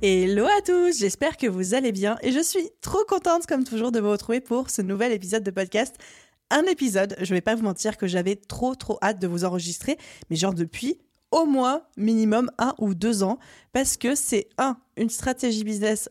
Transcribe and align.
Hello 0.00 0.46
à 0.46 0.62
tous, 0.62 0.96
j'espère 0.96 1.36
que 1.36 1.48
vous 1.48 1.74
allez 1.74 1.90
bien 1.90 2.18
et 2.22 2.30
je 2.30 2.38
suis 2.38 2.70
trop 2.82 3.02
contente 3.08 3.46
comme 3.46 3.64
toujours 3.64 3.90
de 3.90 3.98
vous 3.98 4.12
retrouver 4.12 4.40
pour 4.40 4.70
ce 4.70 4.80
nouvel 4.80 5.10
épisode 5.10 5.42
de 5.42 5.50
podcast. 5.50 5.96
Un 6.50 6.62
épisode, 6.70 7.16
je 7.20 7.34
vais 7.34 7.40
pas 7.40 7.56
vous 7.56 7.64
mentir 7.64 7.96
que 7.96 8.06
j'avais 8.06 8.36
trop 8.36 8.76
trop 8.76 9.00
hâte 9.02 9.18
de 9.18 9.26
vous 9.26 9.44
enregistrer, 9.44 9.98
mais 10.30 10.36
genre 10.36 10.54
depuis 10.54 11.00
au 11.32 11.46
moins 11.46 11.82
minimum 11.96 12.48
un 12.58 12.76
ou 12.78 12.94
deux 12.94 13.24
ans, 13.24 13.40
parce 13.72 13.96
que 13.96 14.14
c'est 14.14 14.48
un, 14.56 14.76
une 14.96 15.10
stratégie 15.10 15.64
business 15.64 16.08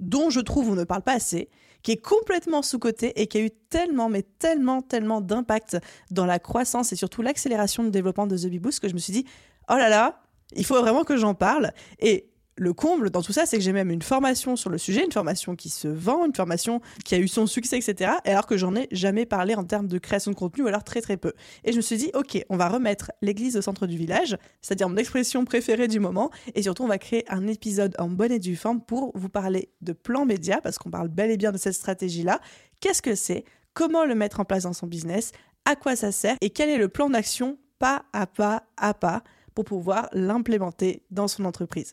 dont 0.00 0.30
je 0.30 0.40
trouve 0.40 0.70
on 0.70 0.74
ne 0.74 0.82
parle 0.82 1.02
pas 1.02 1.14
assez, 1.14 1.48
qui 1.84 1.92
est 1.92 2.02
complètement 2.02 2.62
sous-coté 2.62 3.22
et 3.22 3.28
qui 3.28 3.38
a 3.38 3.42
eu 3.42 3.50
tellement, 3.70 4.08
mais 4.08 4.22
tellement, 4.40 4.82
tellement 4.82 5.20
d'impact 5.20 5.76
dans 6.10 6.26
la 6.26 6.40
croissance 6.40 6.92
et 6.92 6.96
surtout 6.96 7.22
l'accélération 7.22 7.84
de 7.84 7.90
développement 7.90 8.26
de 8.26 8.36
The 8.36 8.46
Bee 8.46 8.58
Boost 8.58 8.80
que 8.80 8.88
je 8.88 8.94
me 8.94 8.98
suis 8.98 9.12
dit, 9.12 9.26
oh 9.70 9.76
là 9.76 9.88
là, 9.88 10.22
il 10.56 10.64
faut 10.64 10.80
vraiment 10.80 11.04
que 11.04 11.16
j'en 11.16 11.34
parle. 11.34 11.72
Et 12.00 12.27
le 12.58 12.72
comble 12.72 13.10
dans 13.10 13.22
tout 13.22 13.32
ça, 13.32 13.46
c'est 13.46 13.56
que 13.56 13.62
j'ai 13.62 13.72
même 13.72 13.90
une 13.90 14.02
formation 14.02 14.56
sur 14.56 14.68
le 14.68 14.78
sujet, 14.78 15.04
une 15.04 15.12
formation 15.12 15.56
qui 15.56 15.70
se 15.70 15.88
vend, 15.88 16.26
une 16.26 16.34
formation 16.34 16.80
qui 17.04 17.14
a 17.14 17.18
eu 17.18 17.28
son 17.28 17.46
succès, 17.46 17.78
etc. 17.78 18.12
Alors 18.24 18.46
que 18.46 18.56
j'en 18.56 18.74
ai 18.74 18.88
jamais 18.90 19.26
parlé 19.26 19.54
en 19.54 19.64
termes 19.64 19.86
de 19.86 19.98
création 19.98 20.30
de 20.30 20.36
contenu, 20.36 20.64
ou 20.64 20.66
alors 20.66 20.84
très 20.84 21.00
très 21.00 21.16
peu. 21.16 21.32
Et 21.64 21.72
je 21.72 21.76
me 21.76 21.82
suis 21.82 21.96
dit, 21.96 22.10
ok, 22.14 22.44
on 22.48 22.56
va 22.56 22.68
remettre 22.68 23.12
l'église 23.22 23.56
au 23.56 23.62
centre 23.62 23.86
du 23.86 23.96
village, 23.96 24.36
c'est-à-dire 24.60 24.88
mon 24.88 24.96
expression 24.96 25.44
préférée 25.44 25.88
du 25.88 26.00
moment, 26.00 26.30
et 26.54 26.62
surtout 26.62 26.82
on 26.82 26.88
va 26.88 26.98
créer 26.98 27.24
un 27.30 27.46
épisode 27.46 27.94
en 27.98 28.08
bonne 28.08 28.32
et 28.32 28.38
due 28.38 28.56
forme 28.56 28.80
pour 28.80 29.12
vous 29.14 29.28
parler 29.28 29.70
de 29.80 29.92
plan 29.92 30.26
média, 30.26 30.60
parce 30.60 30.78
qu'on 30.78 30.90
parle 30.90 31.08
bel 31.08 31.30
et 31.30 31.36
bien 31.36 31.52
de 31.52 31.58
cette 31.58 31.74
stratégie-là. 31.74 32.40
Qu'est-ce 32.80 33.02
que 33.02 33.14
c'est? 33.14 33.44
Comment 33.74 34.04
le 34.04 34.14
mettre 34.14 34.40
en 34.40 34.44
place 34.44 34.64
dans 34.64 34.72
son 34.72 34.86
business? 34.86 35.32
À 35.64 35.76
quoi 35.76 35.94
ça 35.94 36.10
sert? 36.10 36.36
Et 36.40 36.50
quel 36.50 36.70
est 36.70 36.78
le 36.78 36.88
plan 36.88 37.08
d'action 37.10 37.58
pas 37.78 38.04
à 38.12 38.26
pas 38.26 38.64
à 38.76 38.94
pas 38.94 39.22
pour 39.54 39.64
pouvoir 39.64 40.08
l'implémenter 40.12 41.02
dans 41.10 41.28
son 41.28 41.44
entreprise? 41.44 41.92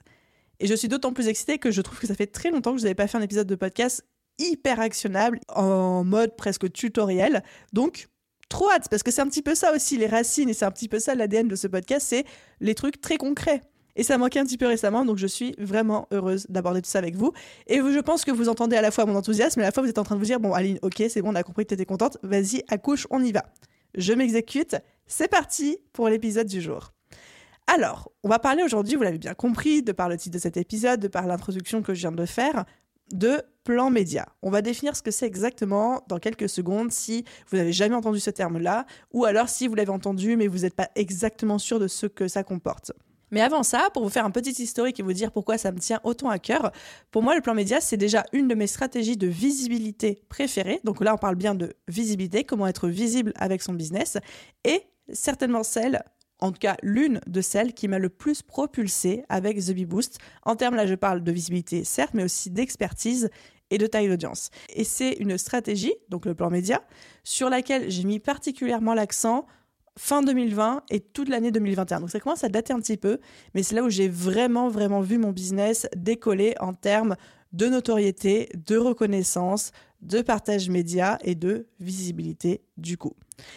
Et 0.59 0.67
je 0.67 0.73
suis 0.73 0.87
d'autant 0.87 1.13
plus 1.13 1.27
excitée 1.27 1.57
que 1.57 1.71
je 1.71 1.81
trouve 1.81 1.99
que 1.99 2.07
ça 2.07 2.15
fait 2.15 2.27
très 2.27 2.51
longtemps 2.51 2.73
que 2.73 2.79
je 2.79 2.83
n'avais 2.83 2.95
pas 2.95 3.07
fait 3.07 3.17
un 3.17 3.21
épisode 3.21 3.47
de 3.47 3.55
podcast 3.55 4.03
hyper 4.37 4.79
actionnable 4.79 5.39
en 5.49 6.03
mode 6.03 6.35
presque 6.35 6.71
tutoriel. 6.71 7.43
Donc, 7.73 8.07
trop 8.49 8.69
hâte, 8.69 8.87
parce 8.89 9.03
que 9.03 9.11
c'est 9.11 9.21
un 9.21 9.27
petit 9.27 9.41
peu 9.41 9.55
ça 9.55 9.73
aussi 9.73 9.97
les 9.97 10.07
racines 10.07 10.49
et 10.49 10.53
c'est 10.53 10.65
un 10.65 10.71
petit 10.71 10.87
peu 10.87 10.99
ça 10.99 11.15
l'ADN 11.15 11.47
de 11.47 11.55
ce 11.55 11.67
podcast, 11.67 12.05
c'est 12.09 12.25
les 12.59 12.75
trucs 12.75 13.01
très 13.01 13.17
concrets. 13.17 13.61
Et 13.97 14.03
ça 14.03 14.17
manquait 14.17 14.39
un 14.39 14.45
petit 14.45 14.57
peu 14.57 14.67
récemment, 14.67 15.05
donc 15.05 15.17
je 15.17 15.27
suis 15.27 15.55
vraiment 15.57 16.07
heureuse 16.11 16.45
d'aborder 16.49 16.81
tout 16.81 16.89
ça 16.89 16.99
avec 16.99 17.15
vous. 17.15 17.31
Et 17.67 17.77
je 17.77 17.99
pense 17.99 18.25
que 18.25 18.31
vous 18.31 18.49
entendez 18.49 18.75
à 18.75 18.81
la 18.81 18.91
fois 18.91 19.05
mon 19.05 19.15
enthousiasme, 19.15 19.61
et 19.61 19.63
à 19.63 19.67
la 19.67 19.71
fois 19.71 19.83
vous 19.83 19.89
êtes 19.89 19.97
en 19.97 20.03
train 20.03 20.15
de 20.15 20.19
vous 20.19 20.25
dire, 20.25 20.39
bon 20.39 20.53
Aline, 20.53 20.79
ok, 20.81 21.03
c'est 21.09 21.21
bon, 21.21 21.31
on 21.31 21.35
a 21.35 21.43
compris 21.43 21.63
que 21.63 21.69
tu 21.69 21.75
étais 21.75 21.85
contente, 21.85 22.17
vas-y, 22.21 22.63
accouche, 22.67 23.07
on 23.09 23.23
y 23.23 23.31
va. 23.31 23.45
Je 23.95 24.11
m'exécute, 24.11 24.75
c'est 25.07 25.29
parti 25.29 25.77
pour 25.93 26.09
l'épisode 26.09 26.47
du 26.47 26.59
jour. 26.61 26.94
Alors, 27.75 28.09
on 28.23 28.29
va 28.29 28.39
parler 28.39 28.63
aujourd'hui, 28.63 28.95
vous 28.95 29.03
l'avez 29.03 29.17
bien 29.17 29.33
compris, 29.33 29.83
de 29.83 29.91
par 29.91 30.07
le 30.07 30.15
titre 30.15 30.33
de 30.35 30.39
cet 30.39 30.55
épisode, 30.55 31.01
de 31.01 31.09
par 31.09 31.27
l'introduction 31.27 31.81
que 31.81 31.93
je 31.93 31.99
viens 31.99 32.13
de 32.13 32.25
faire, 32.25 32.63
de 33.11 33.41
plan 33.65 33.89
média. 33.89 34.29
On 34.41 34.49
va 34.49 34.61
définir 34.61 34.95
ce 34.95 35.01
que 35.01 35.11
c'est 35.11 35.25
exactement 35.25 36.01
dans 36.07 36.17
quelques 36.17 36.47
secondes 36.47 36.93
si 36.93 37.25
vous 37.49 37.57
n'avez 37.57 37.73
jamais 37.73 37.95
entendu 37.95 38.21
ce 38.21 38.29
terme-là, 38.29 38.85
ou 39.11 39.25
alors 39.25 39.49
si 39.49 39.67
vous 39.67 39.75
l'avez 39.75 39.89
entendu 39.89 40.37
mais 40.37 40.47
vous 40.47 40.59
n'êtes 40.59 40.73
pas 40.73 40.89
exactement 40.95 41.57
sûr 41.57 41.77
de 41.77 41.89
ce 41.89 42.05
que 42.05 42.29
ça 42.29 42.45
comporte. 42.45 42.93
Mais 43.31 43.41
avant 43.41 43.61
ça, 43.61 43.89
pour 43.93 44.03
vous 44.03 44.09
faire 44.09 44.23
un 44.23 44.31
petit 44.31 44.63
historique 44.63 45.01
et 45.01 45.03
vous 45.03 45.11
dire 45.11 45.33
pourquoi 45.33 45.57
ça 45.57 45.73
me 45.73 45.79
tient 45.79 45.99
autant 46.05 46.29
à 46.29 46.39
cœur, 46.39 46.71
pour 47.11 47.23
moi, 47.23 47.35
le 47.35 47.41
plan 47.41 47.55
média, 47.55 47.81
c'est 47.81 47.97
déjà 47.97 48.23
une 48.31 48.47
de 48.47 48.55
mes 48.55 48.67
stratégies 48.67 49.17
de 49.17 49.27
visibilité 49.27 50.23
préférées. 50.29 50.79
Donc 50.85 51.03
là, 51.03 51.13
on 51.13 51.17
parle 51.17 51.35
bien 51.35 51.55
de 51.55 51.73
visibilité, 51.89 52.45
comment 52.45 52.67
être 52.67 52.87
visible 52.87 53.33
avec 53.35 53.61
son 53.61 53.73
business, 53.73 54.17
et 54.63 54.83
certainement 55.11 55.63
celle 55.63 56.01
en 56.39 56.51
tout 56.51 56.59
cas 56.59 56.77
l'une 56.83 57.21
de 57.27 57.41
celles 57.41 57.73
qui 57.73 57.87
m'a 57.87 57.99
le 57.99 58.09
plus 58.09 58.41
propulsé 58.41 59.23
avec 59.29 59.59
The 59.59 59.71
Bee 59.71 59.85
Boost. 59.85 60.19
En 60.43 60.55
termes, 60.55 60.75
là, 60.75 60.85
je 60.85 60.95
parle 60.95 61.23
de 61.23 61.31
visibilité, 61.31 61.83
certes, 61.83 62.13
mais 62.13 62.23
aussi 62.23 62.51
d'expertise 62.51 63.29
et 63.71 63.77
de 63.77 63.87
taille 63.87 64.07
d'audience. 64.07 64.49
Et 64.73 64.83
c'est 64.83 65.13
une 65.13 65.37
stratégie, 65.37 65.93
donc 66.09 66.25
le 66.25 66.35
plan 66.35 66.49
média, 66.49 66.81
sur 67.23 67.49
laquelle 67.49 67.89
j'ai 67.89 68.03
mis 68.03 68.19
particulièrement 68.19 68.93
l'accent 68.93 69.45
fin 69.97 70.21
2020 70.21 70.83
et 70.89 70.99
toute 70.99 71.29
l'année 71.29 71.51
2021. 71.51 72.01
Donc 72.01 72.11
ça 72.11 72.19
commence 72.19 72.43
à 72.43 72.49
dater 72.49 72.73
un 72.73 72.79
petit 72.79 72.97
peu, 72.97 73.19
mais 73.53 73.63
c'est 73.63 73.75
là 73.75 73.83
où 73.83 73.89
j'ai 73.89 74.09
vraiment, 74.09 74.69
vraiment 74.69 75.01
vu 75.01 75.17
mon 75.17 75.31
business 75.31 75.87
décoller 75.95 76.53
en 76.59 76.73
termes 76.73 77.15
de 77.53 77.67
notoriété, 77.67 78.49
de 78.67 78.77
reconnaissance, 78.77 79.71
de 80.01 80.21
partage 80.21 80.69
média 80.69 81.17
et 81.23 81.35
de 81.35 81.67
visibilité 81.79 82.61
du 82.77 82.97
coup. 82.97 83.13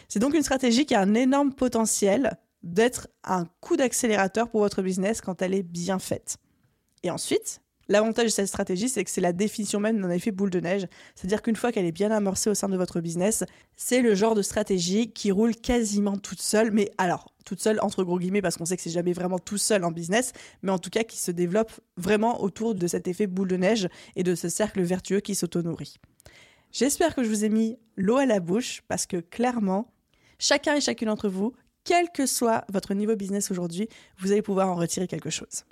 C'est 0.08 0.20
donc 0.20 0.34
une 0.34 0.42
stratégie 0.42 0.86
qui 0.86 0.94
a 0.94 1.00
un 1.00 1.14
énorme 1.14 1.52
potentiel 1.52 2.38
d'être 2.62 3.08
un 3.24 3.46
coup 3.60 3.76
d'accélérateur 3.76 4.50
pour 4.50 4.60
votre 4.60 4.82
business 4.82 5.20
quand 5.20 5.42
elle 5.42 5.54
est 5.54 5.62
bien 5.62 5.98
faite. 5.98 6.38
Et 7.02 7.10
ensuite, 7.10 7.60
l'avantage 7.88 8.26
de 8.26 8.30
cette 8.30 8.48
stratégie, 8.48 8.88
c'est 8.88 9.04
que 9.04 9.10
c'est 9.10 9.20
la 9.20 9.32
définition 9.32 9.80
même 9.80 10.00
d'un 10.00 10.10
effet 10.10 10.30
boule 10.30 10.50
de 10.50 10.60
neige. 10.60 10.86
C'est-à-dire 11.14 11.42
qu'une 11.42 11.56
fois 11.56 11.72
qu'elle 11.72 11.86
est 11.86 11.92
bien 11.92 12.10
amorcée 12.10 12.50
au 12.50 12.54
sein 12.54 12.68
de 12.68 12.76
votre 12.76 13.00
business, 13.00 13.44
c'est 13.76 14.02
le 14.02 14.14
genre 14.14 14.34
de 14.34 14.42
stratégie 14.42 15.12
qui 15.12 15.30
roule 15.30 15.54
quasiment 15.54 16.16
toute 16.16 16.42
seule, 16.42 16.70
mais 16.70 16.90
alors, 16.98 17.32
toute 17.44 17.60
seule 17.60 17.78
entre 17.80 18.04
gros 18.04 18.18
guillemets, 18.18 18.42
parce 18.42 18.56
qu'on 18.56 18.66
sait 18.66 18.76
que 18.76 18.82
c'est 18.82 18.90
jamais 18.90 19.12
vraiment 19.12 19.38
tout 19.38 19.58
seul 19.58 19.84
en 19.84 19.90
business, 19.90 20.32
mais 20.62 20.70
en 20.70 20.78
tout 20.78 20.90
cas 20.90 21.04
qui 21.04 21.18
se 21.18 21.30
développe 21.30 21.72
vraiment 21.96 22.42
autour 22.42 22.74
de 22.74 22.86
cet 22.86 23.08
effet 23.08 23.26
boule 23.26 23.48
de 23.48 23.56
neige 23.56 23.88
et 24.16 24.22
de 24.22 24.34
ce 24.34 24.48
cercle 24.48 24.82
vertueux 24.82 25.20
qui 25.20 25.34
s'auto-nourrit. 25.34 25.96
J'espère 26.70 27.14
que 27.14 27.22
je 27.22 27.28
vous 27.28 27.44
ai 27.44 27.48
mis 27.48 27.78
l'eau 27.96 28.18
à 28.18 28.26
la 28.26 28.40
bouche, 28.40 28.82
parce 28.88 29.06
que 29.06 29.16
clairement, 29.16 29.90
chacun 30.38 30.74
et 30.74 30.80
chacune 30.80 31.08
d'entre 31.08 31.28
vous 31.28 31.54
quel 31.88 32.10
que 32.10 32.26
soit 32.26 32.66
votre 32.70 32.92
niveau 32.92 33.16
business 33.16 33.50
aujourd'hui, 33.50 33.88
vous 34.18 34.30
allez 34.30 34.42
pouvoir 34.42 34.68
en 34.68 34.74
retirer 34.74 35.08
quelque 35.08 35.30
chose. 35.30 35.64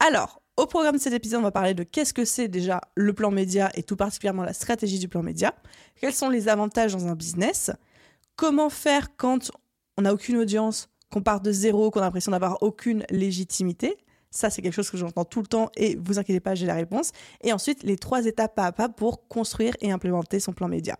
Alors, 0.00 0.42
au 0.56 0.66
programme 0.66 0.96
de 0.96 1.00
cet 1.00 1.12
épisode, 1.12 1.38
on 1.38 1.44
va 1.44 1.52
parler 1.52 1.74
de 1.74 1.84
qu'est-ce 1.84 2.12
que 2.12 2.24
c'est 2.24 2.48
déjà 2.48 2.80
le 2.96 3.12
plan 3.12 3.30
média 3.30 3.70
et 3.74 3.84
tout 3.84 3.94
particulièrement 3.94 4.42
la 4.42 4.52
stratégie 4.52 4.98
du 4.98 5.06
plan 5.06 5.22
média, 5.22 5.54
quels 6.00 6.12
sont 6.12 6.28
les 6.28 6.48
avantages 6.48 6.92
dans 6.92 7.06
un 7.06 7.14
business, 7.14 7.70
comment 8.34 8.68
faire 8.68 9.16
quand 9.16 9.52
on 9.96 10.02
n'a 10.02 10.12
aucune 10.12 10.38
audience, 10.38 10.88
qu'on 11.12 11.22
part 11.22 11.40
de 11.40 11.52
zéro, 11.52 11.92
qu'on 11.92 12.00
a 12.00 12.04
l'impression 12.06 12.32
d'avoir 12.32 12.60
aucune 12.64 13.04
légitimité? 13.10 13.96
Ça, 14.32 14.50
c'est 14.50 14.60
quelque 14.60 14.74
chose 14.74 14.90
que 14.90 14.96
j'entends 14.96 15.24
tout 15.24 15.40
le 15.40 15.46
temps 15.46 15.70
et 15.76 15.94
vous 15.94 16.18
inquiétez 16.18 16.40
pas, 16.40 16.56
j'ai 16.56 16.66
la 16.66 16.74
réponse. 16.74 17.12
Et 17.44 17.52
ensuite, 17.52 17.84
les 17.84 17.96
trois 17.96 18.26
étapes 18.26 18.56
pas 18.56 18.66
à 18.66 18.72
pas 18.72 18.88
pour 18.88 19.28
construire 19.28 19.76
et 19.80 19.92
implémenter 19.92 20.40
son 20.40 20.52
plan 20.52 20.66
média. 20.66 20.98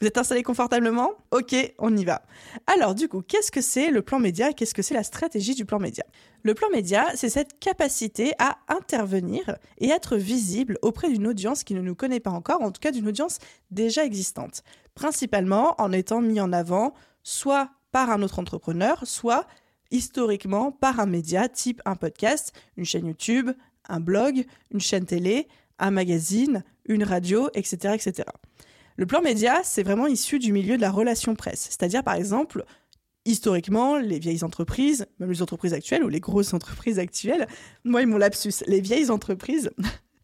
Vous 0.00 0.06
êtes 0.06 0.18
installé 0.18 0.42
confortablement? 0.42 1.12
Ok, 1.30 1.54
on 1.78 1.96
y 1.96 2.04
va. 2.04 2.22
Alors 2.66 2.94
du 2.94 3.08
coup, 3.08 3.22
qu'est-ce 3.22 3.50
que 3.50 3.62
c'est 3.62 3.90
le 3.90 4.02
plan 4.02 4.18
média? 4.18 4.52
Qu'est-ce 4.52 4.74
que 4.74 4.82
c'est 4.82 4.94
la 4.94 5.02
stratégie 5.02 5.54
du 5.54 5.64
plan 5.64 5.78
média? 5.78 6.04
Le 6.42 6.52
plan 6.52 6.68
média, 6.70 7.06
c'est 7.14 7.30
cette 7.30 7.58
capacité 7.58 8.34
à 8.38 8.58
intervenir 8.68 9.56
et 9.78 9.88
être 9.88 10.16
visible 10.16 10.78
auprès 10.82 11.08
d'une 11.08 11.26
audience 11.26 11.64
qui 11.64 11.74
ne 11.74 11.80
nous 11.80 11.94
connaît 11.94 12.20
pas 12.20 12.30
encore, 12.30 12.60
en 12.60 12.70
tout 12.70 12.80
cas 12.80 12.90
d'une 12.90 13.08
audience 13.08 13.38
déjà 13.70 14.04
existante. 14.04 14.62
Principalement 14.94 15.74
en 15.80 15.90
étant 15.92 16.20
mis 16.20 16.40
en 16.40 16.52
avant 16.52 16.92
soit 17.22 17.70
par 17.90 18.10
un 18.10 18.22
autre 18.22 18.38
entrepreneur, 18.38 19.00
soit 19.06 19.46
historiquement 19.90 20.72
par 20.72 21.00
un 21.00 21.06
média 21.06 21.48
type 21.48 21.80
un 21.86 21.96
podcast, 21.96 22.52
une 22.76 22.84
chaîne 22.84 23.06
YouTube, 23.06 23.50
un 23.88 24.00
blog, 24.00 24.44
une 24.72 24.80
chaîne 24.80 25.06
télé, 25.06 25.48
un 25.78 25.90
magazine, 25.90 26.64
une 26.84 27.04
radio, 27.04 27.48
etc. 27.54 27.94
etc. 27.94 28.28
Le 28.96 29.06
plan 29.06 29.20
média, 29.20 29.60
c'est 29.62 29.82
vraiment 29.82 30.06
issu 30.06 30.38
du 30.38 30.52
milieu 30.52 30.76
de 30.76 30.82
la 30.82 30.90
relation 30.90 31.34
presse. 31.34 31.68
C'est-à-dire, 31.70 32.02
par 32.02 32.14
exemple, 32.14 32.64
historiquement, 33.24 33.96
les 33.98 34.18
vieilles 34.18 34.44
entreprises, 34.44 35.06
même 35.18 35.30
les 35.30 35.42
entreprises 35.42 35.74
actuelles 35.74 36.04
ou 36.04 36.08
les 36.08 36.20
grosses 36.20 36.54
entreprises 36.54 36.98
actuelles, 36.98 37.46
moi, 37.84 38.00
ils 38.00 38.06
m'ont 38.06 38.16
lapsus, 38.16 38.64
les 38.66 38.80
vieilles 38.80 39.10
entreprises, 39.10 39.70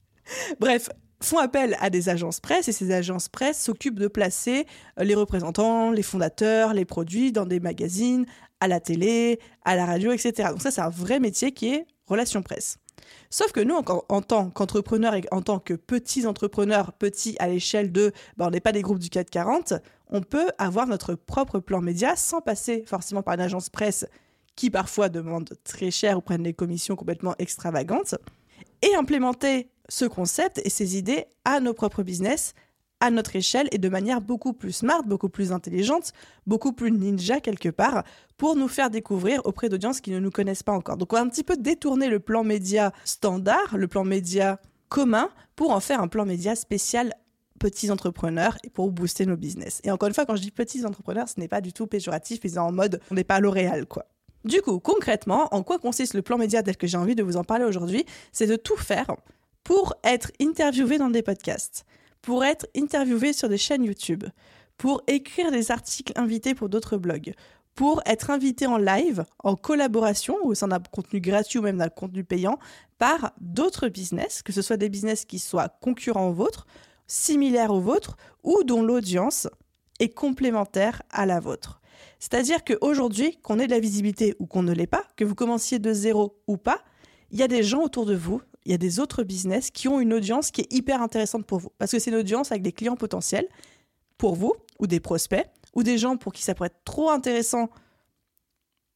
bref, 0.61 0.89
font 1.21 1.39
appel 1.39 1.77
à 1.81 1.91
des 1.91 2.09
agences 2.09 2.41
presse 2.41 2.69
et 2.69 2.73
ces 2.73 2.91
agences 2.93 3.29
presse 3.29 3.61
s'occupent 3.61 3.99
de 3.99 4.09
placer 4.09 4.67
euh, 4.99 5.05
les 5.05 5.15
représentants, 5.15 5.91
les 5.91 6.03
fondateurs, 6.03 6.75
les 6.75 6.85
produits 6.85 7.33
dans 7.33 7.47
des 7.47 7.61
magazines, 7.61 8.27
à 8.61 8.69
la 8.69 8.81
télé, 8.81 9.39
à 9.65 9.77
la 9.77 9.87
radio, 9.87 10.13
etc. 10.13 10.49
Donc 10.51 10.63
ça, 10.63 10.71
c'est 10.71 10.81
un 10.81 10.89
vrai 10.89 11.21
métier 11.21 11.53
qui 11.53 11.69
est 11.69 11.87
relation 12.07 12.43
presse. 12.43 12.79
Sauf 13.31 13.53
que 13.53 13.61
nous, 13.61 13.75
en, 13.77 14.23
tant 14.23 14.51
qu'entrepreneurs 14.51 15.15
et 15.15 15.25
en 15.31 15.43
tant 15.43 15.59
que 15.59 15.75
petits 15.75 16.27
entrepreneurs, 16.27 16.93
petits 16.93 17.37
à 17.39 17.49
l'échelle 17.49 17.93
de, 17.93 18.13
ben, 18.37 18.47
on 18.47 18.51
n'est 18.51 18.61
pas 18.61 18.73
des 18.73 18.83
groupes 18.83 18.99
du 18.99 19.09
440, 19.09 19.75
on 20.09 20.21
peut 20.21 20.49
avoir 20.59 20.87
notre 20.87 21.15
propre 21.15 21.59
plan 21.59 21.81
média 21.81 22.17
sans 22.17 22.41
passer 22.41 22.85
forcément 22.87 23.23
par 23.23 23.35
une 23.35 23.41
agence 23.41 23.71
presse 23.71 24.07
qui 24.57 24.71
parfois 24.71 25.09
demande 25.09 25.51
très 25.65 25.91
cher 25.91 26.19
ou 26.19 26.21
prennent 26.21 26.43
des 26.43 26.53
commissions 26.53 26.97
complètement 26.97 27.35
extravagantes. 27.39 28.15
et 28.83 28.95
implémenter 28.97 29.71
ce 29.89 30.05
concept 30.05 30.61
et 30.65 30.71
ces 30.71 30.97
idées 30.97 31.27
à 31.45 31.61
nos 31.61 31.75
propres 31.75 32.03
business, 32.03 32.55
à 33.03 33.11
notre 33.11 33.35
échelle 33.35 33.69
et 33.73 33.79
de 33.79 33.89
manière 33.89 34.21
beaucoup 34.21 34.53
plus 34.53 34.71
smart, 34.71 35.03
beaucoup 35.03 35.29
plus 35.29 35.51
intelligente, 35.51 36.13
beaucoup 36.47 36.73
plus 36.73 36.93
ninja 36.93 37.41
quelque 37.41 37.69
part, 37.69 38.05
pour 38.37 38.55
nous 38.55 38.69
faire 38.69 38.91
découvrir 38.91 39.45
auprès 39.45 39.69
d'audiences 39.69 40.01
qui 40.01 40.13
ne 40.13 40.21
nous 40.21 40.31
connaissent 40.31 40.63
pas 40.63 40.73
encore. 40.73 40.97
Donc 40.97 41.13
on 41.13 41.17
va 41.17 41.23
un 41.23 41.29
petit 41.29 41.43
peu 41.43 41.57
détourner 41.57 42.09
le 42.09 42.21
plan 42.21 42.45
média 42.45 42.93
standard, 43.05 43.77
le 43.77 43.89
plan 43.89 44.05
média 44.05 44.61
commun, 44.89 45.31
pour 45.57 45.73
en 45.73 45.81
faire 45.81 46.01
un 46.01 46.07
plan 46.07 46.25
média 46.25 46.55
spécial 46.55 47.13
petits 47.59 47.91
entrepreneurs 47.91 48.57
et 48.63 48.71
pour 48.71 48.93
booster 48.93 49.27
nos 49.27 49.37
business. 49.37 49.81
Et 49.83 49.91
encore 49.91 50.09
une 50.09 50.15
fois, 50.15 50.25
quand 50.25 50.37
je 50.37 50.43
dis 50.43 50.53
petits 50.53 50.87
entrepreneurs, 50.87 51.29
ce 51.29 51.41
n'est 51.41 51.49
pas 51.49 51.61
du 51.61 51.73
tout 51.73 51.89
péjoratif, 51.89 52.39
ils 52.45 52.51
sont 52.51 52.59
en 52.59 52.73
mode 52.73 53.01
on 53.11 53.17
n'est 53.17 53.25
pas 53.25 53.41
L'Oréal, 53.41 53.87
quoi. 53.87 54.07
Du 54.45 54.61
coup, 54.61 54.79
concrètement, 54.79 55.49
en 55.53 55.65
quoi 55.65 55.79
consiste 55.79 56.15
le 56.15 56.23
plan 56.23 56.39
média 56.39 56.63
tel 56.63 56.77
que 56.77 56.87
j'ai 56.87 56.97
envie 56.97 57.15
de 57.15 57.23
vous 57.23 57.37
en 57.37 57.45
parler 57.45 57.65
aujourd'hui? 57.65 58.05
C'est 58.33 58.47
de 58.47 58.57
tout 58.57 58.77
faire 58.77 59.09
pour 59.65 59.95
être 60.05 60.31
interviewé 60.41 60.99
dans 60.99 61.11
des 61.11 61.23
podcasts, 61.23 61.85
pour 62.23 62.45
être 62.45 62.67
interviewé 62.77 63.33
sur 63.33 63.49
des 63.49 63.59
chaînes 63.59 63.85
YouTube, 63.85 64.25
pour 64.79 65.03
écrire 65.07 65.51
des 65.51 65.71
articles 65.71 66.13
invités 66.17 66.55
pour 66.55 66.69
d'autres 66.69 66.97
blogs, 66.97 67.35
pour 67.75 68.03
être 68.07 68.31
invité 68.31 68.67
en 68.67 68.79
live, 68.79 69.25
en 69.43 69.57
collaboration, 69.57 70.37
au 70.45 70.55
sein 70.55 70.69
d'un 70.69 70.81
contenu 70.81 71.21
gratuit 71.21 71.59
ou 71.59 71.63
même 71.63 71.79
d'un 71.79 71.89
contenu 71.89 72.25
payant, 72.25 72.59
par 72.99 73.33
d'autres 73.41 73.89
business, 73.89 74.43
que 74.43 74.53
ce 74.53 74.63
soit 74.63 74.77
des 74.77 74.89
business 74.89 75.25
qui 75.25 75.39
soient 75.39 75.69
concurrents 75.81 76.29
aux 76.29 76.35
vôtres, 76.35 76.67
similaires 77.07 77.73
aux 77.73 77.81
vôtres, 77.81 78.17
ou 78.43 78.63
dont 78.65 78.83
l'audience 78.83 79.49
est 80.01 80.15
complémentaire 80.15 81.03
à 81.11 81.27
la 81.27 81.41
vôtre. 81.41 81.81
C'est-à-dire 82.19 82.65
qu'aujourd'hui, 82.65 83.39
qu'on 83.43 83.59
ait 83.59 83.67
de 83.67 83.73
la 83.73 83.81
visibilité 83.81 84.37
ou 84.39 84.47
qu'on 84.47 84.63
ne 84.63 84.73
l'ait 84.73 84.87
pas, 84.87 85.05
que 85.17 85.25
vous 85.25 85.35
commenciez 85.35 85.79
de 85.79 85.93
zéro 85.93 86.41
ou 86.47 86.57
pas, 86.57 86.83
il 87.31 87.39
y 87.39 87.43
a 87.43 87.49
des 87.49 87.63
gens 87.63 87.83
autour 87.83 88.07
de 88.07 88.15
vous, 88.15 88.41
il 88.65 88.71
y 88.71 88.75
a 88.75 88.79
des 88.79 89.01
autres 89.01 89.23
business 89.23 89.71
qui 89.71 89.89
ont 89.89 90.01
une 90.01 90.13
audience 90.13 90.51
qui 90.51 90.63
est 90.63 90.73
hyper 90.73 91.03
intéressante 91.03 91.47
pour 91.47 91.59
vous. 91.59 91.73
Parce 91.79 91.91
que 91.91 91.99
c'est 91.99 92.11
une 92.11 92.17
audience 92.17 92.53
avec 92.53 92.63
des 92.63 92.73
clients 92.73 92.97
potentiels 92.97 93.49
pour 94.19 94.37
vous, 94.37 94.55
ou 94.79 94.87
des 94.87 95.01
prospects, 95.01 95.47
ou 95.75 95.83
des 95.83 95.99
gens 95.99 96.17
pour 96.17 96.33
qui 96.33 96.43
ça 96.43 96.55
pourrait 96.55 96.69
être 96.69 96.85
trop 96.85 97.11
intéressant 97.11 97.71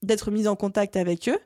d'être 0.02 0.30
mis 0.30 0.46
en 0.46 0.56
contact 0.56 0.96
avec 0.96 1.28
eux. 1.28 1.38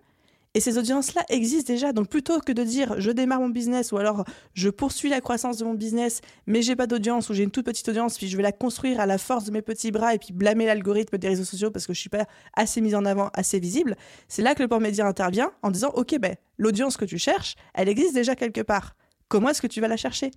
Et 0.54 0.60
ces 0.60 0.78
audiences-là 0.78 1.24
existent 1.28 1.72
déjà. 1.72 1.92
Donc 1.92 2.08
plutôt 2.08 2.40
que 2.40 2.50
de 2.50 2.64
dire 2.64 2.96
je 2.98 3.12
démarre 3.12 3.40
mon 3.40 3.50
business 3.50 3.92
ou 3.92 3.98
alors 3.98 4.24
je 4.52 4.68
poursuis 4.68 5.08
la 5.08 5.20
croissance 5.20 5.58
de 5.58 5.64
mon 5.64 5.74
business, 5.74 6.22
mais 6.46 6.60
j'ai 6.60 6.74
pas 6.74 6.88
d'audience 6.88 7.28
ou 7.30 7.34
j'ai 7.34 7.44
une 7.44 7.52
toute 7.52 7.66
petite 7.66 7.88
audience, 7.88 8.18
puis 8.18 8.26
je 8.26 8.36
vais 8.36 8.42
la 8.42 8.50
construire 8.50 8.98
à 8.98 9.06
la 9.06 9.16
force 9.16 9.44
de 9.44 9.52
mes 9.52 9.62
petits 9.62 9.92
bras 9.92 10.12
et 10.14 10.18
puis 10.18 10.32
blâmer 10.32 10.66
l'algorithme 10.66 11.18
des 11.18 11.28
réseaux 11.28 11.44
sociaux 11.44 11.70
parce 11.70 11.86
que 11.86 11.94
je 11.94 12.00
suis 12.00 12.08
pas 12.08 12.26
assez 12.54 12.80
mise 12.80 12.96
en 12.96 13.04
avant, 13.04 13.30
assez 13.34 13.60
visible, 13.60 13.96
c'est 14.26 14.42
là 14.42 14.56
que 14.56 14.62
le 14.62 14.68
port 14.68 14.80
média 14.80 15.06
intervient 15.06 15.52
en 15.62 15.70
disant 15.70 15.90
ok 15.94 16.18
ben 16.18 16.34
l'audience 16.58 16.96
que 16.96 17.04
tu 17.04 17.16
cherches, 17.16 17.54
elle 17.74 17.88
existe 17.88 18.14
déjà 18.14 18.34
quelque 18.34 18.60
part. 18.60 18.96
Comment 19.28 19.50
est-ce 19.50 19.62
que 19.62 19.68
tu 19.68 19.80
vas 19.80 19.88
la 19.88 19.96
chercher? 19.96 20.32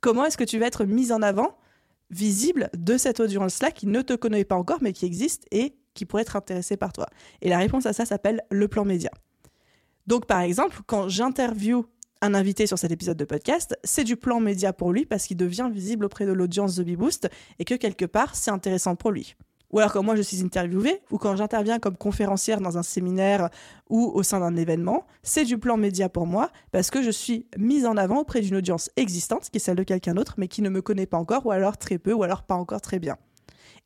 Comment 0.00 0.24
est-ce 0.24 0.36
que 0.36 0.44
tu 0.44 0.58
vas 0.58 0.66
être 0.66 0.84
mise 0.84 1.12
en 1.12 1.22
avant, 1.22 1.56
visible 2.10 2.70
de 2.76 2.98
cette 2.98 3.20
audience-là 3.20 3.70
qui 3.70 3.86
ne 3.86 4.02
te 4.02 4.14
connaît 4.14 4.44
pas 4.44 4.56
encore 4.56 4.78
mais 4.82 4.92
qui 4.92 5.06
existe 5.06 5.44
et 5.52 5.76
qui 5.94 6.06
pourrait 6.06 6.22
être 6.22 6.34
intéressée 6.34 6.76
par 6.76 6.92
toi? 6.92 7.06
Et 7.40 7.48
la 7.48 7.58
réponse 7.58 7.86
à 7.86 7.92
ça 7.92 8.04
s'appelle 8.04 8.42
le 8.50 8.66
plan 8.66 8.84
média. 8.84 9.12
Donc, 10.06 10.26
par 10.26 10.40
exemple, 10.40 10.80
quand 10.86 11.08
j'interview 11.08 11.86
un 12.20 12.34
invité 12.34 12.66
sur 12.66 12.78
cet 12.78 12.90
épisode 12.90 13.16
de 13.16 13.24
podcast, 13.24 13.78
c'est 13.84 14.04
du 14.04 14.16
plan 14.16 14.40
média 14.40 14.72
pour 14.72 14.92
lui 14.92 15.06
parce 15.06 15.26
qu'il 15.26 15.36
devient 15.36 15.68
visible 15.72 16.04
auprès 16.04 16.26
de 16.26 16.32
l'audience 16.32 16.74
de 16.76 16.82
Beboost 16.82 17.28
et 17.58 17.64
que 17.64 17.74
quelque 17.74 18.04
part, 18.04 18.34
c'est 18.34 18.50
intéressant 18.50 18.96
pour 18.96 19.10
lui. 19.10 19.34
Ou 19.74 19.80
alors 19.80 19.92
quand 19.92 20.04
moi 20.04 20.14
je 20.14 20.22
suis 20.22 20.40
interviewée, 20.40 21.00
ou 21.10 21.18
quand 21.18 21.34
j'interviens 21.34 21.80
comme 21.80 21.96
conférencière 21.96 22.60
dans 22.60 22.78
un 22.78 22.84
séminaire 22.84 23.50
ou 23.90 24.06
au 24.14 24.22
sein 24.22 24.38
d'un 24.38 24.54
événement, 24.54 25.04
c'est 25.24 25.44
du 25.44 25.58
plan 25.58 25.76
média 25.76 26.08
pour 26.08 26.28
moi 26.28 26.50
parce 26.70 26.90
que 26.90 27.02
je 27.02 27.10
suis 27.10 27.48
mise 27.58 27.84
en 27.84 27.96
avant 27.96 28.20
auprès 28.20 28.40
d'une 28.40 28.54
audience 28.54 28.88
existante, 28.96 29.50
qui 29.50 29.56
est 29.56 29.60
celle 29.60 29.76
de 29.76 29.82
quelqu'un 29.82 30.14
d'autre, 30.14 30.34
mais 30.38 30.46
qui 30.46 30.62
ne 30.62 30.68
me 30.68 30.80
connaît 30.80 31.06
pas 31.06 31.18
encore, 31.18 31.44
ou 31.46 31.50
alors 31.50 31.76
très 31.76 31.98
peu, 31.98 32.12
ou 32.12 32.22
alors 32.22 32.44
pas 32.44 32.54
encore 32.54 32.80
très 32.80 33.00
bien. 33.00 33.16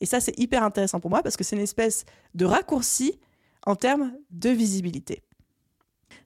Et 0.00 0.06
ça, 0.06 0.20
c'est 0.20 0.38
hyper 0.38 0.62
intéressant 0.62 1.00
pour 1.00 1.10
moi 1.10 1.22
parce 1.22 1.38
que 1.38 1.44
c'est 1.44 1.56
une 1.56 1.62
espèce 1.62 2.04
de 2.34 2.44
raccourci 2.44 3.18
en 3.64 3.74
termes 3.74 4.12
de 4.30 4.50
visibilité. 4.50 5.22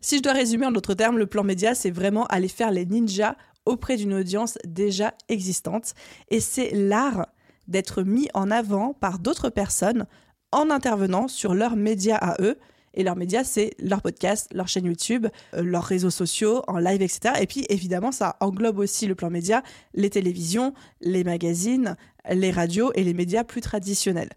Si 0.04 0.16
je 0.16 0.22
dois 0.22 0.32
résumer 0.32 0.66
en 0.66 0.72
d'autres 0.72 0.94
termes, 0.94 1.16
le 1.16 1.26
plan 1.26 1.44
média, 1.44 1.76
c'est 1.76 1.93
vraiment 1.93 2.26
aller 2.26 2.49
faire 2.49 2.72
les 2.72 2.84
ninjas 2.84 3.37
auprès 3.66 3.96
d'une 3.96 4.14
audience 4.14 4.58
déjà 4.64 5.14
existante. 5.28 5.94
Et 6.28 6.40
c'est 6.40 6.72
l'art 6.72 7.28
d'être 7.69 8.02
mis 8.02 8.28
en 8.34 8.50
avant 8.50 8.94
par 8.94 9.20
d'autres 9.20 9.49
personnes 9.49 10.06
en 10.50 10.70
intervenant 10.70 11.28
sur 11.28 11.54
leurs 11.54 11.76
médias 11.76 12.16
à 12.16 12.34
eux. 12.43 12.58
Et 12.94 13.04
leurs 13.04 13.14
médias, 13.14 13.44
c'est 13.44 13.75
leur 13.78 14.02
podcast, 14.02 14.49
leur 14.52 14.66
chaîne 14.66 14.87
YouTube, 14.87 15.28
euh, 15.54 15.62
leurs 15.62 15.84
réseaux 15.84 16.10
sociaux, 16.10 16.62
en 16.66 16.78
live, 16.78 17.00
etc. 17.00 17.37
Et 17.40 17.46
puis, 17.46 17.64
évidemment, 17.69 18.10
ça 18.10 18.37
englobe 18.40 18.81
aussi 18.81 19.06
le 19.06 19.14
plan 19.14 19.31
média, 19.31 19.62
les 19.94 20.10
télévisions, 20.10 20.75
les 21.00 21.22
magazines, 21.22 21.96
les 22.28 22.50
radios 22.50 22.93
et 22.94 23.05
les 23.05 23.14
médias 23.14 23.44
plus 23.44 23.60
traditionnels. 23.60 24.31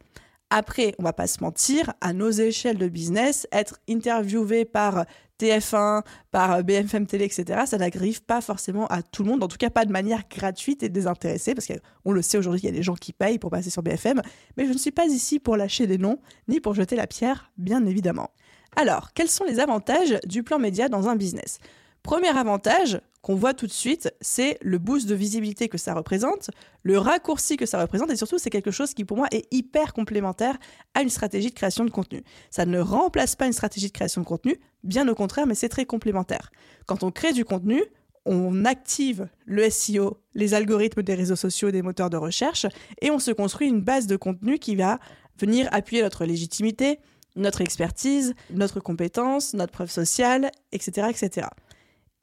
Après, 0.57 0.95
on 0.99 1.03
va 1.03 1.11
pas 1.11 1.27
se 1.27 1.43
mentir, 1.43 1.91
à 1.99 2.13
nos 2.13 2.31
échelles 2.31 2.77
de 2.77 2.87
business, 2.87 3.45
être 3.51 3.77
interviewé 3.89 4.63
par 4.63 5.03
TF1, 5.37 6.03
par 6.31 6.63
BFM 6.63 7.07
Télé, 7.07 7.25
etc., 7.25 7.63
ça 7.65 7.77
n'arrive 7.77 8.23
pas 8.23 8.39
forcément 8.39 8.87
à 8.87 9.01
tout 9.01 9.25
le 9.25 9.31
monde, 9.31 9.43
en 9.43 9.49
tout 9.49 9.57
cas 9.57 9.69
pas 9.69 9.83
de 9.83 9.91
manière 9.91 10.23
gratuite 10.29 10.81
et 10.81 10.87
désintéressée, 10.87 11.55
parce 11.55 11.67
qu'on 11.67 12.13
le 12.13 12.21
sait 12.21 12.37
aujourd'hui, 12.37 12.61
il 12.61 12.65
y 12.67 12.69
a 12.69 12.71
des 12.71 12.83
gens 12.83 12.93
qui 12.93 13.11
payent 13.11 13.37
pour 13.37 13.49
passer 13.49 13.69
sur 13.69 13.83
BFM, 13.83 14.21
mais 14.55 14.65
je 14.65 14.71
ne 14.71 14.77
suis 14.77 14.91
pas 14.91 15.07
ici 15.07 15.39
pour 15.39 15.57
lâcher 15.57 15.87
des 15.87 15.97
noms, 15.97 16.19
ni 16.47 16.61
pour 16.61 16.73
jeter 16.73 16.95
la 16.95 17.05
pierre, 17.05 17.51
bien 17.57 17.85
évidemment. 17.85 18.29
Alors, 18.77 19.11
quels 19.13 19.29
sont 19.29 19.43
les 19.43 19.59
avantages 19.59 20.17
du 20.25 20.41
plan 20.41 20.57
média 20.57 20.87
dans 20.87 21.09
un 21.09 21.17
business? 21.17 21.59
Premier 22.01 22.29
avantage 22.29 23.01
qu'on 23.25 23.33
voit 23.33 23.55
tout 23.55 23.65
de 23.65 23.71
suite, 23.71 24.13
c'est 24.21 24.59
le 24.61 24.77
boost 24.77 25.09
de 25.09 25.15
visibilité 25.15 25.67
que 25.67 25.79
ça 25.79 25.95
représente, 25.95 26.51
le 26.83 26.99
raccourci 26.99 27.57
que 27.57 27.65
ça 27.65 27.81
représente, 27.81 28.11
et 28.11 28.15
surtout 28.15 28.37
c'est 28.37 28.51
quelque 28.51 28.69
chose 28.69 28.93
qui 28.93 29.03
pour 29.03 29.17
moi 29.17 29.25
est 29.31 29.51
hyper 29.51 29.93
complémentaire 29.93 30.55
à 30.93 31.01
une 31.01 31.09
stratégie 31.09 31.49
de 31.49 31.55
création 31.55 31.85
de 31.85 31.89
contenu. 31.89 32.21
Ça 32.51 32.67
ne 32.67 32.79
remplace 32.79 33.35
pas 33.35 33.47
une 33.47 33.53
stratégie 33.53 33.87
de 33.87 33.93
création 33.93 34.21
de 34.21 34.27
contenu, 34.27 34.59
bien 34.83 35.07
au 35.07 35.15
contraire, 35.15 35.47
mais 35.47 35.55
c'est 35.55 35.69
très 35.69 35.85
complémentaire. 35.85 36.51
Quand 36.85 37.01
on 37.01 37.09
crée 37.09 37.33
du 37.33 37.45
contenu, 37.45 37.81
on 38.25 38.63
active 38.63 39.27
le 39.45 39.71
SEO, 39.71 40.19
les 40.35 40.53
algorithmes 40.53 41.01
des 41.01 41.15
réseaux 41.15 41.35
sociaux, 41.35 41.71
des 41.71 41.81
moteurs 41.81 42.11
de 42.11 42.17
recherche, 42.17 42.67
et 43.01 43.09
on 43.09 43.17
se 43.17 43.31
construit 43.31 43.67
une 43.67 43.81
base 43.81 44.05
de 44.05 44.17
contenu 44.17 44.59
qui 44.59 44.75
va 44.75 44.99
venir 45.39 45.67
appuyer 45.71 46.03
notre 46.03 46.25
légitimité, 46.25 46.99
notre 47.35 47.61
expertise, 47.61 48.35
notre 48.51 48.79
compétence, 48.79 49.55
notre 49.55 49.71
preuve 49.71 49.89
sociale, 49.89 50.51
etc., 50.71 51.07
etc. 51.09 51.47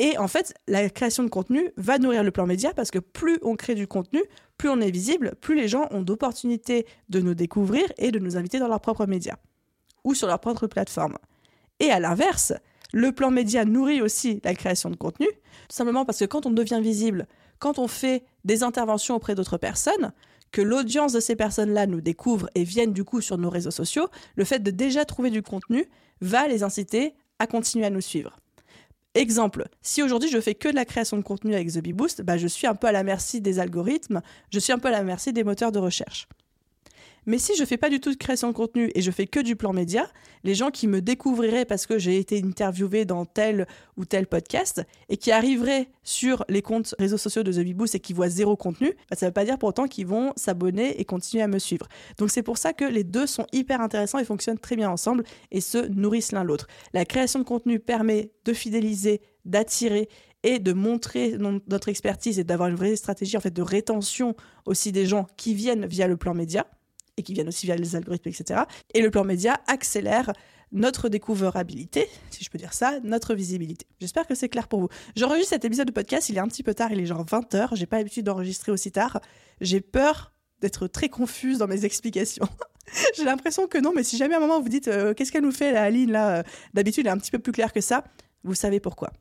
Et 0.02 0.18
en 0.18 0.26
fait, 0.26 0.52
la 0.66 0.90
création 0.90 1.22
de 1.22 1.28
contenu 1.28 1.70
va 1.76 1.96
nourrir 1.96 2.24
le 2.24 2.32
plan 2.32 2.44
média 2.44 2.74
parce 2.74 2.90
que 2.90 2.98
plus 2.98 3.38
on 3.42 3.54
crée 3.54 3.76
du 3.76 3.86
contenu, 3.86 4.20
plus 4.58 4.68
on 4.68 4.80
est 4.80 4.90
visible, 4.90 5.36
plus 5.40 5.54
les 5.54 5.68
gens 5.68 5.86
ont 5.92 6.02
d'opportunités 6.02 6.88
de 7.08 7.20
nous 7.20 7.34
découvrir 7.34 7.84
et 7.98 8.10
de 8.10 8.18
nous 8.18 8.36
inviter 8.36 8.58
dans 8.58 8.66
leurs 8.66 8.80
propres 8.80 9.06
médias 9.06 9.36
ou 10.02 10.16
sur 10.16 10.26
leur 10.26 10.40
propre 10.40 10.66
plateforme. 10.66 11.18
Et 11.78 11.92
à 11.92 12.00
l'inverse, 12.00 12.52
le 12.92 13.12
plan 13.12 13.30
média 13.30 13.64
nourrit 13.64 14.02
aussi 14.02 14.40
la 14.42 14.56
création 14.56 14.90
de 14.90 14.96
contenu, 14.96 15.28
tout 15.28 15.76
simplement 15.76 16.04
parce 16.04 16.18
que 16.18 16.24
quand 16.24 16.46
on 16.46 16.50
devient 16.50 16.80
visible, 16.82 17.28
quand 17.60 17.78
on 17.78 17.86
fait 17.86 18.24
des 18.44 18.64
interventions 18.64 19.14
auprès 19.14 19.36
d'autres 19.36 19.56
personnes, 19.56 20.10
que 20.50 20.62
l'audience 20.62 21.12
de 21.12 21.20
ces 21.20 21.36
personnes-là 21.36 21.86
nous 21.86 22.00
découvre 22.00 22.50
et 22.56 22.64
viennent 22.64 22.92
du 22.92 23.04
coup 23.04 23.20
sur 23.20 23.38
nos 23.38 23.50
réseaux 23.50 23.70
sociaux, 23.70 24.08
le 24.34 24.42
fait 24.42 24.58
de 24.58 24.72
déjà 24.72 25.04
trouver 25.04 25.30
du 25.30 25.42
contenu 25.42 25.88
va 26.20 26.48
les 26.48 26.64
inciter 26.64 27.14
à 27.38 27.46
continuer 27.46 27.86
à 27.86 27.90
nous 27.90 28.00
suivre. 28.00 28.41
Exemple, 29.14 29.68
si 29.82 30.02
aujourd'hui 30.02 30.30
je 30.30 30.40
fais 30.40 30.54
que 30.54 30.68
de 30.68 30.74
la 30.74 30.86
création 30.86 31.18
de 31.18 31.22
contenu 31.22 31.54
avec 31.54 31.70
The 31.70 31.80
Bee 31.80 31.92
Boost, 31.92 32.22
bah 32.22 32.38
je 32.38 32.46
suis 32.46 32.66
un 32.66 32.74
peu 32.74 32.86
à 32.86 32.92
la 32.92 33.02
merci 33.02 33.42
des 33.42 33.58
algorithmes, 33.58 34.22
je 34.50 34.58
suis 34.58 34.72
un 34.72 34.78
peu 34.78 34.88
à 34.88 34.90
la 34.90 35.02
merci 35.02 35.34
des 35.34 35.44
moteurs 35.44 35.70
de 35.70 35.78
recherche. 35.78 36.28
Mais 37.24 37.38
si 37.38 37.54
je 37.54 37.64
fais 37.64 37.76
pas 37.76 37.88
du 37.88 38.00
tout 38.00 38.10
de 38.10 38.16
création 38.16 38.48
de 38.48 38.52
contenu 38.52 38.90
et 38.96 39.00
je 39.00 39.10
fais 39.12 39.26
que 39.26 39.38
du 39.38 39.54
plan 39.54 39.72
média, 39.72 40.08
les 40.42 40.56
gens 40.56 40.70
qui 40.70 40.88
me 40.88 41.00
découvriraient 41.00 41.64
parce 41.64 41.86
que 41.86 41.96
j'ai 41.96 42.18
été 42.18 42.42
interviewé 42.44 43.04
dans 43.04 43.24
tel 43.24 43.68
ou 43.96 44.04
tel 44.04 44.26
podcast 44.26 44.82
et 45.08 45.16
qui 45.16 45.30
arriveraient 45.30 45.88
sur 46.02 46.44
les 46.48 46.62
comptes 46.62 46.96
réseaux 46.98 47.18
sociaux 47.18 47.44
de 47.44 47.52
The 47.52 47.64
Beboost 47.64 47.94
et 47.94 48.00
qui 48.00 48.12
voient 48.12 48.28
zéro 48.28 48.56
contenu, 48.56 48.96
bah, 49.08 49.16
ça 49.16 49.26
ne 49.26 49.30
veut 49.30 49.34
pas 49.34 49.44
dire 49.44 49.56
pour 49.56 49.68
autant 49.68 49.86
qu'ils 49.86 50.08
vont 50.08 50.32
s'abonner 50.34 51.00
et 51.00 51.04
continuer 51.04 51.44
à 51.44 51.48
me 51.48 51.60
suivre. 51.60 51.86
Donc 52.18 52.30
c'est 52.30 52.42
pour 52.42 52.58
ça 52.58 52.72
que 52.72 52.84
les 52.84 53.04
deux 53.04 53.28
sont 53.28 53.46
hyper 53.52 53.80
intéressants 53.80 54.18
et 54.18 54.24
fonctionnent 54.24 54.58
très 54.58 54.74
bien 54.74 54.90
ensemble 54.90 55.22
et 55.52 55.60
se 55.60 55.78
nourrissent 55.78 56.32
l'un 56.32 56.42
l'autre. 56.42 56.66
La 56.92 57.04
création 57.04 57.38
de 57.38 57.44
contenu 57.44 57.78
permet 57.78 58.32
de 58.44 58.52
fidéliser, 58.52 59.20
d'attirer 59.44 60.08
et 60.42 60.58
de 60.58 60.72
montrer 60.72 61.36
notre 61.38 61.88
expertise 61.88 62.40
et 62.40 62.44
d'avoir 62.44 62.68
une 62.68 62.74
vraie 62.74 62.96
stratégie 62.96 63.36
en 63.36 63.40
fait 63.40 63.54
de 63.54 63.62
rétention 63.62 64.34
aussi 64.66 64.90
des 64.90 65.06
gens 65.06 65.28
qui 65.36 65.54
viennent 65.54 65.86
via 65.86 66.08
le 66.08 66.16
plan 66.16 66.34
média 66.34 66.66
et 67.16 67.22
qui 67.22 67.32
viennent 67.32 67.48
aussi 67.48 67.66
via 67.66 67.76
les 67.76 67.96
algorithmes, 67.96 68.28
etc. 68.28 68.62
Et 68.94 69.00
le 69.00 69.10
plan 69.10 69.24
média 69.24 69.60
accélère 69.66 70.32
notre 70.72 71.08
découvrabilité, 71.08 72.08
si 72.30 72.42
je 72.42 72.50
peux 72.50 72.58
dire 72.58 72.72
ça, 72.72 72.98
notre 73.04 73.34
visibilité. 73.34 73.86
J'espère 74.00 74.26
que 74.26 74.34
c'est 74.34 74.48
clair 74.48 74.68
pour 74.68 74.80
vous. 74.80 74.88
J'enregistre 75.16 75.50
cet 75.50 75.64
épisode 75.64 75.86
de 75.86 75.92
podcast, 75.92 76.30
il 76.30 76.36
est 76.36 76.40
un 76.40 76.48
petit 76.48 76.62
peu 76.62 76.74
tard, 76.74 76.90
il 76.92 77.00
est 77.00 77.06
genre 77.06 77.24
20h, 77.24 77.76
j'ai 77.76 77.86
pas 77.86 77.98
l'habitude 77.98 78.24
d'enregistrer 78.24 78.72
aussi 78.72 78.90
tard. 78.90 79.20
J'ai 79.60 79.80
peur 79.80 80.32
d'être 80.60 80.86
très 80.86 81.08
confuse 81.08 81.58
dans 81.58 81.66
mes 81.66 81.84
explications. 81.84 82.48
j'ai 83.16 83.24
l'impression 83.24 83.66
que 83.66 83.78
non, 83.78 83.92
mais 83.94 84.02
si 84.02 84.16
jamais 84.16 84.34
à 84.34 84.38
un 84.38 84.40
moment 84.40 84.60
vous 84.60 84.68
dites 84.68 84.88
euh, 84.88 85.12
qu'est-ce 85.12 85.30
qu'elle 85.30 85.44
nous 85.44 85.52
fait 85.52 85.72
la 85.72 85.82
Aline 85.82 86.12
là, 86.12 86.38
euh, 86.38 86.42
d'habitude 86.72 87.06
elle 87.06 87.10
est 87.10 87.14
un 87.14 87.18
petit 87.18 87.30
peu 87.30 87.38
plus 87.38 87.52
claire 87.52 87.72
que 87.72 87.82
ça, 87.82 88.04
vous 88.42 88.54
savez 88.54 88.80
pourquoi. 88.80 89.12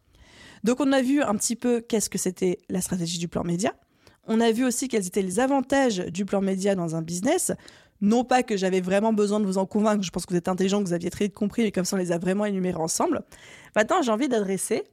Donc 0.64 0.80
on 0.80 0.92
a 0.94 1.02
vu 1.02 1.22
un 1.22 1.36
petit 1.36 1.56
peu 1.56 1.82
qu'est-ce 1.82 2.10
que 2.10 2.18
c'était 2.18 2.60
la 2.70 2.82
stratégie 2.82 3.18
du 3.18 3.28
plan 3.28 3.44
média. 3.44 3.74
On 4.28 4.40
a 4.40 4.52
vu 4.52 4.66
aussi 4.66 4.88
quels 4.88 5.08
étaient 5.08 5.22
les 5.22 5.40
avantages 5.40 5.98
du 5.98 6.26
plan 6.26 6.42
média 6.42 6.76
dans 6.76 6.96
un 6.96 7.02
business. 7.02 7.52
Non 8.02 8.24
pas 8.24 8.44
que 8.44 8.58
j'avais 8.58 8.82
vraiment 8.82 9.14
besoin 9.14 9.40
de 9.40 9.46
vous 9.46 9.58
en 9.58 9.66
convaincre, 9.66 10.04
je 10.04 10.10
pense 10.10 10.26
que 10.26 10.32
vous 10.32 10.38
êtes 10.38 10.48
intelligent, 10.48 10.80
que 10.82 10.88
vous 10.88 10.94
aviez 10.94 11.12
très 11.12 11.26
vite 11.26 11.36
compris, 11.36 11.64
mais 11.64 11.72
comme 11.72 11.86
ça 11.86 11.96
on 11.96 12.00
les 12.00 12.12
a 12.12 12.18
vraiment 12.18 12.46
énumérés 12.46 12.80
ensemble. 12.80 13.22
Maintenant, 13.76 14.02
j'ai 14.02 14.12
envie 14.12 14.28
d'adresser 14.28 14.84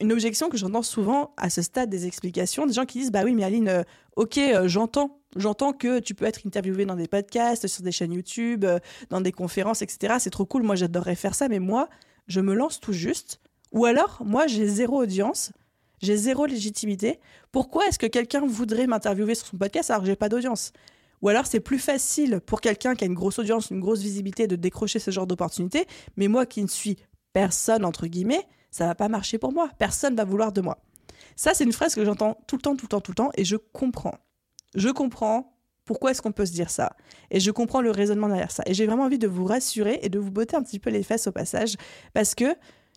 une 0.00 0.12
objection 0.12 0.48
que 0.48 0.56
j'entends 0.56 0.82
souvent 0.82 1.34
à 1.36 1.50
ce 1.50 1.62
stade 1.62 1.90
des 1.90 2.06
explications, 2.06 2.66
des 2.66 2.72
gens 2.72 2.84
qui 2.84 2.98
disent 2.98 3.10
bah 3.10 3.22
oui 3.24 3.34
mais 3.34 3.44
Aline, 3.44 3.68
euh, 3.68 3.82
ok 4.16 4.38
euh, 4.38 4.68
j'entends, 4.68 5.18
j'entends 5.36 5.72
que 5.72 5.98
tu 5.98 6.14
peux 6.14 6.24
être 6.24 6.46
interviewé 6.46 6.84
dans 6.84 6.94
des 6.94 7.08
podcasts, 7.08 7.66
sur 7.66 7.82
des 7.82 7.90
chaînes 7.90 8.12
YouTube, 8.12 8.64
euh, 8.64 8.78
dans 9.10 9.20
des 9.20 9.32
conférences, 9.32 9.82
etc. 9.82 10.14
C'est 10.20 10.30
trop 10.30 10.46
cool, 10.46 10.62
moi 10.62 10.76
j'adorerais 10.76 11.16
faire 11.16 11.34
ça, 11.34 11.48
mais 11.48 11.58
moi 11.58 11.88
je 12.28 12.40
me 12.40 12.54
lance 12.54 12.78
tout 12.78 12.92
juste. 12.92 13.40
Ou 13.72 13.86
alors 13.86 14.22
moi 14.24 14.46
j'ai 14.46 14.68
zéro 14.68 15.02
audience, 15.02 15.50
j'ai 16.00 16.16
zéro 16.16 16.46
légitimité. 16.46 17.20
Pourquoi 17.52 17.86
est-ce 17.86 17.98
que 17.98 18.06
quelqu'un 18.06 18.46
voudrait 18.46 18.86
m'interviewer 18.86 19.34
sur 19.34 19.46
son 19.46 19.56
podcast 19.56 19.90
alors 19.90 20.02
que 20.02 20.08
j'ai 20.08 20.16
pas 20.16 20.28
d'audience? 20.28 20.72
Ou 21.22 21.28
alors 21.28 21.46
c'est 21.46 21.60
plus 21.60 21.78
facile 21.78 22.40
pour 22.44 22.60
quelqu'un 22.60 22.94
qui 22.94 23.04
a 23.04 23.06
une 23.06 23.14
grosse 23.14 23.38
audience, 23.38 23.70
une 23.70 23.80
grosse 23.80 24.00
visibilité 24.00 24.46
de 24.46 24.56
décrocher 24.56 24.98
ce 24.98 25.10
genre 25.10 25.26
d'opportunité, 25.26 25.86
mais 26.16 26.28
moi 26.28 26.46
qui 26.46 26.62
ne 26.62 26.68
suis 26.68 26.96
personne 27.32 27.84
entre 27.84 28.06
guillemets, 28.06 28.46
ça 28.70 28.86
va 28.86 28.94
pas 28.94 29.08
marcher 29.08 29.38
pour 29.38 29.52
moi. 29.52 29.70
Personne 29.78 30.14
va 30.14 30.24
vouloir 30.24 30.52
de 30.52 30.60
moi. 30.60 30.78
Ça, 31.36 31.54
c'est 31.54 31.64
une 31.64 31.72
phrase 31.72 31.94
que 31.94 32.04
j'entends 32.04 32.38
tout 32.46 32.56
le 32.56 32.62
temps, 32.62 32.76
tout 32.76 32.84
le 32.84 32.88
temps, 32.88 33.00
tout 33.00 33.12
le 33.12 33.16
temps, 33.16 33.30
et 33.36 33.44
je 33.44 33.56
comprends. 33.56 34.18
Je 34.74 34.88
comprends 34.88 35.54
pourquoi 35.84 36.10
est-ce 36.10 36.20
qu'on 36.20 36.32
peut 36.32 36.44
se 36.44 36.52
dire 36.52 36.68
ça. 36.68 36.96
Et 37.30 37.40
je 37.40 37.50
comprends 37.50 37.80
le 37.80 37.90
raisonnement 37.90 38.28
derrière 38.28 38.50
ça. 38.50 38.62
Et 38.66 38.74
j'ai 38.74 38.86
vraiment 38.86 39.04
envie 39.04 39.18
de 39.18 39.26
vous 39.26 39.46
rassurer 39.46 39.98
et 40.02 40.10
de 40.10 40.18
vous 40.18 40.30
botter 40.30 40.54
un 40.54 40.62
petit 40.62 40.78
peu 40.78 40.90
les 40.90 41.02
fesses 41.02 41.26
au 41.26 41.32
passage, 41.32 41.76
parce 42.12 42.34
que 42.34 42.44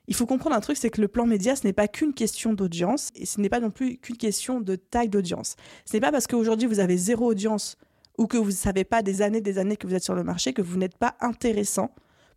il 0.08 0.16
faut 0.16 0.26
comprendre 0.26 0.56
un 0.56 0.62
truc, 0.62 0.78
c'est 0.78 0.90
que 0.90 1.02
le 1.02 1.08
plan 1.08 1.26
média, 1.26 1.56
ce 1.56 1.66
n'est 1.66 1.74
pas 1.74 1.88
qu'une 1.88 2.14
question 2.14 2.54
d'audience, 2.54 3.10
et 3.16 3.26
ce 3.26 3.40
n'est 3.40 3.50
pas 3.50 3.60
non 3.60 3.72
plus 3.72 3.98
qu'une 3.98 4.18
question 4.18 4.60
de 4.60 4.76
taille 4.76 5.10
d'audience. 5.10 5.56
Ce 5.86 5.94
n'est 5.94 6.02
pas 6.02 6.12
parce 6.12 6.28
qu'aujourd'hui 6.28 6.68
vous 6.68 6.80
avez 6.80 6.98
zéro 6.98 7.28
audience 7.28 7.78
ou 8.18 8.28
que 8.28 8.38
vous 8.38 8.48
ne 8.48 8.52
savez 8.52 8.84
pas 8.84 9.02
des 9.02 9.22
années, 9.22 9.42
des 9.42 9.58
années 9.58 9.78
que 9.78 9.88
vous 9.88 9.96
êtes 9.96 10.04
sur 10.04 10.16
le 10.16 10.24
marché, 10.24 10.54
que 10.54 10.62
vous 10.62 10.78
n'êtes 10.78 10.98
pas 10.98 11.16
intéressant 11.22 11.94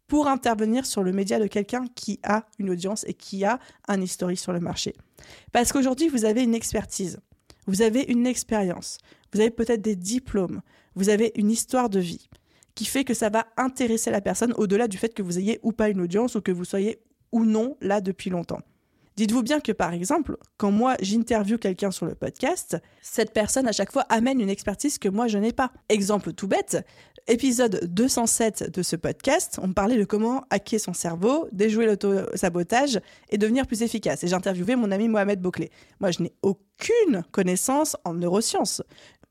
pour 0.07 0.29
intervenir 0.29 0.85
sur 0.87 1.03
le 1.03 1.13
média 1.13 1.39
de 1.39 1.47
quelqu'un 1.47 1.87
qui 1.95 2.21
a 2.23 2.47
une 2.59 2.71
audience 2.71 3.05
et 3.09 3.15
qui 3.15 3.45
a 3.45 3.59
un 3.89 4.01
historique 4.01 4.39
sur 4.39 4.53
le 4.53 4.61
marché. 4.61 4.95
Parce 5.53 5.73
qu'aujourd'hui, 5.73 6.09
vous 6.09 6.25
avez 6.25 6.43
une 6.43 6.55
expertise, 6.55 7.19
vous 7.67 7.83
avez 7.83 8.03
une 8.03 8.27
expérience, 8.27 8.99
vous 9.33 9.41
avez 9.41 9.51
peut-être 9.51 9.81
des 9.81 9.97
diplômes, 9.97 10.61
vous 10.95 11.09
avez 11.09 11.33
une 11.37 11.51
histoire 11.51 11.89
de 11.89 12.01
vie 12.01 12.29
qui 12.75 12.85
fait 12.85 13.05
que 13.05 13.15
ça 13.15 13.31
va 13.31 13.47
intéresser 13.57 14.11
la 14.11 14.21
personne 14.21 14.53
au-delà 14.57 14.89
du 14.89 14.99
fait 14.99 15.15
que 15.15 15.23
vous 15.23 15.39
ayez 15.39 15.61
ou 15.63 15.73
pas 15.73 15.89
une 15.89 16.01
audience 16.01 16.35
ou 16.35 16.41
que 16.41 16.53
vous 16.53 16.65
soyez 16.65 17.01
ou 17.35 17.45
non 17.45 17.77
là 17.83 18.01
depuis 18.01 18.31
longtemps. 18.31 18.61
Dites-vous 19.17 19.43
bien 19.43 19.61
que 19.61 19.71
par 19.71 19.93
exemple, 19.93 20.37
quand 20.57 20.71
moi 20.73 20.97
j'interviewe 21.01 21.59
quelqu'un 21.59 21.91
sur 21.91 22.07
le 22.07 22.15
podcast, 22.15 22.77
cette 23.03 23.33
personne 23.33 23.69
à 23.69 23.73
chaque 23.73 23.93
fois 23.93 24.03
amène 24.09 24.41
une 24.41 24.51
expertise 24.51 24.99
que 24.99 25.09
moi 25.09 25.29
je 25.29 25.39
n'ai 25.39 25.53
pas. 25.53 25.71
Exemple 25.89 26.33
tout 26.33 26.49
bête, 26.49 26.85
épisode 27.29 27.81
207 27.85 28.73
de 28.73 28.83
ce 28.83 28.97
podcast, 28.97 29.61
on 29.63 29.73
parlait 29.73 29.99
de 29.99 30.05
comment 30.05 30.45
hacker 30.51 30.81
son 30.81 30.95
cerveau, 30.95 31.47
déjouer 31.53 31.87
l'auto-sabotage 31.87 33.01
et 33.31 33.39
devenir 33.39 33.69
plus 33.69 33.83
efficace. 33.83 34.25
Et 34.25 34.29
j'ai 34.29 34.35
interviewé 34.35 34.75
mon 34.75 34.91
ami 34.91 35.09
Mohamed 35.09 35.41
Bouclé. 35.41 35.71
Moi 36.01 36.11
je 36.11 36.23
n'ai 36.23 36.33
aucune 36.43 37.23
connaissance 37.31 37.97
en 38.05 38.15
neurosciences 38.15 38.83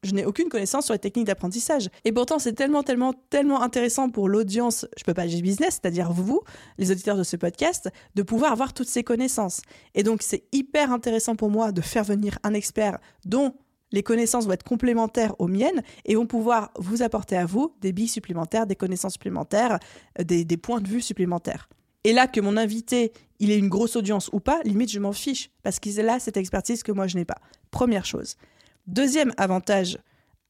je 0.03 0.13
n'ai 0.13 0.25
aucune 0.25 0.49
connaissance 0.49 0.85
sur 0.85 0.93
les 0.93 0.99
techniques 0.99 1.27
d'apprentissage. 1.27 1.89
Et 2.05 2.11
pourtant, 2.11 2.39
c'est 2.39 2.53
tellement, 2.53 2.83
tellement, 2.83 3.13
tellement 3.29 3.61
intéressant 3.61 4.09
pour 4.09 4.29
l'audience, 4.29 4.85
je 4.97 5.03
peux 5.03 5.13
pas 5.13 5.25
dire 5.25 5.41
business, 5.41 5.79
c'est-à-dire 5.81 6.11
vous, 6.11 6.41
les 6.77 6.91
auditeurs 6.91 7.17
de 7.17 7.23
ce 7.23 7.35
podcast, 7.37 7.89
de 8.15 8.21
pouvoir 8.23 8.51
avoir 8.51 8.73
toutes 8.73 8.87
ces 8.87 9.03
connaissances. 9.03 9.61
Et 9.95 10.03
donc, 10.03 10.21
c'est 10.21 10.43
hyper 10.51 10.91
intéressant 10.91 11.35
pour 11.35 11.49
moi 11.49 11.71
de 11.71 11.81
faire 11.81 12.03
venir 12.03 12.37
un 12.43 12.53
expert 12.53 12.99
dont 13.25 13.53
les 13.93 14.03
connaissances 14.03 14.45
vont 14.45 14.51
être 14.51 14.63
complémentaires 14.63 15.39
aux 15.39 15.47
miennes 15.47 15.81
et 16.03 16.15
vont 16.15 16.25
pouvoir 16.25 16.71
vous 16.77 17.03
apporter 17.03 17.37
à 17.37 17.45
vous 17.45 17.73
des 17.79 17.93
billes 17.93 18.09
supplémentaires, 18.09 18.67
des 18.67 18.75
connaissances 18.75 19.13
supplémentaires, 19.13 19.79
euh, 20.19 20.23
des, 20.23 20.57
points 20.57 20.81
de 20.81 20.87
vue 20.87 21.01
supplémentaires. 21.01 21.69
Et 22.03 22.11
là, 22.11 22.27
que 22.27 22.41
mon 22.41 22.57
invité, 22.57 23.13
il 23.39 23.51
ait 23.51 23.57
une 23.57 23.69
grosse 23.69 23.95
audience 23.95 24.29
ou 24.33 24.41
pas, 24.41 24.61
limite, 24.65 24.91
je 24.91 24.99
m'en 24.99 25.13
fiche, 25.13 25.51
parce 25.61 25.79
qu'il 25.79 26.09
a 26.09 26.19
cette 26.19 26.35
expertise 26.35 26.83
que 26.83 26.91
moi, 26.91 27.07
je 27.07 27.15
n'ai 27.15 27.23
pas. 27.23 27.37
Première 27.71 28.05
chose. 28.05 28.35
Deuxième 28.87 29.31
avantage 29.37 29.97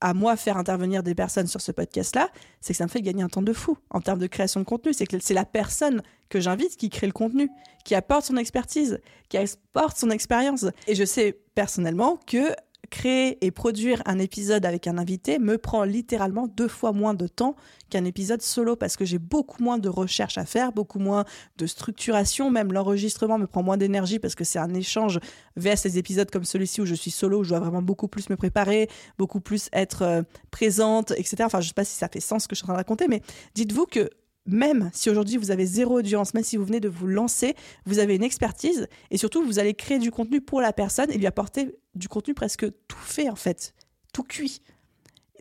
à 0.02 0.14
moi 0.14 0.36
faire 0.36 0.58
intervenir 0.58 1.02
des 1.02 1.16
personnes 1.16 1.48
sur 1.48 1.62
ce 1.62 1.72
podcast-là, 1.72 2.30
c'est 2.60 2.74
que 2.74 2.78
ça 2.78 2.84
me 2.84 2.90
fait 2.90 3.02
gagner 3.02 3.24
un 3.24 3.30
temps 3.30 3.42
de 3.42 3.54
fou 3.54 3.78
en 3.90 4.02
termes 4.02 4.20
de 4.20 4.28
création 4.28 4.60
de 4.60 4.66
contenu. 4.66 4.92
C'est 4.92 5.06
que 5.06 5.18
c'est 5.20 5.34
la 5.34 5.46
personne 5.46 6.02
que 6.30 6.42
j'invite 6.42 6.76
qui 6.76 6.90
crée 6.90 7.08
le 7.08 7.14
contenu, 7.14 7.50
qui 7.86 7.96
apporte 7.96 8.26
son 8.26 8.36
expertise, 8.36 9.00
qui 9.30 9.38
apporte 9.38 9.98
son 9.98 10.10
expérience. 10.10 10.66
Et 10.88 10.96
je 10.96 11.06
sais 11.06 11.40
personnellement 11.56 12.20
que 12.28 12.54
créer 12.90 13.44
et 13.46 13.52
produire 13.52 14.02
un 14.06 14.20
épisode 14.20 14.66
avec 14.66 14.88
un 14.88 14.98
invité 14.98 15.40
me 15.40 15.58
prend 15.58 15.84
littéralement 15.84 16.48
deux 16.48 16.68
fois 16.68 16.92
moins 16.92 17.14
de 17.14 17.28
temps 17.28 17.56
qu'un 17.90 18.06
épisode 18.06 18.42
solo 18.42 18.76
parce 18.76 18.98
que 18.98 19.06
j'ai 19.06 19.20
beaucoup 19.20 19.64
moins 19.64 19.78
de 19.78 19.90
recherche 19.90 20.38
à 20.38 20.46
faire, 20.46 20.72
beaucoup 20.72 21.00
moins 21.00 21.26
de 21.58 21.66
structuration, 21.66 22.50
même 22.50 22.74
l'enregistrement 22.74 23.38
me 23.38 23.48
prend 23.48 23.64
moins 23.64 23.78
d'énergie 23.78 24.20
parce 24.20 24.36
que 24.36 24.44
c'est 24.44 24.60
un 24.60 24.74
échange 24.74 25.20
vers 25.56 25.78
ces 25.78 25.98
épisodes 25.98 26.30
comme 26.30 26.44
celui-ci 26.44 26.82
où 26.82 26.86
je 26.86 26.96
suis 26.96 27.12
solo, 27.12 27.40
où 27.40 27.44
je 27.44 27.50
dois 27.50 27.60
vraiment 27.60 27.82
beaucoup 27.82 28.08
plus 28.08 28.30
me 28.30 28.36
préparer, 28.36 28.90
beaucoup 29.18 29.40
plus 29.40 29.70
être 29.74 30.02
euh, 30.02 30.22
présente, 30.52 31.12
etc. 31.12 31.38
Enfin, 31.46 31.62
je 31.62 31.68
sais 31.68 31.74
pas 31.74 31.86
si 31.86 31.96
ça 31.96 32.08
fait 32.08 32.20
sens 32.20 32.44
ce 32.44 32.48
que 32.48 32.56
je 32.56 32.58
suis 32.58 32.66
en 32.66 32.68
train 32.68 32.74
de 32.74 32.80
raconter, 32.80 33.08
mais 33.08 33.22
dites-vous 33.56 33.86
que 33.86 34.10
même 34.46 34.90
si 34.94 35.10
aujourd'hui 35.10 35.38
vous 35.38 35.52
avez 35.52 35.66
zéro 35.66 36.00
audience, 36.00 36.34
même 36.34 36.44
si 36.44 36.58
vous 36.58 36.66
venez 36.66 36.80
de 36.80 36.90
vous 36.90 37.08
lancer, 37.08 37.56
vous 37.86 38.00
avez 38.00 38.16
une 38.16 38.24
expertise 38.24 38.88
et 39.10 39.18
surtout 39.18 39.44
vous 39.44 39.60
allez 39.60 39.74
créer 39.74 40.00
du 40.00 40.12
contenu 40.12 40.42
pour 40.42 40.62
la 40.62 40.74
personne 40.74 41.12
et 41.12 41.18
lui 41.18 41.28
apporter 41.28 41.76
du 41.96 42.08
contenu 42.08 42.34
presque 42.34 42.66
tout 42.88 42.98
fait 42.98 43.30
en 43.30 43.36
fait, 43.36 43.74
tout 44.14 44.24
cuit. 44.24 44.62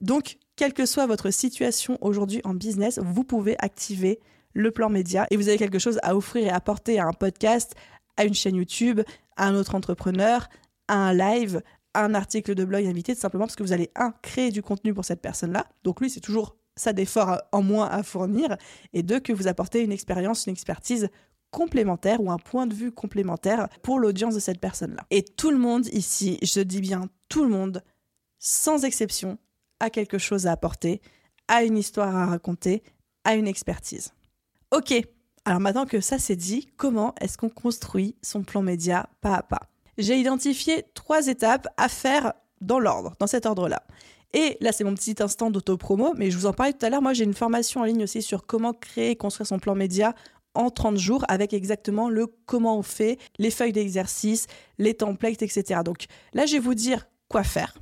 Donc, 0.00 0.38
quelle 0.56 0.72
que 0.72 0.86
soit 0.86 1.06
votre 1.06 1.30
situation 1.30 1.98
aujourd'hui 2.00 2.40
en 2.44 2.54
business, 2.54 2.98
vous 3.02 3.24
pouvez 3.24 3.56
activer 3.58 4.20
le 4.52 4.70
plan 4.70 4.90
média 4.90 5.26
et 5.30 5.36
vous 5.36 5.48
avez 5.48 5.58
quelque 5.58 5.78
chose 5.78 5.98
à 6.02 6.14
offrir 6.14 6.46
et 6.46 6.50
apporter 6.50 6.98
à 6.98 7.06
un 7.06 7.12
podcast, 7.12 7.74
à 8.16 8.24
une 8.24 8.34
chaîne 8.34 8.56
YouTube, 8.56 9.00
à 9.36 9.46
un 9.46 9.54
autre 9.54 9.74
entrepreneur, 9.74 10.48
à 10.88 10.96
un 10.96 11.14
live, 11.14 11.62
à 11.94 12.04
un 12.04 12.14
article 12.14 12.54
de 12.54 12.64
blog 12.64 12.84
invité, 12.86 13.14
tout 13.14 13.20
simplement 13.20 13.46
parce 13.46 13.56
que 13.56 13.62
vous 13.62 13.72
allez, 13.72 13.90
un, 13.96 14.12
créer 14.22 14.50
du 14.50 14.62
contenu 14.62 14.94
pour 14.94 15.04
cette 15.04 15.20
personne-là. 15.20 15.66
Donc 15.84 16.00
lui, 16.00 16.10
c'est 16.10 16.20
toujours 16.20 16.56
ça 16.76 16.92
d'efforts 16.92 17.40
en 17.52 17.62
moins 17.62 17.88
à 17.88 18.02
fournir, 18.02 18.56
et 18.92 19.02
deux, 19.02 19.20
que 19.20 19.32
vous 19.32 19.48
apportez 19.48 19.82
une 19.82 19.92
expérience, 19.92 20.46
une 20.46 20.52
expertise 20.52 21.08
complémentaire 21.50 22.20
ou 22.20 22.30
un 22.30 22.38
point 22.38 22.66
de 22.66 22.74
vue 22.74 22.92
complémentaire 22.92 23.68
pour 23.82 23.98
l'audience 23.98 24.34
de 24.34 24.40
cette 24.40 24.60
personne-là. 24.60 25.04
Et 25.10 25.22
tout 25.22 25.50
le 25.50 25.58
monde 25.58 25.86
ici, 25.88 26.38
je 26.42 26.60
dis 26.60 26.80
bien 26.80 27.08
tout 27.28 27.44
le 27.44 27.50
monde, 27.50 27.82
sans 28.38 28.84
exception, 28.84 29.38
a 29.78 29.90
quelque 29.90 30.18
chose 30.18 30.46
à 30.46 30.52
apporter, 30.52 31.02
a 31.48 31.62
une 31.62 31.76
histoire 31.76 32.16
à 32.16 32.26
raconter, 32.26 32.82
a 33.24 33.34
une 33.34 33.46
expertise. 33.46 34.14
Ok, 34.70 34.94
alors 35.44 35.60
maintenant 35.60 35.84
que 35.84 36.00
ça 36.00 36.18
c'est 36.18 36.36
dit, 36.36 36.68
comment 36.76 37.14
est-ce 37.20 37.36
qu'on 37.36 37.50
construit 37.50 38.16
son 38.22 38.42
plan 38.42 38.62
média 38.62 39.08
pas 39.20 39.34
à 39.34 39.42
pas? 39.42 39.68
J'ai 39.98 40.16
identifié 40.16 40.84
trois 40.94 41.26
étapes 41.26 41.68
à 41.76 41.88
faire 41.90 42.32
dans 42.62 42.78
l'ordre, 42.78 43.14
dans 43.18 43.26
cet 43.26 43.44
ordre-là. 43.44 43.82
Et 44.34 44.56
là, 44.60 44.72
c'est 44.72 44.84
mon 44.84 44.94
petit 44.94 45.16
instant 45.20 45.50
d'auto-promo, 45.50 46.14
mais 46.16 46.30
je 46.30 46.38
vous 46.38 46.46
en 46.46 46.52
parlais 46.52 46.72
tout 46.72 46.86
à 46.86 46.90
l'heure. 46.90 47.02
Moi, 47.02 47.12
j'ai 47.12 47.24
une 47.24 47.34
formation 47.34 47.82
en 47.82 47.84
ligne 47.84 48.04
aussi 48.04 48.22
sur 48.22 48.46
comment 48.46 48.72
créer 48.72 49.10
et 49.10 49.16
construire 49.16 49.46
son 49.46 49.58
plan 49.58 49.74
média 49.74 50.14
en 50.54 50.70
30 50.70 50.96
jours 50.96 51.24
avec 51.28 51.52
exactement 51.52 52.08
le 52.08 52.26
comment 52.46 52.78
on 52.78 52.82
fait, 52.82 53.18
les 53.38 53.50
feuilles 53.50 53.72
d'exercice, 53.72 54.46
les 54.78 54.94
templates, 54.94 55.42
etc. 55.42 55.80
Donc 55.84 56.06
là, 56.32 56.46
je 56.46 56.54
vais 56.54 56.58
vous 56.58 56.74
dire 56.74 57.06
quoi 57.28 57.42
faire, 57.42 57.74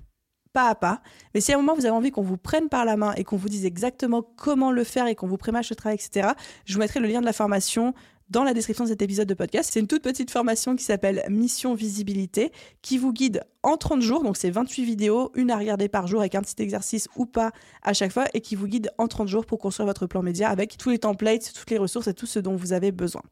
pas 0.52 0.68
à 0.68 0.74
pas. 0.74 1.02
Mais 1.34 1.40
si 1.40 1.52
à 1.52 1.56
un 1.56 1.58
moment 1.58 1.74
vous 1.74 1.86
avez 1.86 1.94
envie 1.94 2.10
qu'on 2.10 2.22
vous 2.22 2.36
prenne 2.36 2.68
par 2.68 2.84
la 2.84 2.96
main 2.96 3.12
et 3.14 3.24
qu'on 3.24 3.36
vous 3.36 3.48
dise 3.48 3.64
exactement 3.64 4.22
comment 4.22 4.70
le 4.70 4.84
faire 4.84 5.06
et 5.06 5.14
qu'on 5.14 5.26
vous 5.26 5.36
prémâche 5.36 5.70
le 5.70 5.76
travail, 5.76 5.96
etc., 5.96 6.28
je 6.64 6.74
vous 6.74 6.80
mettrai 6.80 7.00
le 7.00 7.08
lien 7.08 7.20
de 7.20 7.26
la 7.26 7.32
formation 7.32 7.94
dans 8.30 8.44
la 8.44 8.54
description 8.54 8.84
de 8.84 8.90
cet 8.90 9.02
épisode 9.02 9.28
de 9.28 9.34
podcast. 9.34 9.70
C'est 9.72 9.80
une 9.80 9.86
toute 9.86 10.02
petite 10.02 10.30
formation 10.30 10.76
qui 10.76 10.84
s'appelle 10.84 11.24
Mission 11.28 11.74
Visibilité, 11.74 12.52
qui 12.80 12.96
vous 12.96 13.12
guide 13.12 13.42
en 13.62 13.76
30 13.76 14.00
jours, 14.00 14.22
donc 14.22 14.36
c'est 14.36 14.50
28 14.50 14.84
vidéos, 14.84 15.32
une 15.34 15.50
à 15.50 15.58
regarder 15.58 15.88
par 15.88 16.06
jour 16.06 16.20
avec 16.20 16.34
un 16.34 16.40
petit 16.40 16.62
exercice 16.62 17.08
ou 17.16 17.26
pas 17.26 17.50
à 17.82 17.92
chaque 17.92 18.12
fois, 18.12 18.24
et 18.32 18.40
qui 18.40 18.54
vous 18.54 18.66
guide 18.66 18.90
en 18.98 19.08
30 19.08 19.28
jours 19.28 19.46
pour 19.46 19.58
construire 19.58 19.86
votre 19.86 20.06
plan 20.06 20.22
média 20.22 20.48
avec 20.48 20.78
tous 20.78 20.90
les 20.90 20.98
templates, 20.98 21.52
toutes 21.52 21.70
les 21.70 21.78
ressources 21.78 22.06
et 22.06 22.14
tout 22.14 22.26
ce 22.26 22.38
dont 22.38 22.56
vous 22.56 22.72
avez 22.72 22.92
besoin. 22.92 23.22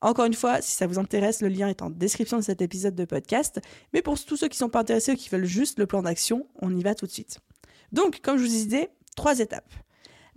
Encore 0.00 0.26
une 0.26 0.34
fois, 0.34 0.60
si 0.60 0.76
ça 0.76 0.86
vous 0.86 0.98
intéresse, 0.98 1.40
le 1.40 1.48
lien 1.48 1.68
est 1.68 1.82
en 1.82 1.90
description 1.90 2.36
de 2.36 2.42
cet 2.42 2.60
épisode 2.60 2.94
de 2.94 3.04
podcast. 3.04 3.60
Mais 3.92 4.02
pour 4.02 4.22
tous 4.22 4.36
ceux 4.36 4.48
qui 4.48 4.56
ne 4.56 4.66
sont 4.66 4.68
pas 4.68 4.80
intéressés 4.80 5.12
ou 5.12 5.16
qui 5.16 5.30
veulent 5.30 5.46
juste 5.46 5.78
le 5.78 5.86
plan 5.86 6.02
d'action, 6.02 6.46
on 6.60 6.74
y 6.76 6.82
va 6.82 6.94
tout 6.94 7.06
de 7.06 7.10
suite. 7.10 7.38
Donc, 7.92 8.20
comme 8.20 8.36
je 8.36 8.42
vous 8.42 8.48
disais, 8.48 8.90
trois 9.16 9.38
étapes. 9.38 9.72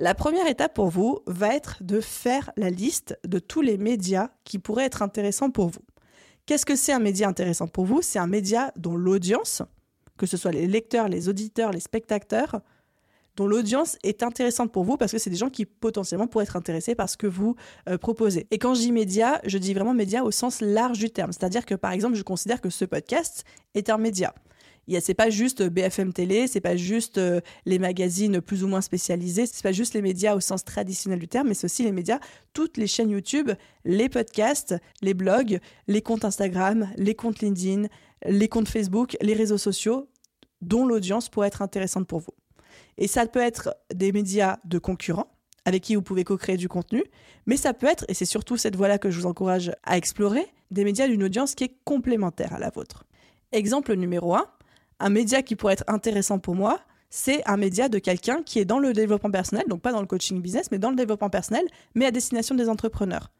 La 0.01 0.15
première 0.15 0.47
étape 0.47 0.75
pour 0.75 0.87
vous 0.87 1.19
va 1.27 1.53
être 1.53 1.83
de 1.83 1.99
faire 1.99 2.51
la 2.55 2.69
liste 2.69 3.19
de 3.27 3.37
tous 3.37 3.59
les 3.59 3.77
médias 3.77 4.29
qui 4.45 4.57
pourraient 4.57 4.85
être 4.85 5.01
intéressants 5.01 5.51
pour 5.51 5.67
vous. 5.67 5.81
Qu'est-ce 6.45 6.65
que 6.65 6.77
c'est 6.77 6.93
un 6.93 6.99
média 6.99 7.27
intéressant 7.27 7.67
pour 7.67 7.83
vous? 7.83 8.01
C'est 8.01 8.17
un 8.17 8.25
média 8.25 8.71
dont 8.77 8.95
l'audience, 8.95 9.61
que 10.17 10.25
ce 10.25 10.37
soit 10.37 10.53
les 10.53 10.67
lecteurs, 10.67 11.09
les 11.09 11.27
auditeurs, 11.27 11.73
les 11.73 11.81
spectateurs, 11.81 12.61
dont 13.35 13.45
l'audience 13.45 13.97
est 14.03 14.23
intéressante 14.23 14.71
pour 14.71 14.85
vous 14.85 14.95
parce 14.95 15.11
que 15.11 15.17
c'est 15.17 15.29
des 15.29 15.35
gens 15.35 15.49
qui 15.49 15.65
potentiellement 15.65 16.27
pourraient 16.27 16.45
être 16.45 16.55
intéressés 16.55 16.95
par 16.95 17.09
ce 17.09 17.17
que 17.17 17.27
vous 17.27 17.57
euh, 17.89 17.97
proposez. 17.97 18.47
Et 18.51 18.57
quand 18.57 18.75
je 18.75 18.79
dis 18.79 18.93
média, 18.93 19.41
je 19.43 19.57
dis 19.57 19.73
vraiment 19.73 19.93
média 19.93 20.23
au 20.23 20.31
sens 20.31 20.61
large 20.61 20.99
du 20.99 21.09
terme. 21.09 21.33
C'est-à-dire 21.33 21.65
que 21.65 21.75
par 21.75 21.91
exemple, 21.91 22.15
je 22.15 22.23
considère 22.23 22.61
que 22.61 22.69
ce 22.69 22.85
podcast 22.85 23.43
est 23.73 23.89
un 23.89 23.97
média. 23.97 24.33
C'est 25.01 25.13
pas 25.13 25.29
juste 25.29 25.61
BFM 25.61 26.13
Télé, 26.13 26.47
c'est 26.47 26.61
pas 26.61 26.75
juste 26.75 27.17
euh, 27.17 27.41
les 27.65 27.77
magazines 27.79 28.41
plus 28.41 28.63
ou 28.63 28.67
moins 28.67 28.81
spécialisés, 28.81 29.45
c'est 29.45 29.61
pas 29.61 29.71
juste 29.71 29.93
les 29.93 30.01
médias 30.01 30.35
au 30.35 30.39
sens 30.39 30.63
traditionnel 30.65 31.19
du 31.19 31.27
terme, 31.27 31.47
mais 31.49 31.53
c'est 31.53 31.65
aussi 31.65 31.83
les 31.83 31.91
médias, 31.91 32.19
toutes 32.53 32.77
les 32.77 32.87
chaînes 32.87 33.11
YouTube, 33.11 33.51
les 33.85 34.09
podcasts, 34.09 34.75
les 35.01 35.13
blogs, 35.13 35.59
les 35.87 36.01
comptes 36.01 36.25
Instagram, 36.25 36.89
les 36.97 37.13
comptes 37.13 37.39
LinkedIn, 37.39 37.87
les 38.25 38.47
comptes 38.47 38.67
Facebook, 38.67 39.15
les 39.21 39.33
réseaux 39.33 39.57
sociaux, 39.57 40.09
dont 40.61 40.85
l'audience 40.85 41.29
pourrait 41.29 41.47
être 41.47 41.61
intéressante 41.61 42.07
pour 42.07 42.19
vous. 42.19 42.33
Et 42.97 43.07
ça 43.07 43.25
peut 43.27 43.39
être 43.39 43.75
des 43.93 44.11
médias 44.11 44.57
de 44.65 44.79
concurrents 44.79 45.31
avec 45.65 45.83
qui 45.83 45.95
vous 45.95 46.01
pouvez 46.01 46.23
co-créer 46.23 46.57
du 46.57 46.67
contenu, 46.67 47.03
mais 47.45 47.57
ça 47.57 47.73
peut 47.73 47.87
être, 47.87 48.05
et 48.07 48.13
c'est 48.13 48.25
surtout 48.25 48.57
cette 48.57 48.75
voie-là 48.75 48.97
que 48.97 49.11
je 49.11 49.19
vous 49.19 49.27
encourage 49.27 49.71
à 49.83 49.97
explorer, 49.97 50.45
des 50.71 50.83
médias 50.83 51.07
d'une 51.07 51.23
audience 51.23 51.53
qui 51.53 51.63
est 51.65 51.75
complémentaire 51.83 52.53
à 52.53 52.59
la 52.59 52.69
vôtre. 52.69 53.05
Exemple 53.51 53.93
numéro 53.95 54.35
1, 54.35 54.45
un 54.99 55.09
média 55.09 55.41
qui 55.41 55.55
pourrait 55.55 55.73
être 55.73 55.83
intéressant 55.87 56.39
pour 56.39 56.55
moi, 56.55 56.79
c'est 57.09 57.47
un 57.47 57.57
média 57.57 57.89
de 57.89 57.97
quelqu'un 57.99 58.43
qui 58.43 58.59
est 58.59 58.65
dans 58.65 58.79
le 58.79 58.93
développement 58.93 59.31
personnel, 59.31 59.65
donc 59.67 59.81
pas 59.81 59.91
dans 59.91 60.01
le 60.01 60.07
coaching 60.07 60.41
business, 60.41 60.69
mais 60.71 60.77
dans 60.77 60.91
le 60.91 60.95
développement 60.95 61.29
personnel, 61.29 61.65
mais 61.95 62.05
à 62.05 62.11
destination 62.11 62.55
des 62.55 62.69
entrepreneurs. 62.69 63.31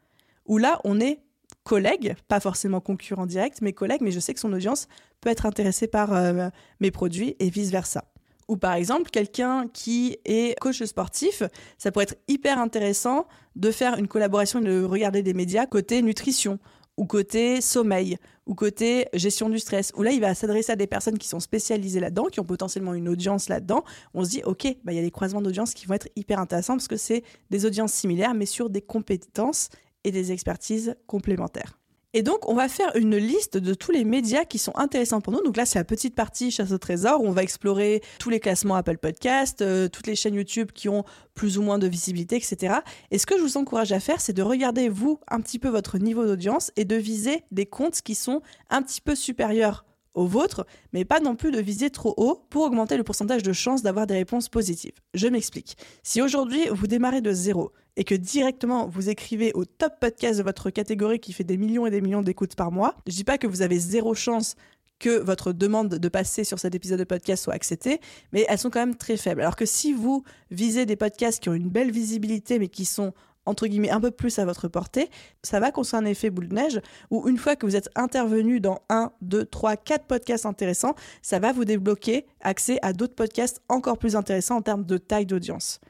Où 0.46 0.58
là, 0.58 0.80
on 0.84 1.00
est 1.00 1.20
collègues, 1.64 2.16
pas 2.28 2.40
forcément 2.40 2.80
concurrents 2.80 3.26
directs, 3.26 3.60
mais 3.60 3.72
collègues, 3.72 4.00
mais 4.00 4.10
je 4.10 4.20
sais 4.20 4.34
que 4.34 4.40
son 4.40 4.52
audience 4.52 4.88
peut 5.20 5.30
être 5.30 5.46
intéressée 5.46 5.86
par 5.86 6.12
euh, 6.12 6.48
mes 6.80 6.90
produits 6.90 7.36
et 7.38 7.50
vice-versa. 7.50 8.04
Ou 8.48 8.56
par 8.56 8.72
exemple, 8.72 9.10
quelqu'un 9.10 9.68
qui 9.72 10.18
est 10.24 10.58
coach 10.58 10.82
sportif, 10.82 11.44
ça 11.78 11.92
pourrait 11.92 12.04
être 12.04 12.18
hyper 12.26 12.58
intéressant 12.58 13.28
de 13.54 13.70
faire 13.70 13.96
une 13.96 14.08
collaboration 14.08 14.60
et 14.60 14.64
de 14.64 14.82
regarder 14.82 15.22
des 15.22 15.34
médias 15.34 15.66
côté 15.66 16.02
nutrition 16.02 16.58
ou 17.00 17.06
côté 17.06 17.62
sommeil, 17.62 18.18
ou 18.44 18.54
côté 18.54 19.06
gestion 19.14 19.48
du 19.48 19.58
stress, 19.58 19.90
où 19.96 20.02
là, 20.02 20.10
il 20.10 20.20
va 20.20 20.34
s'adresser 20.34 20.72
à 20.72 20.76
des 20.76 20.86
personnes 20.86 21.16
qui 21.16 21.28
sont 21.28 21.40
spécialisées 21.40 21.98
là-dedans, 21.98 22.26
qui 22.26 22.40
ont 22.40 22.44
potentiellement 22.44 22.92
une 22.92 23.08
audience 23.08 23.48
là-dedans. 23.48 23.84
On 24.12 24.22
se 24.22 24.28
dit, 24.28 24.42
OK, 24.44 24.66
bah, 24.84 24.92
il 24.92 24.96
y 24.96 24.98
a 24.98 25.02
des 25.02 25.10
croisements 25.10 25.40
d'audience 25.40 25.72
qui 25.72 25.86
vont 25.86 25.94
être 25.94 26.08
hyper 26.14 26.38
intéressants 26.38 26.74
parce 26.74 26.88
que 26.88 26.98
c'est 26.98 27.24
des 27.48 27.64
audiences 27.64 27.94
similaires, 27.94 28.34
mais 28.34 28.44
sur 28.44 28.68
des 28.68 28.82
compétences 28.82 29.70
et 30.04 30.10
des 30.10 30.30
expertises 30.30 30.94
complémentaires. 31.06 31.79
Et 32.12 32.22
donc, 32.22 32.48
on 32.48 32.54
va 32.54 32.68
faire 32.68 32.90
une 32.96 33.16
liste 33.16 33.56
de 33.56 33.72
tous 33.72 33.92
les 33.92 34.02
médias 34.02 34.44
qui 34.44 34.58
sont 34.58 34.76
intéressants 34.76 35.20
pour 35.20 35.32
nous. 35.32 35.42
Donc 35.42 35.56
là, 35.56 35.64
c'est 35.64 35.78
la 35.78 35.84
petite 35.84 36.16
partie 36.16 36.50
chasse 36.50 36.72
au 36.72 36.78
trésor 36.78 37.22
où 37.22 37.26
on 37.28 37.30
va 37.30 37.44
explorer 37.44 38.02
tous 38.18 38.30
les 38.30 38.40
classements 38.40 38.74
Apple 38.74 38.98
Podcast, 38.98 39.62
euh, 39.62 39.88
toutes 39.88 40.08
les 40.08 40.16
chaînes 40.16 40.34
YouTube 40.34 40.72
qui 40.72 40.88
ont 40.88 41.04
plus 41.34 41.56
ou 41.56 41.62
moins 41.62 41.78
de 41.78 41.86
visibilité, 41.86 42.34
etc. 42.34 42.78
Et 43.12 43.18
ce 43.18 43.26
que 43.26 43.36
je 43.38 43.42
vous 43.42 43.56
encourage 43.56 43.92
à 43.92 44.00
faire, 44.00 44.20
c'est 44.20 44.32
de 44.32 44.42
regarder, 44.42 44.88
vous, 44.88 45.20
un 45.28 45.40
petit 45.40 45.60
peu 45.60 45.68
votre 45.68 45.98
niveau 45.98 46.26
d'audience 46.26 46.72
et 46.74 46.84
de 46.84 46.96
viser 46.96 47.44
des 47.52 47.66
comptes 47.66 48.02
qui 48.02 48.16
sont 48.16 48.42
un 48.70 48.82
petit 48.82 49.00
peu 49.00 49.14
supérieurs 49.14 49.84
aux 50.14 50.26
vôtres, 50.26 50.66
mais 50.92 51.04
pas 51.04 51.20
non 51.20 51.36
plus 51.36 51.52
de 51.52 51.60
viser 51.60 51.90
trop 51.90 52.14
haut 52.16 52.44
pour 52.50 52.64
augmenter 52.64 52.96
le 52.96 53.04
pourcentage 53.04 53.44
de 53.44 53.52
chances 53.52 53.82
d'avoir 53.82 54.08
des 54.08 54.14
réponses 54.14 54.48
positives. 54.48 54.94
Je 55.14 55.28
m'explique. 55.28 55.76
Si 56.02 56.20
aujourd'hui 56.20 56.66
vous 56.72 56.88
démarrez 56.88 57.20
de 57.20 57.32
zéro 57.32 57.72
et 57.96 58.04
que 58.04 58.14
directement 58.14 58.88
vous 58.88 59.08
écrivez 59.08 59.52
au 59.54 59.64
top 59.64 59.94
podcast 60.00 60.38
de 60.38 60.44
votre 60.44 60.70
catégorie 60.70 61.20
qui 61.20 61.32
fait 61.32 61.44
des 61.44 61.56
millions 61.56 61.86
et 61.86 61.90
des 61.90 62.00
millions 62.00 62.22
d'écoutes 62.22 62.54
par 62.54 62.72
mois, 62.72 62.94
je 63.06 63.14
dis 63.14 63.24
pas 63.24 63.38
que 63.38 63.46
vous 63.46 63.62
avez 63.62 63.78
zéro 63.78 64.14
chance 64.14 64.56
que 64.98 65.18
votre 65.18 65.52
demande 65.52 65.88
de 65.88 66.08
passer 66.08 66.44
sur 66.44 66.58
cet 66.58 66.74
épisode 66.74 66.98
de 66.98 67.04
podcast 67.04 67.42
soit 67.42 67.54
acceptée, 67.54 68.00
mais 68.32 68.44
elles 68.48 68.58
sont 68.58 68.70
quand 68.70 68.80
même 68.80 68.96
très 68.96 69.16
faibles. 69.16 69.40
Alors 69.40 69.56
que 69.56 69.64
si 69.64 69.92
vous 69.92 70.22
visez 70.50 70.86
des 70.86 70.96
podcasts 70.96 71.42
qui 71.42 71.48
ont 71.48 71.54
une 71.54 71.70
belle 71.70 71.90
visibilité 71.90 72.58
mais 72.58 72.68
qui 72.68 72.84
sont 72.84 73.12
entre 73.46 73.66
guillemets 73.66 73.90
un 73.90 74.00
peu 74.00 74.10
plus 74.10 74.38
à 74.38 74.44
votre 74.44 74.68
portée, 74.68 75.08
ça 75.42 75.60
va 75.60 75.72
construire 75.72 76.02
un 76.02 76.06
effet 76.06 76.30
boule 76.30 76.48
de 76.48 76.54
neige 76.54 76.80
où 77.10 77.28
une 77.28 77.38
fois 77.38 77.56
que 77.56 77.66
vous 77.66 77.76
êtes 77.76 77.88
intervenu 77.96 78.60
dans 78.60 78.82
un, 78.90 79.12
deux, 79.22 79.46
trois, 79.46 79.76
quatre 79.76 80.04
podcasts 80.04 80.46
intéressants, 80.46 80.94
ça 81.22 81.38
va 81.38 81.52
vous 81.52 81.64
débloquer 81.64 82.26
accès 82.42 82.78
à 82.82 82.92
d'autres 82.92 83.14
podcasts 83.14 83.62
encore 83.68 83.98
plus 83.98 84.14
intéressants 84.14 84.56
en 84.56 84.62
termes 84.62 84.84
de 84.84 84.98
taille 84.98 85.26
d'audience. 85.26 85.80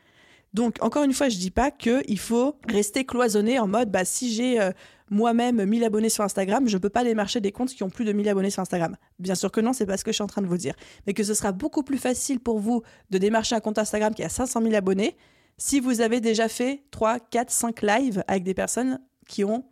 Donc, 0.53 0.77
encore 0.81 1.05
une 1.05 1.13
fois, 1.13 1.29
je 1.29 1.39
dis 1.39 1.51
pas 1.51 1.71
qu'il 1.71 2.19
faut 2.19 2.57
rester 2.69 3.05
cloisonné 3.05 3.59
en 3.59 3.69
mode, 3.69 3.91
bah, 3.91 4.05
si 4.05 4.33
j'ai 4.33 4.61
euh, 4.61 4.73
moi-même 5.09 5.65
1000 5.65 5.85
abonnés 5.85 6.09
sur 6.09 6.25
Instagram, 6.25 6.69
je 6.69 6.77
ne 6.77 6.81
peux 6.81 6.89
pas 6.89 7.01
aller 7.01 7.15
marcher 7.15 7.41
des 7.41 7.53
comptes 7.53 7.71
qui 7.71 7.83
ont 7.83 7.91
plus 7.91 8.05
de 8.05 8.13
1000 8.13 8.29
abonnés 8.29 8.51
sur 8.51 8.61
Instagram. 8.61 8.97
Bien 9.19 9.35
sûr 9.35 9.53
que 9.53 9.61
non, 9.61 9.73
c'est 9.73 9.87
pas 9.87 9.97
ce 9.97 10.05
que 10.05 10.11
je 10.11 10.17
suis 10.17 10.25
en 10.25 10.29
train 10.29 10.43
de 10.43 10.49
vous 10.49 10.57
dire. 10.57 10.75
Mais 11.07 11.15
que 11.15 11.23
ce 11.23 11.35
sera 11.35 11.53
beaucoup 11.53 11.83
plus 11.83 11.99
facile 11.99 12.41
pour 12.41 12.59
vous 12.59 12.83
de 13.11 13.19
démarcher 13.19 13.55
un 13.55 13.61
compte 13.61 13.79
Instagram 13.79 14.15
qui 14.15 14.25
a 14.25 14.29
500 14.29 14.63
000 14.63 14.75
abonnés 14.75 15.17
si 15.61 15.79
vous 15.79 16.01
avez 16.01 16.21
déjà 16.21 16.49
fait 16.49 16.83
3, 16.91 17.21
4, 17.21 17.51
5 17.51 17.83
lives 17.83 18.25
avec 18.27 18.45
des 18.45 18.55
personnes 18.55 18.99
qui 19.29 19.45
ont 19.45 19.65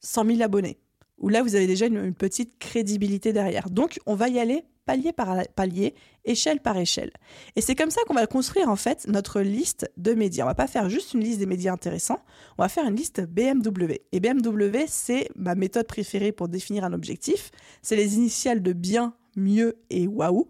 100 0.00 0.26
000 0.26 0.42
abonnés, 0.42 0.80
où 1.18 1.28
là, 1.28 1.42
vous 1.42 1.54
avez 1.54 1.68
déjà 1.68 1.86
une, 1.86 2.14
petite 2.14 2.58
crédibilité 2.58 3.32
derrière. 3.32 3.70
Donc, 3.70 4.00
on 4.06 4.16
va 4.16 4.28
y 4.28 4.40
aller 4.40 4.64
palier 4.90 5.12
par 5.12 5.36
palier, 5.54 5.94
échelle 6.24 6.58
par 6.58 6.76
échelle. 6.76 7.12
Et 7.54 7.60
c'est 7.60 7.76
comme 7.76 7.92
ça 7.92 8.00
qu'on 8.08 8.14
va 8.14 8.26
construire 8.26 8.68
en 8.68 8.74
fait 8.74 9.06
notre 9.06 9.40
liste 9.40 9.88
de 9.96 10.14
médias. 10.14 10.42
On 10.42 10.48
va 10.48 10.56
pas 10.56 10.66
faire 10.66 10.90
juste 10.90 11.14
une 11.14 11.20
liste 11.20 11.38
des 11.38 11.46
médias 11.46 11.72
intéressants, 11.72 12.18
on 12.58 12.64
va 12.64 12.68
faire 12.68 12.84
une 12.84 12.96
liste 12.96 13.20
BMW. 13.20 14.00
Et 14.10 14.18
BMW, 14.18 14.86
c'est 14.88 15.28
ma 15.36 15.54
méthode 15.54 15.86
préférée 15.86 16.32
pour 16.32 16.48
définir 16.48 16.82
un 16.82 16.92
objectif. 16.92 17.52
C'est 17.82 17.94
les 17.94 18.16
initiales 18.16 18.62
de 18.64 18.72
bien, 18.72 19.14
mieux 19.36 19.78
et 19.90 20.08
waouh. 20.08 20.48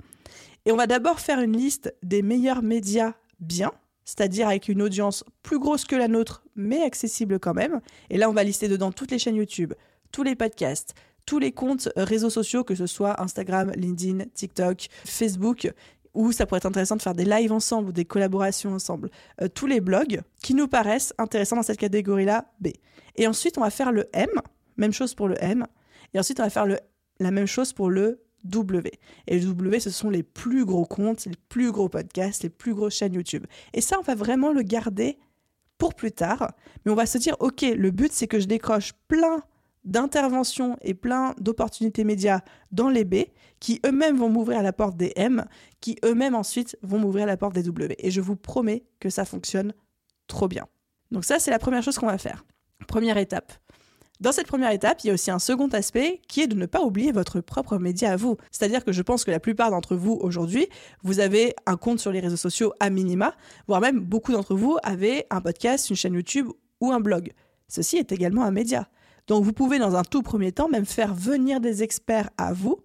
Et 0.65 0.73
on 0.73 0.77
va 0.77 0.87
d'abord 0.87 1.21
faire 1.21 1.41
une 1.41 1.55
liste 1.55 1.95
des 2.03 2.23
meilleurs 2.23 2.63
médias 2.63 3.13
bien, 3.41 3.73
c'est-à-dire 4.07 4.49
avec 4.49 4.69
une 4.69 4.81
audience 4.81 5.23
plus 5.43 5.59
grosse 5.59 5.85
que 5.85 5.97
la 5.97 6.09
nôtre, 6.09 6.45
mais 6.57 6.81
accessible 6.81 7.39
quand 7.39 7.53
même. 7.53 7.83
Et 8.09 8.17
là, 8.17 8.31
on 8.31 8.33
va 8.33 8.43
lister 8.43 8.69
dedans 8.69 8.91
toutes 8.91 9.11
les 9.11 9.19
chaînes 9.19 9.37
YouTube, 9.37 9.75
tous 10.13 10.23
les 10.23 10.35
podcasts, 10.35 10.95
tous 11.27 11.39
les 11.39 11.53
comptes 11.53 11.89
réseaux 11.97 12.31
sociaux, 12.31 12.65
que 12.65 12.75
ce 12.75 12.87
soit 12.87 13.21
Instagram, 13.23 13.73
LinkedIn, 13.77 14.25
TikTok, 14.35 14.89
Facebook, 15.05 15.71
où 16.15 16.33
ça 16.33 16.47
pourrait 16.47 16.59
être 16.59 16.67
intéressant 16.67 16.97
de 16.97 17.03
faire 17.03 17.15
des 17.15 17.25
lives 17.25 17.53
ensemble 17.53 17.89
ou 17.89 17.93
des 17.93 18.05
collaborations 18.05 18.73
ensemble. 18.73 19.11
Euh, 19.41 19.49
tous 19.49 19.67
les 19.67 19.81
blogs 19.81 20.23
qui 20.43 20.55
nous 20.55 20.69
paraissent 20.69 21.15
intéressants 21.19 21.57
dans 21.57 21.63
cette 21.63 21.79
catégorie-là, 21.79 22.47
B. 22.61 22.69
Et 23.17 23.27
ensuite, 23.27 23.59
on 23.59 23.63
va 23.63 23.71
faire 23.71 23.93
le 23.93 24.07
M, 24.13 24.29
même 24.77 24.93
chose 24.93 25.15
pour 25.15 25.29
le 25.29 25.37
M. 25.43 25.67
Et 26.15 26.19
ensuite, 26.19 26.41
on 26.41 26.45
va 26.45 26.51
faire 26.51 26.67
le, 26.67 26.79
la 27.21 27.31
même 27.31 27.47
chose 27.47 27.73
pour 27.73 27.91
le 27.91 28.21
W. 28.45 28.91
Et 29.27 29.39
le 29.39 29.47
W, 29.47 29.81
ce 29.81 29.91
sont 29.91 30.11
les 30.11 30.23
plus 30.23 30.65
gros 30.65 30.87
comptes, 30.87 31.27
les 31.27 31.37
plus 31.49 31.71
gros 31.71 31.89
podcasts, 31.89 32.43
les 32.43 32.49
plus 32.49 32.75
grosses 32.75 32.95
chaînes 32.95 33.15
YouTube. 33.15 33.47
Et 33.75 33.81
ça, 33.81 33.97
on 33.99 34.03
va 34.03 34.15
vraiment 34.15 34.53
le 34.53 34.63
garder 34.63 35.19
pour 35.79 35.95
plus 35.95 36.13
tard. 36.13 36.53
Mais 36.85 36.93
on 36.93 36.95
va 36.95 37.07
se 37.07 37.19
dire, 37.19 37.37
OK, 37.41 37.63
le 37.63 37.91
but, 37.91 38.13
c'est 38.13 38.27
que 38.27 38.41
je 38.41 38.47
décroche 38.47 38.93
plein 39.09 39.43
d'interventions 39.85 40.77
et 40.83 40.95
plein 40.95 41.35
d'opportunités 41.39 42.05
médias 42.05 42.41
dans 42.73 42.89
les 42.89 43.05
B 43.05 43.17
qui 43.61 43.81
eux-mêmes 43.87 44.17
vont 44.17 44.29
m'ouvrir 44.29 44.63
la 44.63 44.73
porte 44.73 44.97
des 44.97 45.13
M, 45.17 45.45
qui 45.81 45.97
eux-mêmes 46.05 46.35
ensuite 46.35 46.77
vont 46.83 46.99
m'ouvrir 46.99 47.27
la 47.27 47.37
porte 47.37 47.55
des 47.55 47.63
W. 47.63 47.95
Et 47.99 48.11
je 48.11 48.21
vous 48.21 48.37
promets 48.37 48.85
que 49.01 49.11
ça 49.11 49.25
fonctionne 49.25 49.75
trop 50.27 50.49
bien. 50.49 50.67
Donc 51.11 51.25
ça, 51.25 51.39
c'est 51.39 51.51
la 51.51 51.59
première 51.59 51.83
chose 51.83 51.99
qu'on 51.99 52.07
va 52.07 52.19
faire. 52.19 52.45
Première 52.87 53.19
étape. 53.19 53.53
Dans 54.21 54.33
cette 54.33 54.47
première 54.47 54.71
étape, 54.71 55.03
il 55.03 55.07
y 55.07 55.11
a 55.11 55.15
aussi 55.15 55.31
un 55.31 55.39
second 55.39 55.69
aspect 55.69 56.21
qui 56.29 56.43
est 56.43 56.47
de 56.47 56.55
ne 56.55 56.67
pas 56.67 56.83
oublier 56.83 57.11
votre 57.11 57.41
propre 57.41 57.79
média 57.79 58.13
à 58.13 58.17
vous. 58.17 58.37
C'est-à-dire 58.51 58.85
que 58.85 58.93
je 58.93 59.01
pense 59.01 59.25
que 59.25 59.31
la 59.31 59.41
plupart 59.41 59.71
d'entre 59.71 59.97
vous 59.97 60.13
aujourd'hui, 60.21 60.69
vous 61.03 61.21
avez 61.21 61.55
un 61.65 61.79
compte 61.79 62.01
sur 62.01 62.13
les 62.13 62.21
réseaux 62.21 62.37
sociaux 62.37 62.75
à 62.81 62.91
minima, 62.91 63.35
voire 63.67 63.81
même 63.81 63.99
beaucoup 63.99 64.33
d'entre 64.33 64.55
vous 64.55 64.77
avez 64.83 65.25
un 65.31 65.41
podcast, 65.41 65.89
une 65.89 65.97
chaîne 65.97 66.13
YouTube 66.13 66.49
ou 66.83 66.93
un 66.93 67.01
blog. 67.01 67.33
Ceci 67.69 67.97
est 67.97 68.13
également 68.13 68.45
un 68.45 68.51
média. 68.51 68.89
Donc 69.31 69.45
vous 69.45 69.53
pouvez 69.53 69.79
dans 69.79 69.95
un 69.95 70.03
tout 70.03 70.23
premier 70.23 70.51
temps 70.51 70.69
même 70.69 70.85
faire 70.85 71.15
venir 71.15 71.61
des 71.61 71.85
experts 71.85 72.31
à 72.37 72.53
vous 72.53 72.81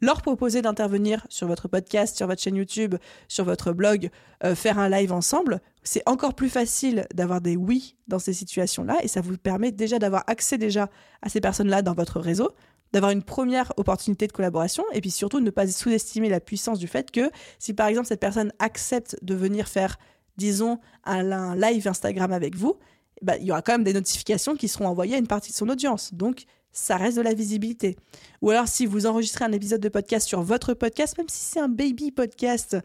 leur 0.00 0.22
proposer 0.22 0.60
d'intervenir 0.60 1.24
sur 1.28 1.46
votre 1.46 1.68
podcast, 1.68 2.16
sur 2.16 2.26
votre 2.26 2.42
chaîne 2.42 2.56
YouTube, 2.56 2.96
sur 3.28 3.44
votre 3.44 3.72
blog, 3.72 4.10
euh, 4.42 4.56
faire 4.56 4.80
un 4.80 4.88
live 4.88 5.12
ensemble, 5.12 5.60
c'est 5.84 6.02
encore 6.06 6.34
plus 6.34 6.48
facile 6.48 7.06
d'avoir 7.14 7.40
des 7.40 7.56
oui 7.56 7.94
dans 8.08 8.18
ces 8.18 8.32
situations-là 8.32 8.96
et 9.04 9.08
ça 9.08 9.20
vous 9.20 9.36
permet 9.38 9.70
déjà 9.70 10.00
d'avoir 10.00 10.24
accès 10.26 10.58
déjà 10.58 10.90
à 11.22 11.28
ces 11.28 11.40
personnes-là 11.40 11.82
dans 11.82 11.94
votre 11.94 12.18
réseau, 12.18 12.50
d'avoir 12.92 13.12
une 13.12 13.22
première 13.22 13.72
opportunité 13.76 14.26
de 14.26 14.32
collaboration 14.32 14.82
et 14.92 15.00
puis 15.00 15.12
surtout 15.12 15.38
ne 15.38 15.50
pas 15.50 15.68
sous-estimer 15.68 16.28
la 16.28 16.40
puissance 16.40 16.80
du 16.80 16.88
fait 16.88 17.12
que 17.12 17.30
si 17.60 17.72
par 17.72 17.86
exemple 17.86 18.08
cette 18.08 18.20
personne 18.20 18.52
accepte 18.58 19.16
de 19.22 19.36
venir 19.36 19.68
faire, 19.68 19.96
disons, 20.38 20.80
un, 21.04 21.54
live 21.54 21.86
Instagram 21.86 22.32
avec 22.32 22.56
vous, 22.56 22.78
bah, 23.22 23.36
il 23.38 23.46
y 23.46 23.50
aura 23.50 23.62
quand 23.62 23.72
même 23.72 23.84
des 23.84 23.92
notifications 23.92 24.56
qui 24.56 24.68
seront 24.68 24.86
envoyées 24.86 25.14
à 25.14 25.18
une 25.18 25.26
partie 25.26 25.50
de 25.50 25.56
son 25.56 25.68
audience. 25.68 26.14
Donc, 26.14 26.44
ça 26.72 26.96
reste 26.96 27.16
de 27.16 27.22
la 27.22 27.34
visibilité. 27.34 27.96
Ou 28.42 28.50
alors 28.50 28.68
si 28.68 28.86
vous 28.86 29.06
enregistrez 29.06 29.44
un 29.44 29.52
épisode 29.52 29.80
de 29.80 29.88
podcast 29.88 30.28
sur 30.28 30.42
votre 30.42 30.74
podcast, 30.74 31.16
même 31.18 31.28
si 31.28 31.44
c'est 31.44 31.60
un 31.60 31.68
baby 31.68 32.12
podcast 32.12 32.76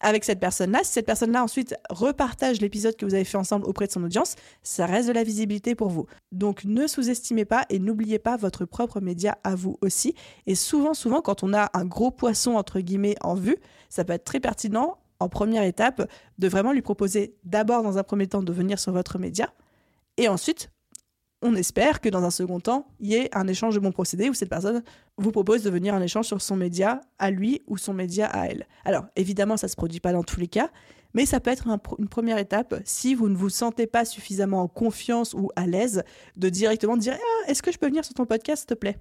avec 0.00 0.24
cette 0.24 0.40
personne-là, 0.40 0.80
si 0.82 0.92
cette 0.92 1.06
personne-là 1.06 1.42
ensuite 1.42 1.74
repartage 1.90 2.60
l'épisode 2.60 2.96
que 2.96 3.04
vous 3.04 3.14
avez 3.14 3.24
fait 3.24 3.36
ensemble 3.36 3.66
auprès 3.66 3.86
de 3.86 3.92
son 3.92 4.02
audience, 4.02 4.34
ça 4.62 4.86
reste 4.86 5.08
de 5.08 5.12
la 5.12 5.24
visibilité 5.24 5.74
pour 5.74 5.88
vous. 5.88 6.06
Donc 6.32 6.64
ne 6.64 6.86
sous-estimez 6.86 7.44
pas 7.44 7.66
et 7.68 7.78
n'oubliez 7.78 8.18
pas 8.18 8.36
votre 8.36 8.64
propre 8.64 9.00
média 9.00 9.38
à 9.44 9.54
vous 9.54 9.76
aussi. 9.82 10.14
Et 10.46 10.54
souvent, 10.54 10.94
souvent, 10.94 11.20
quand 11.20 11.42
on 11.42 11.52
a 11.52 11.70
un 11.74 11.84
gros 11.84 12.10
poisson 12.10 12.52
entre 12.52 12.80
guillemets 12.80 13.16
en 13.20 13.34
vue, 13.34 13.56
ça 13.88 14.04
peut 14.04 14.14
être 14.14 14.24
très 14.24 14.40
pertinent 14.40 14.98
en 15.20 15.28
première 15.28 15.64
étape, 15.64 16.08
de 16.38 16.48
vraiment 16.48 16.72
lui 16.72 16.80
proposer 16.80 17.36
d'abord, 17.44 17.82
dans 17.82 17.98
un 17.98 18.02
premier 18.02 18.26
temps, 18.26 18.42
de 18.42 18.52
venir 18.52 18.78
sur 18.78 18.92
votre 18.92 19.18
média, 19.18 19.52
et 20.20 20.28
ensuite, 20.28 20.70
on 21.40 21.54
espère 21.54 22.02
que 22.02 22.10
dans 22.10 22.22
un 22.24 22.30
second 22.30 22.60
temps, 22.60 22.86
il 23.00 23.08
y 23.08 23.14
ait 23.14 23.34
un 23.34 23.48
échange 23.48 23.74
de 23.74 23.80
bons 23.80 23.90
procédés 23.90 24.28
où 24.28 24.34
cette 24.34 24.50
personne 24.50 24.82
vous 25.16 25.32
propose 25.32 25.62
de 25.62 25.70
venir 25.70 25.94
en 25.94 26.02
échange 26.02 26.26
sur 26.26 26.42
son 26.42 26.56
média 26.56 27.00
à 27.18 27.30
lui 27.30 27.62
ou 27.66 27.78
son 27.78 27.94
média 27.94 28.26
à 28.26 28.46
elle. 28.46 28.66
Alors, 28.84 29.06
évidemment, 29.16 29.56
ça 29.56 29.66
ne 29.66 29.70
se 29.70 29.76
produit 29.76 29.98
pas 29.98 30.12
dans 30.12 30.22
tous 30.22 30.38
les 30.38 30.46
cas, 30.46 30.70
mais 31.14 31.24
ça 31.24 31.40
peut 31.40 31.50
être 31.50 31.66
une 31.98 32.08
première 32.08 32.36
étape 32.36 32.74
si 32.84 33.14
vous 33.14 33.30
ne 33.30 33.34
vous 33.34 33.48
sentez 33.48 33.86
pas 33.86 34.04
suffisamment 34.04 34.60
en 34.60 34.68
confiance 34.68 35.32
ou 35.32 35.48
à 35.56 35.66
l'aise 35.66 36.02
de 36.36 36.50
directement 36.50 36.98
dire 36.98 37.16
ah, 37.18 37.50
Est-ce 37.50 37.62
que 37.62 37.72
je 37.72 37.78
peux 37.78 37.86
venir 37.86 38.04
sur 38.04 38.12
ton 38.12 38.26
podcast, 38.26 38.60
s'il 38.60 38.66
te 38.66 38.74
plaît? 38.74 38.98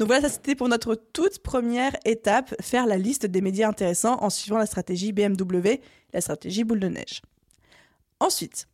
Donc 0.00 0.08
voilà, 0.08 0.22
ça 0.22 0.28
c'était 0.28 0.56
pour 0.56 0.68
notre 0.68 0.96
toute 0.96 1.38
première 1.38 1.92
étape, 2.04 2.52
faire 2.60 2.86
la 2.86 2.98
liste 2.98 3.26
des 3.26 3.40
médias 3.40 3.68
intéressants 3.68 4.18
en 4.20 4.30
suivant 4.30 4.58
la 4.58 4.66
stratégie 4.66 5.12
BMW, 5.12 5.80
la 6.12 6.20
stratégie 6.20 6.64
boule 6.64 6.80
de 6.80 6.88
neige. 6.88 7.22
Ensuite, 8.18 8.66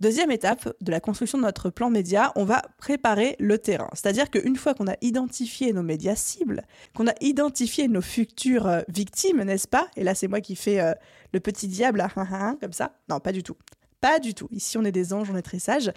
Deuxième 0.00 0.30
étape 0.30 0.72
de 0.80 0.90
la 0.90 0.98
construction 0.98 1.36
de 1.36 1.42
notre 1.42 1.68
plan 1.68 1.90
média, 1.90 2.32
on 2.34 2.46
va 2.46 2.62
préparer 2.78 3.36
le 3.38 3.58
terrain. 3.58 3.90
C'est-à-dire 3.92 4.30
qu'une 4.30 4.56
fois 4.56 4.72
qu'on 4.72 4.86
a 4.86 4.96
identifié 5.02 5.74
nos 5.74 5.82
médias 5.82 6.14
cibles, 6.14 6.62
qu'on 6.96 7.06
a 7.06 7.12
identifié 7.20 7.86
nos 7.86 8.00
futures 8.00 8.66
euh, 8.66 8.80
victimes, 8.88 9.42
n'est-ce 9.42 9.68
pas? 9.68 9.88
Et 9.96 10.02
là, 10.02 10.14
c'est 10.14 10.26
moi 10.26 10.40
qui 10.40 10.56
fais 10.56 10.80
euh, 10.80 10.94
le 11.34 11.40
petit 11.40 11.68
diable, 11.68 12.00
hein, 12.00 12.10
hein, 12.16 12.28
hein, 12.30 12.58
comme 12.62 12.72
ça. 12.72 12.96
Non, 13.10 13.20
pas 13.20 13.32
du 13.32 13.42
tout. 13.42 13.56
Pas 14.00 14.20
du 14.20 14.32
tout. 14.32 14.48
Ici, 14.52 14.78
on 14.78 14.86
est 14.86 14.92
des 14.92 15.12
anges, 15.12 15.30
on 15.30 15.36
est 15.36 15.42
très 15.42 15.58
sages. 15.58 15.92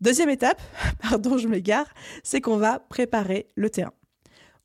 Deuxième 0.00 0.30
étape, 0.30 0.62
pardon, 1.02 1.36
je 1.36 1.48
m'égare, 1.48 1.92
c'est 2.22 2.40
qu'on 2.40 2.58
va 2.58 2.78
préparer 2.78 3.48
le 3.56 3.70
terrain. 3.70 3.92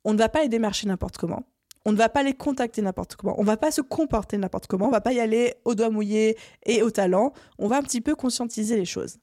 On 0.03 0.13
ne 0.13 0.19
va 0.19 0.29
pas 0.29 0.43
les 0.43 0.49
démarcher 0.49 0.87
n'importe 0.87 1.17
comment 1.17 1.47
on 1.87 1.93
ne 1.93 1.97
va 1.97 2.09
pas 2.09 2.21
les 2.21 2.33
contacter 2.33 2.81
n'importe 2.81 3.15
comment, 3.15 3.39
on 3.39 3.43
ne 3.43 3.47
va 3.47 3.55
pas 3.55 3.71
se 3.71 3.79
comporter 3.79 4.37
n'importe 4.37 4.67
comment, 4.67 4.85
on 4.85 4.89
ne 4.89 4.93
va 4.93 4.99
pas 4.99 5.13
y 5.13 5.21
aller 5.21 5.55
au 5.63 5.73
doigt 5.73 5.89
mouillé 5.89 6.37
et 6.65 6.81
au 6.81 6.91
talent, 6.91 7.31
on 7.59 7.69
va 7.69 7.77
un 7.77 7.81
petit 7.81 8.01
peu 8.01 8.13
conscientiser 8.13 8.75
les 8.75 8.83
choses. 8.83 9.19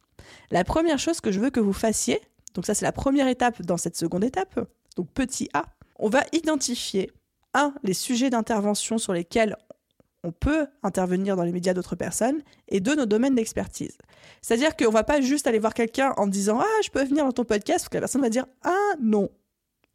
La 0.50 0.64
première 0.64 0.98
chose 0.98 1.20
que 1.20 1.30
je 1.30 1.40
veux 1.40 1.50
que 1.50 1.60
vous 1.60 1.74
fassiez, 1.74 2.22
donc 2.54 2.64
ça 2.64 2.72
c'est 2.72 2.86
la 2.86 2.92
première 2.92 3.28
étape 3.28 3.60
dans 3.60 3.76
cette 3.76 3.96
seconde 3.96 4.24
étape, 4.24 4.58
donc 4.96 5.10
petit 5.12 5.50
a, 5.52 5.66
on 5.98 6.08
va 6.08 6.22
identifier 6.32 7.10
un 7.52 7.74
les 7.82 7.92
sujets 7.92 8.30
d'intervention 8.30 8.96
sur 8.96 9.12
lesquels 9.12 9.58
on 10.22 10.32
peut 10.32 10.66
intervenir 10.82 11.36
dans 11.36 11.44
les 11.44 11.52
médias 11.52 11.74
d'autres 11.74 11.96
personnes, 11.96 12.40
et 12.68 12.80
deux, 12.80 12.96
nos 12.96 13.04
domaines 13.04 13.34
d'expertise. 13.34 13.98
C'est-à-dire 14.40 14.74
qu'on 14.74 14.90
va 14.90 15.04
pas 15.04 15.20
juste 15.20 15.46
aller 15.46 15.58
voir 15.58 15.74
quelqu'un 15.74 16.14
en 16.16 16.26
disant 16.26 16.60
Ah, 16.62 16.80
je 16.82 16.88
peux 16.88 17.04
venir 17.04 17.26
dans 17.26 17.32
ton 17.32 17.44
podcast, 17.44 17.80
parce 17.80 17.88
que 17.90 17.96
la 17.98 18.00
personne 18.00 18.22
va 18.22 18.30
dire 18.30 18.46
Ah, 18.62 18.94
non. 19.02 19.28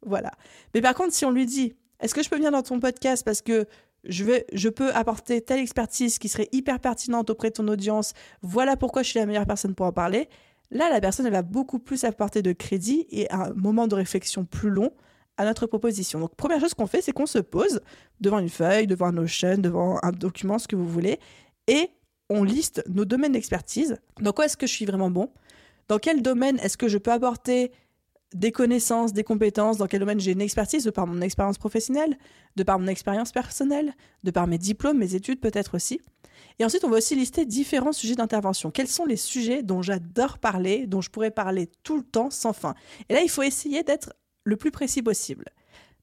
Voilà. 0.06 0.30
Mais 0.72 0.80
par 0.80 0.94
contre, 0.94 1.12
si 1.12 1.24
on 1.24 1.32
lui 1.32 1.46
dit 1.46 1.74
est-ce 2.00 2.14
que 2.14 2.22
je 2.22 2.28
peux 2.28 2.36
venir 2.36 2.50
dans 2.50 2.62
ton 2.62 2.80
podcast 2.80 3.24
parce 3.24 3.42
que 3.42 3.66
je, 4.04 4.68
peux 4.68 4.92
apporter 4.94 5.40
telle 5.40 5.60
expertise 5.60 6.18
qui 6.18 6.28
serait 6.28 6.48
hyper 6.52 6.80
pertinente 6.80 7.30
auprès 7.30 7.50
de 7.50 7.54
ton 7.54 7.68
audience, 7.68 8.14
voilà 8.42 8.76
pourquoi 8.76 9.02
je 9.02 9.10
suis 9.10 9.18
la 9.18 9.26
meilleure 9.26 9.46
personne 9.46 9.74
pour 9.74 9.86
en 9.86 9.92
parler. 9.92 10.28
Là, 10.70 10.88
la 10.88 11.00
personne, 11.00 11.26
elle 11.26 11.32
va 11.32 11.42
beaucoup 11.42 11.78
plus 11.78 12.04
apporter 12.04 12.42
de 12.42 12.52
crédit 12.52 13.06
et 13.10 13.30
un 13.32 13.52
moment 13.54 13.88
de 13.88 13.94
réflexion 13.94 14.44
plus 14.44 14.70
long 14.70 14.92
à 15.36 15.44
notre 15.44 15.66
proposition. 15.66 16.20
Donc, 16.20 16.34
première 16.36 16.60
chose 16.60 16.74
qu'on 16.74 16.86
fait, 16.86 17.02
c'est 17.02 17.12
qu'on 17.12 17.26
se 17.26 17.38
pose 17.38 17.80
devant 18.20 18.38
une 18.38 18.48
feuille, 18.48 18.86
devant 18.86 19.06
un 19.06 19.12
Notion, 19.12 19.58
devant 19.58 19.98
un 20.02 20.12
document, 20.12 20.58
ce 20.58 20.68
que 20.68 20.76
vous 20.76 20.88
voulez, 20.88 21.18
et 21.66 21.90
on 22.28 22.44
liste 22.44 22.84
nos 22.88 23.04
domaines 23.04 23.32
d'expertise. 23.32 23.98
Dans 24.20 24.32
quoi 24.32 24.44
est-ce 24.44 24.56
que 24.56 24.66
je 24.66 24.72
suis 24.72 24.84
vraiment 24.84 25.10
bon? 25.10 25.32
Dans 25.88 25.98
quel 25.98 26.22
domaine 26.22 26.58
est-ce 26.60 26.76
que 26.76 26.86
je 26.86 26.98
peux 26.98 27.10
apporter 27.10 27.72
des 28.34 28.52
connaissances, 28.52 29.12
des 29.12 29.24
compétences, 29.24 29.76
dans 29.76 29.86
quel 29.86 30.00
domaine 30.00 30.20
j'ai 30.20 30.32
une 30.32 30.40
expertise, 30.40 30.84
de 30.84 30.90
par 30.90 31.06
mon 31.06 31.20
expérience 31.20 31.58
professionnelle, 31.58 32.16
de 32.56 32.62
par 32.62 32.78
mon 32.78 32.86
expérience 32.86 33.32
personnelle, 33.32 33.94
de 34.22 34.30
par 34.30 34.46
mes 34.46 34.58
diplômes, 34.58 34.98
mes 34.98 35.14
études 35.14 35.40
peut-être 35.40 35.74
aussi. 35.74 36.00
Et 36.58 36.64
ensuite, 36.64 36.84
on 36.84 36.90
va 36.90 36.98
aussi 36.98 37.14
lister 37.14 37.44
différents 37.44 37.92
sujets 37.92 38.14
d'intervention. 38.14 38.70
Quels 38.70 38.88
sont 38.88 39.06
les 39.06 39.16
sujets 39.16 39.62
dont 39.62 39.82
j'adore 39.82 40.38
parler, 40.38 40.86
dont 40.86 41.00
je 41.00 41.10
pourrais 41.10 41.30
parler 41.30 41.68
tout 41.82 41.96
le 41.96 42.02
temps 42.02 42.30
sans 42.30 42.52
fin? 42.52 42.74
Et 43.08 43.14
là, 43.14 43.20
il 43.22 43.30
faut 43.30 43.42
essayer 43.42 43.82
d'être 43.82 44.12
le 44.44 44.56
plus 44.56 44.70
précis 44.70 45.02
possible. 45.02 45.46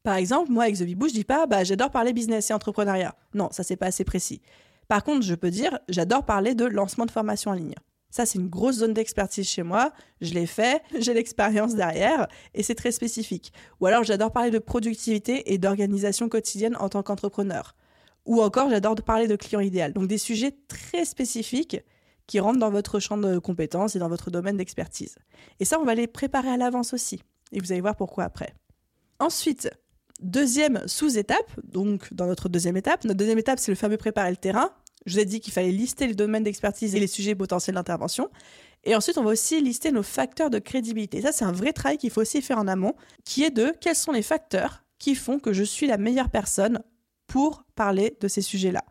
Par 0.03 0.15
exemple, 0.15 0.51
moi, 0.51 0.63
avec 0.63 0.77
The 0.77 0.83
Bibou, 0.83 1.07
je 1.09 1.13
dis 1.13 1.23
pas 1.23 1.45
bah, 1.47 1.63
j'adore 1.63 1.91
parler 1.91 2.13
business 2.13 2.49
et 2.49 2.53
entrepreneuriat. 2.53 3.15
Non, 3.33 3.49
ça, 3.51 3.63
c'est 3.63 3.75
pas 3.75 3.87
assez 3.87 4.03
précis. 4.03 4.41
Par 4.87 5.03
contre, 5.03 5.21
je 5.21 5.35
peux 5.35 5.51
dire 5.51 5.79
j'adore 5.89 6.25
parler 6.25 6.55
de 6.55 6.65
lancement 6.65 7.05
de 7.05 7.11
formation 7.11 7.51
en 7.51 7.55
ligne. 7.55 7.75
Ça, 8.09 8.25
c'est 8.25 8.39
une 8.39 8.49
grosse 8.49 8.77
zone 8.77 8.93
d'expertise 8.93 9.47
chez 9.47 9.63
moi. 9.63 9.91
Je 10.21 10.33
l'ai 10.33 10.45
fait, 10.45 10.81
j'ai 10.99 11.13
l'expérience 11.13 11.75
derrière 11.75 12.27
et 12.53 12.63
c'est 12.63 12.75
très 12.75 12.91
spécifique. 12.91 13.53
Ou 13.79 13.85
alors, 13.85 14.03
j'adore 14.03 14.31
parler 14.31 14.51
de 14.51 14.59
productivité 14.59 15.53
et 15.53 15.57
d'organisation 15.57 16.29
quotidienne 16.29 16.75
en 16.79 16.89
tant 16.89 17.03
qu'entrepreneur. 17.03 17.75
Ou 18.25 18.41
encore, 18.41 18.69
j'adore 18.69 18.95
parler 18.95 19.27
de 19.27 19.35
client 19.35 19.61
idéal. 19.61 19.93
Donc, 19.93 20.07
des 20.07 20.17
sujets 20.17 20.55
très 20.67 21.05
spécifiques 21.05 21.77
qui 22.27 22.39
rentrent 22.39 22.59
dans 22.59 22.69
votre 22.69 22.99
champ 22.99 23.17
de 23.17 23.39
compétences 23.39 23.95
et 23.95 23.99
dans 23.99 24.09
votre 24.09 24.29
domaine 24.29 24.57
d'expertise. 24.57 25.15
Et 25.59 25.65
ça, 25.65 25.79
on 25.79 25.85
va 25.85 25.95
les 25.95 26.07
préparer 26.07 26.49
à 26.49 26.57
l'avance 26.57 26.93
aussi. 26.93 27.23
Et 27.53 27.59
vous 27.59 27.71
allez 27.71 27.81
voir 27.81 27.95
pourquoi 27.95 28.25
après. 28.25 28.53
Ensuite, 29.19 29.69
deuxième 30.19 30.85
sous-étape, 30.87 31.49
donc 31.63 32.13
dans 32.13 32.27
notre 32.27 32.49
deuxième 32.49 32.77
étape, 32.77 33.05
notre 33.05 33.17
deuxième 33.17 33.39
étape, 33.39 33.59
c'est 33.59 33.71
le 33.71 33.75
fameux 33.75 33.97
préparer 33.97 34.29
le 34.29 34.37
terrain. 34.37 34.71
Je 35.05 35.13
vous 35.13 35.19
ai 35.19 35.25
dit 35.25 35.39
qu'il 35.39 35.53
fallait 35.53 35.71
lister 35.71 36.07
les 36.07 36.15
domaines 36.15 36.43
d'expertise 36.43 36.95
et 36.95 36.99
les 36.99 37.07
sujets 37.07 37.35
potentiels 37.35 37.75
d'intervention. 37.75 38.29
Et 38.83 38.95
ensuite, 38.95 39.17
on 39.17 39.23
va 39.23 39.31
aussi 39.31 39.61
lister 39.61 39.91
nos 39.91 40.03
facteurs 40.03 40.49
de 40.49 40.59
crédibilité. 40.59 41.21
Ça, 41.21 41.31
c'est 41.31 41.45
un 41.45 41.51
vrai 41.51 41.73
travail 41.73 41.97
qu'il 41.97 42.09
faut 42.09 42.21
aussi 42.21 42.41
faire 42.41 42.57
en 42.57 42.67
amont, 42.67 42.95
qui 43.23 43.43
est 43.43 43.51
de 43.51 43.73
quels 43.79 43.95
sont 43.95 44.11
les 44.11 44.21
facteurs 44.21 44.83
qui 44.99 45.15
font 45.15 45.39
que 45.39 45.53
je 45.53 45.63
suis 45.63 45.87
la 45.87 45.97
meilleure 45.97 46.29
personne 46.29 46.81
pour 47.27 47.63
parler 47.75 48.17
de 48.19 48.27
ces 48.27 48.41
sujets-là. 48.41 48.83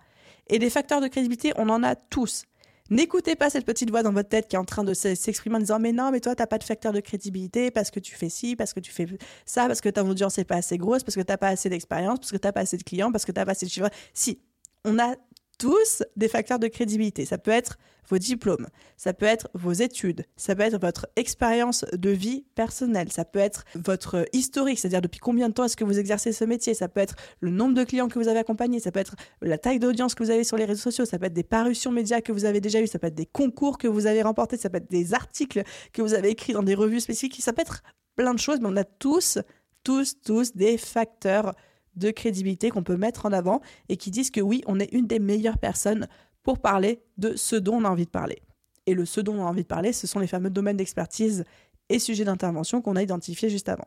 Et 0.48 0.58
des 0.58 0.70
facteurs 0.70 1.00
de 1.00 1.08
crédibilité, 1.08 1.52
on 1.56 1.68
en 1.68 1.82
a 1.82 1.96
tous. 1.96 2.44
N'écoutez 2.88 3.34
pas 3.34 3.50
cette 3.50 3.64
petite 3.64 3.90
voix 3.90 4.04
dans 4.04 4.12
votre 4.12 4.28
tête 4.28 4.46
qui 4.46 4.54
est 4.54 4.58
en 4.58 4.64
train 4.64 4.84
de 4.84 4.94
s'exprimer 4.94 5.56
en 5.56 5.58
disant 5.58 5.80
mais 5.80 5.90
non 5.90 6.12
mais 6.12 6.20
toi 6.20 6.36
t'as 6.36 6.46
pas 6.46 6.58
de 6.58 6.62
facteur 6.62 6.92
de 6.92 7.00
crédibilité 7.00 7.72
parce 7.72 7.90
que 7.90 7.98
tu 7.98 8.14
fais 8.14 8.28
ci 8.28 8.54
parce 8.54 8.72
que 8.72 8.78
tu 8.78 8.92
fais 8.92 9.08
ça 9.44 9.66
parce 9.66 9.80
que 9.80 9.88
ta 9.88 10.04
audience 10.04 10.38
n'est 10.38 10.44
pas 10.44 10.54
assez 10.54 10.78
grosse 10.78 11.02
parce 11.02 11.16
que 11.16 11.22
t'as 11.22 11.36
pas 11.36 11.48
assez 11.48 11.68
d'expérience 11.68 12.20
parce 12.20 12.30
que 12.30 12.36
t'as 12.36 12.52
pas 12.52 12.60
assez 12.60 12.76
de 12.76 12.84
clients 12.84 13.10
parce 13.10 13.24
que 13.24 13.32
t'as 13.32 13.44
pas 13.44 13.52
assez 13.52 13.66
de 13.66 13.72
chiffres 13.72 13.90
si 14.14 14.38
on 14.84 15.00
a 15.00 15.16
tous 15.58 16.02
des 16.16 16.28
facteurs 16.28 16.58
de 16.58 16.68
crédibilité. 16.68 17.24
Ça 17.24 17.38
peut 17.38 17.50
être 17.50 17.78
vos 18.08 18.18
diplômes, 18.18 18.68
ça 18.96 19.12
peut 19.12 19.26
être 19.26 19.48
vos 19.54 19.72
études, 19.72 20.24
ça 20.36 20.54
peut 20.54 20.62
être 20.62 20.80
votre 20.80 21.08
expérience 21.16 21.84
de 21.92 22.10
vie 22.10 22.44
personnelle, 22.54 23.10
ça 23.10 23.24
peut 23.24 23.40
être 23.40 23.64
votre 23.74 24.24
historique, 24.32 24.78
c'est-à-dire 24.78 25.00
depuis 25.00 25.18
combien 25.18 25.48
de 25.48 25.54
temps 25.54 25.64
est-ce 25.64 25.76
que 25.76 25.84
vous 25.84 25.98
exercez 25.98 26.32
ce 26.32 26.44
métier, 26.44 26.74
ça 26.74 26.88
peut 26.88 27.00
être 27.00 27.16
le 27.40 27.50
nombre 27.50 27.74
de 27.74 27.84
clients 27.84 28.08
que 28.08 28.18
vous 28.18 28.28
avez 28.28 28.38
accompagnés, 28.38 28.78
ça 28.78 28.92
peut 28.92 29.00
être 29.00 29.16
la 29.42 29.58
taille 29.58 29.80
d'audience 29.80 30.14
que 30.14 30.22
vous 30.22 30.30
avez 30.30 30.44
sur 30.44 30.56
les 30.56 30.64
réseaux 30.64 30.82
sociaux, 30.82 31.04
ça 31.04 31.18
peut 31.18 31.26
être 31.26 31.32
des 31.32 31.42
parutions 31.42 31.90
médias 31.90 32.20
que 32.20 32.32
vous 32.32 32.44
avez 32.44 32.60
déjà 32.60 32.80
eues, 32.80 32.86
ça 32.86 32.98
peut 32.98 33.08
être 33.08 33.14
des 33.14 33.26
concours 33.26 33.78
que 33.78 33.88
vous 33.88 34.06
avez 34.06 34.22
remportés, 34.22 34.56
ça 34.56 34.70
peut 34.70 34.78
être 34.78 34.90
des 34.90 35.12
articles 35.12 35.64
que 35.92 36.02
vous 36.02 36.14
avez 36.14 36.30
écrits 36.30 36.52
dans 36.52 36.62
des 36.62 36.74
revues 36.74 37.00
spécifiques, 37.00 37.42
ça 37.42 37.52
peut 37.52 37.62
être 37.62 37.82
plein 38.14 38.34
de 38.34 38.38
choses, 38.38 38.60
mais 38.60 38.68
on 38.70 38.76
a 38.76 38.84
tous, 38.84 39.38
tous, 39.82 40.20
tous 40.20 40.54
des 40.54 40.78
facteurs 40.78 41.54
de 41.96 42.10
crédibilité 42.10 42.70
qu'on 42.70 42.82
peut 42.82 42.96
mettre 42.96 43.26
en 43.26 43.32
avant 43.32 43.60
et 43.88 43.96
qui 43.96 44.10
disent 44.10 44.30
que 44.30 44.40
oui, 44.40 44.62
on 44.66 44.78
est 44.78 44.92
une 44.92 45.06
des 45.06 45.18
meilleures 45.18 45.58
personnes 45.58 46.06
pour 46.42 46.58
parler 46.58 47.00
de 47.18 47.34
ce 47.36 47.56
dont 47.56 47.76
on 47.76 47.84
a 47.84 47.90
envie 47.90 48.04
de 48.04 48.10
parler. 48.10 48.42
Et 48.86 48.94
le 48.94 49.04
ce 49.04 49.20
dont 49.20 49.34
on 49.34 49.46
a 49.46 49.48
envie 49.48 49.62
de 49.62 49.68
parler, 49.68 49.92
ce 49.92 50.06
sont 50.06 50.20
les 50.20 50.26
fameux 50.26 50.50
domaines 50.50 50.76
d'expertise 50.76 51.44
et 51.88 51.98
sujets 51.98 52.24
d'intervention 52.24 52.80
qu'on 52.82 52.96
a 52.96 53.02
identifiés 53.02 53.48
juste 53.48 53.68
avant. 53.68 53.86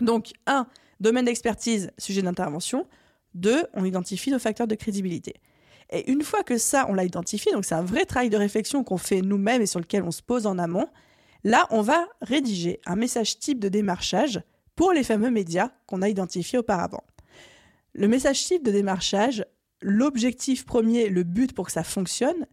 Donc, 0.00 0.32
un, 0.46 0.66
domaine 1.00 1.24
d'expertise, 1.24 1.90
sujet 1.98 2.22
d'intervention. 2.22 2.86
Deux, 3.34 3.64
on 3.74 3.84
identifie 3.84 4.30
nos 4.30 4.38
facteurs 4.38 4.66
de 4.66 4.74
crédibilité. 4.74 5.34
Et 5.90 6.10
une 6.10 6.22
fois 6.22 6.42
que 6.42 6.58
ça, 6.58 6.86
on 6.88 6.94
l'a 6.94 7.04
identifié, 7.04 7.52
donc 7.52 7.64
c'est 7.64 7.74
un 7.74 7.84
vrai 7.84 8.04
travail 8.04 8.30
de 8.30 8.36
réflexion 8.36 8.82
qu'on 8.82 8.96
fait 8.96 9.20
nous-mêmes 9.22 9.62
et 9.62 9.66
sur 9.66 9.78
lequel 9.78 10.02
on 10.02 10.10
se 10.10 10.22
pose 10.22 10.46
en 10.46 10.58
amont, 10.58 10.88
là, 11.44 11.66
on 11.70 11.82
va 11.82 12.06
rédiger 12.22 12.80
un 12.86 12.96
message 12.96 13.38
type 13.38 13.60
de 13.60 13.68
démarchage 13.68 14.40
pour 14.76 14.92
les 14.92 15.02
fameux 15.02 15.30
médias 15.30 15.70
qu'on 15.86 16.02
a 16.02 16.08
identifiés 16.08 16.58
auparavant. 16.58 17.02
Le 17.94 18.08
message 18.08 18.44
type 18.44 18.62
de 18.62 18.70
démarchage, 18.70 19.44
l'objectif 19.80 20.66
premier, 20.66 21.08
le 21.08 21.22
but 21.22 21.54
pour 21.54 21.66
que 21.66 21.72
ça 21.72 21.82
fonctionne, 21.82 22.46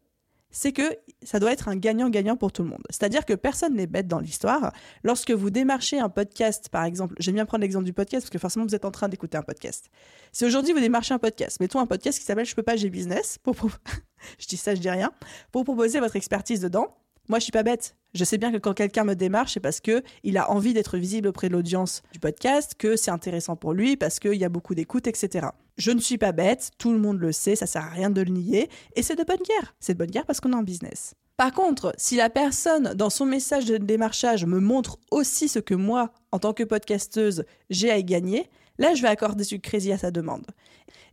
c'est 0.50 0.72
que 0.72 0.84
ça 1.24 1.40
doit 1.40 1.52
être 1.52 1.68
un 1.68 1.76
gagnant-gagnant 1.76 2.38
pour 2.38 2.52
tout 2.52 2.64
le 2.64 2.70
monde. 2.70 2.84
C'est-à-dire 2.90 3.26
que 3.26 3.34
personne 3.34 3.76
n'est 3.76 3.88
bête 3.88 4.08
dans 4.08 4.20
l'histoire. 4.20 4.72
Lorsque 5.04 5.32
vous 5.32 5.50
démarchez 5.50 6.00
un 6.00 6.10
podcast, 6.10 6.70
par 6.70 6.86
exemple, 6.86 7.16
j'aime 7.20 7.36
bien 7.36 7.46
prendre 7.46 7.64
l'exemple 7.64 7.86
du 7.86 7.94
podcast 7.94 8.26
parce 8.26 8.30
que 8.30 8.38
forcément 8.38 8.66
vous 8.66 8.76
êtes 8.76 8.86
en 8.86 8.92
train 8.92 9.10
d'écouter 9.10 9.36
un 9.38 9.42
podcast. 9.42 9.90
Si 10.32 10.46
aujourd'hui 10.46 10.74
vous 10.74 10.80
démarchez 10.80 11.14
un 11.14 11.20
podcast, 11.20 11.60
mettons 11.60 11.80
un 11.80 11.88
podcast 11.88 12.20
qui 12.20 12.26
s'appelle 12.26 12.46
Je 12.46 12.56
peux 12.56 12.64
pas, 12.64 12.76
j'ai 12.76 12.90
business, 12.90 13.40
je 14.40 14.48
dis 14.48 14.58
ça, 14.58 14.76
je 14.76 14.80
dis 14.80 14.90
rien, 14.90 15.12
pour 15.52 15.64
proposer 15.64 16.00
votre 16.00 16.16
expertise 16.16 16.62
dedans, 16.62 16.96
moi, 17.30 17.40
je 17.40 17.44
suis 17.44 17.52
pas 17.52 17.64
bête. 17.64 17.96
Je 18.14 18.24
sais 18.24 18.38
bien 18.38 18.52
que 18.52 18.58
quand 18.58 18.74
quelqu'un 18.74 19.04
me 19.04 19.16
démarche, 19.16 19.54
c'est 19.54 19.60
parce 19.60 19.80
que 19.80 20.04
il 20.24 20.38
a 20.38 20.52
envie 20.52 20.74
d'être 20.74 20.98
visible 20.98 21.28
auprès 21.28 21.48
de 21.50 21.54
l'audience 21.54 22.04
du 22.12 22.20
podcast, 22.20 22.76
que 22.78 22.96
c'est 22.96 23.12
intéressant 23.12 23.56
pour 23.56 23.74
lui, 23.74 23.98
parce 23.98 24.20
qu'il 24.20 24.36
y 24.36 24.46
a 24.46 24.50
beaucoup 24.50 24.76
d'écoute, 24.76 25.08
etc. 25.08 25.48
Je 25.78 25.92
ne 25.92 26.00
suis 26.00 26.18
pas 26.18 26.32
bête, 26.32 26.72
tout 26.78 26.92
le 26.92 27.00
monde 27.00 27.20
le 27.20 27.32
sait, 27.32 27.56
ça 27.56 27.66
sert 27.66 27.84
à 27.84 27.90
rien 27.90 28.10
de 28.10 28.22
le 28.22 28.32
nier, 28.32 28.70
et 28.96 29.02
c'est 29.02 29.16
de 29.16 29.24
bonne 29.24 29.38
guerre. 29.38 29.76
C'est 29.80 29.94
de 29.94 29.98
bonne 29.98 30.12
guerre 30.12 30.26
parce 30.26 30.40
qu'on 30.40 30.54
est 30.54 30.56
en 30.56 30.64
business. 30.64 31.16
Par 31.38 31.52
contre, 31.52 31.94
si 31.98 32.16
la 32.16 32.30
personne, 32.30 32.94
dans 32.94 33.10
son 33.10 33.26
message 33.26 33.66
de 33.66 33.78
démarchage, 33.78 34.46
me 34.46 34.60
montre 34.60 35.00
aussi 35.10 35.48
ce 35.48 35.60
que 35.60 35.74
moi, 35.74 36.12
en 36.32 36.38
tant 36.38 36.54
que 36.54 36.64
podcasteuse, 36.64 37.46
j'ai 37.72 37.90
à 37.90 37.98
y 37.98 38.04
gagner, 38.04 38.50
Là, 38.80 38.96
je 38.96 39.02
vais 39.02 39.08
accorder 39.08 39.44
du 39.44 39.60
crédit 39.60 39.92
à 39.92 39.98
sa 39.98 40.12
demande. 40.12 40.46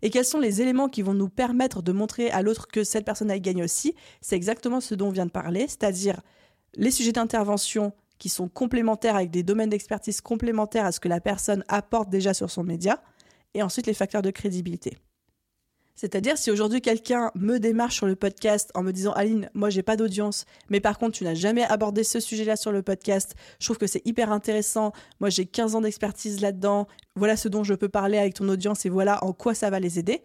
Et 0.02 0.10
quels 0.10 0.24
sont 0.24 0.38
les 0.38 0.62
éléments 0.62 0.88
qui 0.88 1.02
vont 1.02 1.12
nous 1.12 1.28
permettre 1.28 1.82
de 1.82 1.92
montrer 1.92 2.30
à 2.30 2.40
l'autre 2.40 2.68
que 2.68 2.84
cette 2.84 3.04
personne 3.04 3.30
a 3.30 3.38
gagné 3.38 3.62
aussi? 3.62 3.94
C'est 4.22 4.36
exactement 4.36 4.80
ce 4.80 4.94
dont 4.94 5.08
on 5.08 5.10
vient 5.10 5.26
de 5.26 5.30
parler, 5.30 5.66
c'est-à-dire 5.68 6.22
les 6.74 6.90
sujets 6.90 7.12
d'intervention 7.12 7.92
qui 8.18 8.28
sont 8.28 8.48
complémentaires 8.48 9.16
avec 9.16 9.30
des 9.30 9.42
domaines 9.42 9.70
d'expertise 9.70 10.20
complémentaires 10.20 10.85
à 10.85 10.92
ce 10.92 11.00
que 11.00 11.09
la 11.09 11.20
personne 11.20 11.64
apporte 11.68 12.11
déjà 12.11 12.35
sur 12.35 12.50
son 12.50 12.62
média, 12.62 13.02
et 13.54 13.62
ensuite 13.62 13.87
les 13.87 13.94
facteurs 13.94 14.22
de 14.22 14.30
crédibilité. 14.30 14.96
C'est-à-dire, 15.96 16.38
si 16.38 16.50
aujourd'hui 16.50 16.80
quelqu'un 16.80 17.30
me 17.35 17.59
démarche 17.59 17.96
sur 17.96 18.06
le 18.06 18.16
podcast 18.16 18.70
en 18.74 18.83
me 18.83 18.90
disant 18.90 19.12
Aline, 19.12 19.50
moi 19.52 19.68
j'ai 19.68 19.83
pas 19.83 19.96
d'audience, 19.96 20.46
mais 20.70 20.80
par 20.80 20.98
contre 20.98 21.18
tu 21.18 21.24
n'as 21.24 21.35
jamais 21.35 21.64
abordé 21.64 22.04
ce 22.04 22.20
sujet-là 22.20 22.56
sur 22.56 22.72
le 22.72 22.83
podcast, 22.83 23.35
je 23.59 23.66
trouve 23.66 23.76
que 23.76 23.87
c'est 23.87 24.06
hyper 24.06 24.33
intéressant, 24.33 24.92
moi 25.18 25.28
j'ai 25.28 25.44
15 25.44 25.74
ans 25.74 25.80
d'expertise 25.83 26.40
là-dedans, 26.40 26.87
voilà 27.16 27.37
ce 27.37 27.48
dont 27.48 27.64
je 27.64 27.74
peux 27.74 27.90
parler 27.90 28.16
avec 28.16 28.35
ton 28.35 28.48
audience 28.48 28.87
et 28.87 28.88
voilà 28.88 29.22
en 29.24 29.35
quoi 29.35 29.54
ça 29.54 29.68
va 29.68 29.78
les 29.78 29.98
aider. 29.98 30.22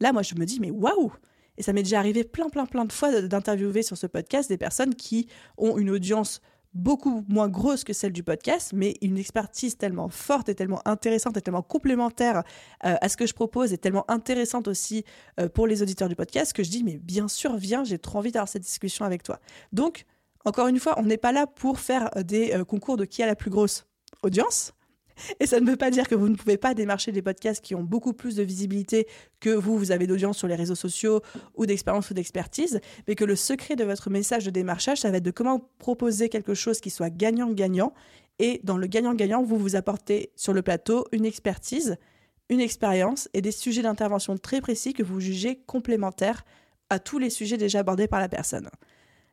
Là, 0.00 0.12
moi 0.12 0.22
je 0.22 0.34
me 0.34 0.46
dis, 0.46 0.60
mais 0.60 0.70
waouh 0.70 1.12
Et 1.58 1.62
ça 1.62 1.72
m'est 1.72 1.82
déjà 1.82 1.98
arrivé 1.98 2.24
plein, 2.24 2.48
plein, 2.48 2.64
plein 2.64 2.84
de 2.84 2.92
fois 2.92 3.20
d'interviewer 3.20 3.82
sur 3.82 3.98
ce 3.98 4.06
podcast 4.06 4.48
des 4.48 4.56
personnes 4.56 4.94
qui 4.94 5.28
ont 5.58 5.76
une 5.76 5.90
audience 5.90 6.40
beaucoup 6.74 7.24
moins 7.28 7.48
grosse 7.48 7.82
que 7.82 7.92
celle 7.92 8.12
du 8.12 8.22
podcast, 8.22 8.72
mais 8.72 8.94
une 9.02 9.18
expertise 9.18 9.76
tellement 9.76 10.08
forte 10.08 10.48
et 10.48 10.54
tellement 10.54 10.80
intéressante 10.86 11.36
et 11.36 11.42
tellement 11.42 11.62
complémentaire 11.62 12.44
euh, 12.84 12.94
à 13.00 13.08
ce 13.08 13.16
que 13.16 13.26
je 13.26 13.34
propose 13.34 13.72
et 13.72 13.78
tellement 13.78 14.08
intéressante 14.08 14.68
aussi 14.68 15.04
euh, 15.40 15.48
pour 15.48 15.66
les 15.66 15.82
auditeurs 15.82 16.08
du 16.08 16.14
podcast 16.14 16.52
que 16.52 16.62
je 16.62 16.70
dis, 16.70 16.84
mais 16.84 16.98
bien 16.98 17.26
sûr, 17.26 17.56
viens, 17.56 17.84
j'ai 17.84 17.98
trop 17.98 18.18
envie 18.18 18.32
d'avoir 18.32 18.48
cette 18.48 18.62
discussion 18.62 19.04
avec 19.04 19.22
toi. 19.22 19.40
Donc, 19.72 20.04
encore 20.44 20.68
une 20.68 20.78
fois, 20.78 20.94
on 20.98 21.02
n'est 21.02 21.16
pas 21.16 21.32
là 21.32 21.46
pour 21.46 21.80
faire 21.80 22.10
des 22.16 22.52
euh, 22.52 22.64
concours 22.64 22.96
de 22.96 23.04
qui 23.04 23.22
a 23.22 23.26
la 23.26 23.34
plus 23.34 23.50
grosse 23.50 23.86
audience. 24.22 24.72
Et 25.40 25.46
ça 25.46 25.60
ne 25.60 25.66
veut 25.68 25.76
pas 25.76 25.90
dire 25.90 26.08
que 26.08 26.14
vous 26.14 26.28
ne 26.28 26.36
pouvez 26.36 26.56
pas 26.56 26.74
démarcher 26.74 27.12
des 27.12 27.22
podcasts 27.22 27.64
qui 27.64 27.74
ont 27.74 27.82
beaucoup 27.82 28.12
plus 28.12 28.36
de 28.36 28.42
visibilité 28.42 29.06
que 29.40 29.50
vous, 29.50 29.78
vous 29.78 29.92
avez 29.92 30.06
d'audience 30.06 30.38
sur 30.38 30.48
les 30.48 30.54
réseaux 30.54 30.74
sociaux 30.74 31.20
ou 31.56 31.66
d'expérience 31.66 32.10
ou 32.10 32.14
d'expertise, 32.14 32.80
mais 33.06 33.14
que 33.14 33.24
le 33.24 33.36
secret 33.36 33.76
de 33.76 33.84
votre 33.84 34.10
message 34.10 34.44
de 34.44 34.50
démarchage, 34.50 35.00
ça 35.00 35.10
va 35.10 35.18
être 35.18 35.24
de 35.24 35.30
comment 35.30 35.70
proposer 35.78 36.28
quelque 36.28 36.54
chose 36.54 36.80
qui 36.80 36.90
soit 36.90 37.10
gagnant-gagnant. 37.10 37.92
Et 38.38 38.60
dans 38.64 38.76
le 38.76 38.86
gagnant-gagnant, 38.86 39.42
vous 39.42 39.58
vous 39.58 39.76
apportez 39.76 40.30
sur 40.36 40.52
le 40.52 40.62
plateau 40.62 41.04
une 41.12 41.24
expertise, 41.24 41.96
une 42.48 42.60
expérience 42.60 43.28
et 43.34 43.42
des 43.42 43.52
sujets 43.52 43.82
d'intervention 43.82 44.38
très 44.38 44.60
précis 44.60 44.92
que 44.92 45.02
vous 45.02 45.20
jugez 45.20 45.60
complémentaires 45.66 46.44
à 46.90 46.98
tous 46.98 47.18
les 47.18 47.30
sujets 47.30 47.58
déjà 47.58 47.80
abordés 47.80 48.08
par 48.08 48.20
la 48.20 48.28
personne 48.28 48.70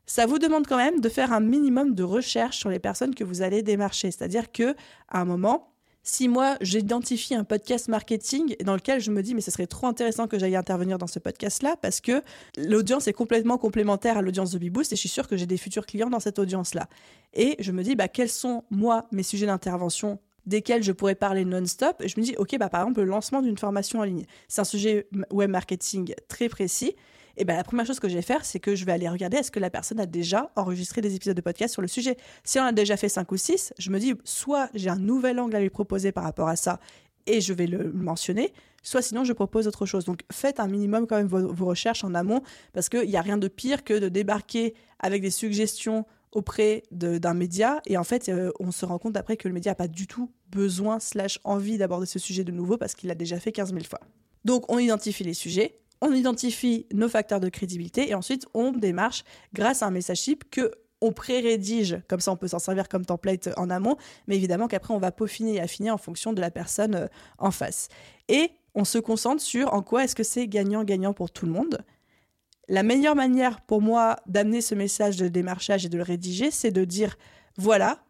ça 0.06 0.26
vous 0.26 0.39
demande 0.39 0.67
quand 0.67 0.78
même 0.78 1.00
de 1.00 1.10
faire 1.10 1.34
un 1.34 1.39
minimum 1.39 1.95
de 1.95 2.04
recherche 2.04 2.58
sur 2.58 2.69
les 2.69 2.80
personnes 2.80 3.15
que 3.15 3.24
vous 3.24 3.41
allez 3.41 3.63
démarcher. 3.63 4.12
C'est-à-dire 4.12 4.52
que 4.52 4.76
à 5.10 5.21
un 5.21 5.26
moment, 5.26 5.75
si 6.06 6.30
moi 6.30 6.56
j'identifie 6.62 7.36
un 7.36 7.44
podcast 7.44 7.89
marketing 7.89 8.56
dans 8.63 8.76
lequel 8.76 9.02
je 9.02 9.12
me 9.12 9.22
dis 9.22 9.36
mais 9.36 9.41
ce 9.41 9.52
serait 9.52 9.68
trop 9.68 9.88
intéressant 9.88 10.28
que 10.28 10.39
j'aille 10.39 10.56
intervenir 10.56 10.98
dans 10.98 11.08
ce 11.08 11.20
podcast 11.20 11.63
là 11.63 11.76
parce 11.82 12.00
que 12.00 12.22
l'audience 12.58 13.08
est 13.08 13.13
complètement 13.13 13.58
complémentaire 13.58 14.18
à 14.18 14.22
l'audience 14.22 14.52
de 14.52 14.60
Beboost 14.60 14.94
et 14.94 14.96
je 14.96 15.00
suis 15.02 15.10
sûre 15.10 15.28
que 15.28 15.36
j'ai 15.36 15.48
des 15.48 15.58
futurs 15.58 15.86
clients 15.86 16.10
dans 16.10 16.20
cette 16.22 16.39
audience 16.39 16.76
là 16.76 16.88
et 17.34 17.58
je 17.60 17.72
me 17.72 17.84
dis 17.84 17.96
bah 17.96 18.08
quels 18.08 18.30
sont 18.30 18.63
moi 18.70 19.08
mes 19.12 19.24
sujets 19.24 19.48
d'intervention 19.48 20.20
desquels 20.46 20.84
je 20.84 20.91
pourrais 20.91 21.15
parler 21.15 21.44
non-stop? 21.44 22.02
Et 22.02 22.08
je 22.08 22.20
me 22.20 22.24
dis 22.24 22.36
ok 22.38 22.58
bah 22.60 22.70
par 22.70 22.82
exemple 22.82 23.02
le 23.02 23.08
lancement 23.08 23.41
d'une 23.41 23.58
formation 23.58 24.00
en 24.00 24.04
ligne. 24.04 24.26
C'est 24.48 24.62
un 24.62 24.65
sujet 24.65 25.08
web 25.32 25.50
marketing 25.50 26.13
très 26.28 26.50
précis 26.50 26.96
et 27.38 27.45
ben 27.45 27.56
la 27.56 27.63
première 27.63 27.86
chose 27.86 28.00
que 28.00 28.08
je 28.08 28.15
vais 28.15 28.21
faire, 28.21 28.45
c'est 28.45 28.60
que 28.60 28.76
je 28.76 28.86
vais 28.86 28.91
aller 28.91 29.10
regarder 29.10 29.38
est-ce 29.38 29.52
que 29.52 29.60
la 29.60 29.69
personne 29.69 30.00
a 30.00 30.06
déjà 30.06 30.52
enregistré 30.56 31.02
des 31.02 31.15
épisodes 31.15 31.36
de 31.36 31.41
podcast 31.41 31.74
sur 31.74 31.82
le 31.82 31.88
sujet? 31.88 32.17
Si 32.43 32.60
on 32.60 32.63
a 32.63 32.71
déjà 32.71 32.98
fait 32.98 33.10
5 33.10 33.32
ou 33.32 33.38
6, 33.38 33.74
je 33.78 33.89
me 33.89 34.00
dis 34.00 34.13
soit 34.24 34.69
j'ai 34.74 34.89
un 34.89 34.98
nouvel 34.98 35.39
angle 35.39 35.56
à 35.56 35.60
lui 35.60 35.69
proposer 35.69 36.12
par 36.12 36.24
rapport 36.24 36.48
à 36.48 36.56
ça 36.56 36.80
et 37.28 37.41
je 37.41 37.54
vais 37.54 37.67
le 37.67 37.91
mentionner, 37.91 38.54
soit 38.84 39.02
sinon 39.02 39.24
je 39.24 39.34
propose 39.34 39.67
autre 39.67 39.86
chose. 39.86 40.06
Donc 40.06 40.21
faites 40.32 40.60
un 40.60 40.67
minimum 40.67 41.08
quand 41.08 41.17
même 41.17 41.28
vos, 41.28 41.65
recherches 41.65 42.04
en 42.04 42.13
amont 42.13 42.41
parce 42.74 42.89
qu'il 42.89 43.10
n'y 43.10 43.17
a 43.17 43.21
rien 43.21 43.38
de 43.38 43.48
pire 43.48 43.84
que 43.84 43.98
de 43.98 44.10
débarquer 44.10 44.76
avec 45.00 45.21
des 45.21 45.32
suggestions 45.32 46.06
auprès 46.32 46.84
d'un 46.91 47.34
média 47.34 47.82
et 47.86 47.98
en 47.98 48.04
fait 48.04 48.28
euh, 48.28 48.52
on 48.60 48.71
se 48.71 48.86
rend 48.86 49.00
compte 49.00 49.15
après 49.15 49.38
que 49.38 49.48
le 49.48 49.54
média 49.54 49.71
n'a 49.71 49.76
pas 49.76 49.88
du 49.88 50.06
tout 50.06 50.30
besoin 50.52 51.00
slash 51.00 51.39
envie 51.45 51.78
d'aborder 51.78 52.06
ce 52.06 52.19
sujet 52.19 52.43
de 52.43 52.52
nouveau 52.52 52.78
parce 52.78 52.93
qu'il 52.93 53.08
l'a 53.08 53.15
déjà 53.15 53.39
fait 53.39 53.54
15 53.54 53.71
000 53.71 53.86
fois. 53.86 54.02
Donc 54.43 54.71
on 54.71 54.78
identifie 54.78 55.24
les 55.24 55.34
sujets, 55.34 55.80
on 56.01 56.13
identifie 56.13 56.88
nos 56.93 57.10
facteurs 57.10 57.39
de 57.39 57.49
crédibilité 57.49 58.10
et 58.10 58.15
ensuite 58.15 58.45
on 58.53 58.71
démarche 58.71 59.23
grâce 59.53 59.84
à 59.84 59.88
un 59.88 59.91
message 59.91 60.21
type 60.21 60.49
que 60.49 60.71
on 61.01 61.12
pré-rédige, 61.12 61.99
comme 62.08 62.19
ça 62.19 62.31
on 62.31 62.38
peut 62.38 62.47
s'en 62.47 62.60
servir 62.60 62.88
comme 62.88 63.05
template 63.05 63.49
en 63.58 63.69
amont, 63.69 63.97
mais 64.27 64.36
évidemment 64.36 64.67
qu'après 64.67 64.93
on 64.93 64.97
va 64.97 65.12
peaufiner 65.12 65.55
et 65.55 65.60
affiner 65.60 65.91
en 65.91 65.97
fonction 65.97 66.34
de 66.34 66.41
la 66.41 66.51
personne 66.51 66.95
euh, 66.95 67.08
en 67.38 67.51
face. 67.51 67.89
Et 68.27 68.51
on 68.73 68.86
se 68.86 68.97
concentre 68.97 69.41
sur 69.41 69.73
en 69.73 69.81
quoi 69.81 70.03
est-ce 70.03 70.15
que 70.15 70.23
c'est 70.23 70.47
gagnant-gagnant 70.47 71.13
pour 71.13 71.31
tout 71.31 71.45
le 71.45 71.51
monde. 71.51 71.79
La 72.67 72.81
meilleure 72.81 73.15
manière 73.15 73.62
pour 73.62 73.81
moi 73.81 74.17
d'amener 74.25 74.62
ce 74.62 74.73
message 74.73 75.17
de 75.17 75.27
démarchage 75.27 75.86
et 75.86 75.89
de 75.89 75.97
le 75.97 76.03
rédiger, 76.03 76.49
c'est 76.49 76.71
de 76.71 76.84
dire 76.84 77.17
voilà, 77.58 78.03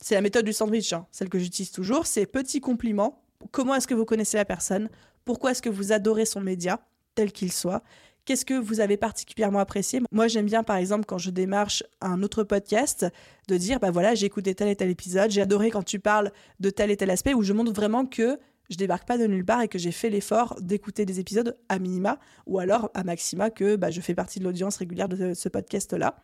c'est 0.00 0.14
la 0.14 0.20
méthode 0.20 0.44
du 0.44 0.52
sandwich, 0.52 0.92
hein, 0.92 1.06
celle 1.10 1.28
que 1.28 1.38
j'utilise 1.38 1.72
toujours, 1.72 2.06
c'est 2.06 2.26
petit 2.26 2.60
compliment. 2.60 3.22
Comment 3.50 3.74
est-ce 3.74 3.88
que 3.88 3.94
vous 3.94 4.04
connaissez 4.04 4.36
la 4.36 4.44
personne? 4.44 4.88
Pourquoi 5.24 5.50
est-ce 5.50 5.62
que 5.62 5.68
vous 5.68 5.92
adorez 5.92 6.24
son 6.24 6.40
média? 6.40 6.80
Tel 7.18 7.32
qu'il 7.32 7.50
soit. 7.50 7.82
Qu'est-ce 8.24 8.44
que 8.44 8.54
vous 8.54 8.78
avez 8.78 8.96
particulièrement 8.96 9.58
apprécié? 9.58 10.00
Moi, 10.12 10.28
j'aime 10.28 10.46
bien, 10.46 10.62
par 10.62 10.76
exemple, 10.76 11.04
quand 11.04 11.18
je 11.18 11.30
démarche 11.30 11.82
un 12.00 12.22
autre 12.22 12.44
podcast, 12.44 13.06
de 13.48 13.56
dire, 13.56 13.80
bah 13.80 13.90
voilà, 13.90 14.14
j'ai 14.14 14.26
écouté 14.26 14.54
tel 14.54 14.68
et 14.68 14.76
tel 14.76 14.88
épisode, 14.88 15.32
j'ai 15.32 15.40
adoré 15.40 15.70
quand 15.72 15.82
tu 15.82 15.98
parles 15.98 16.30
de 16.60 16.70
tel 16.70 16.92
et 16.92 16.96
tel 16.96 17.10
aspect, 17.10 17.34
où 17.34 17.42
je 17.42 17.52
montre 17.52 17.72
vraiment 17.72 18.06
que 18.06 18.38
je 18.70 18.76
débarque 18.76 19.04
pas 19.04 19.18
de 19.18 19.26
nulle 19.26 19.44
part 19.44 19.62
et 19.62 19.68
que 19.68 19.80
j'ai 19.80 19.90
fait 19.90 20.10
l'effort 20.10 20.54
d'écouter 20.60 21.06
des 21.06 21.18
épisodes 21.18 21.56
à 21.68 21.80
minima, 21.80 22.20
ou 22.46 22.60
alors 22.60 22.88
à 22.94 23.02
maxima 23.02 23.50
que 23.50 23.74
bah, 23.74 23.90
je 23.90 24.00
fais 24.00 24.14
partie 24.14 24.38
de 24.38 24.44
l'audience 24.44 24.76
régulière 24.76 25.08
de 25.08 25.34
ce 25.34 25.48
podcast-là. 25.48 26.20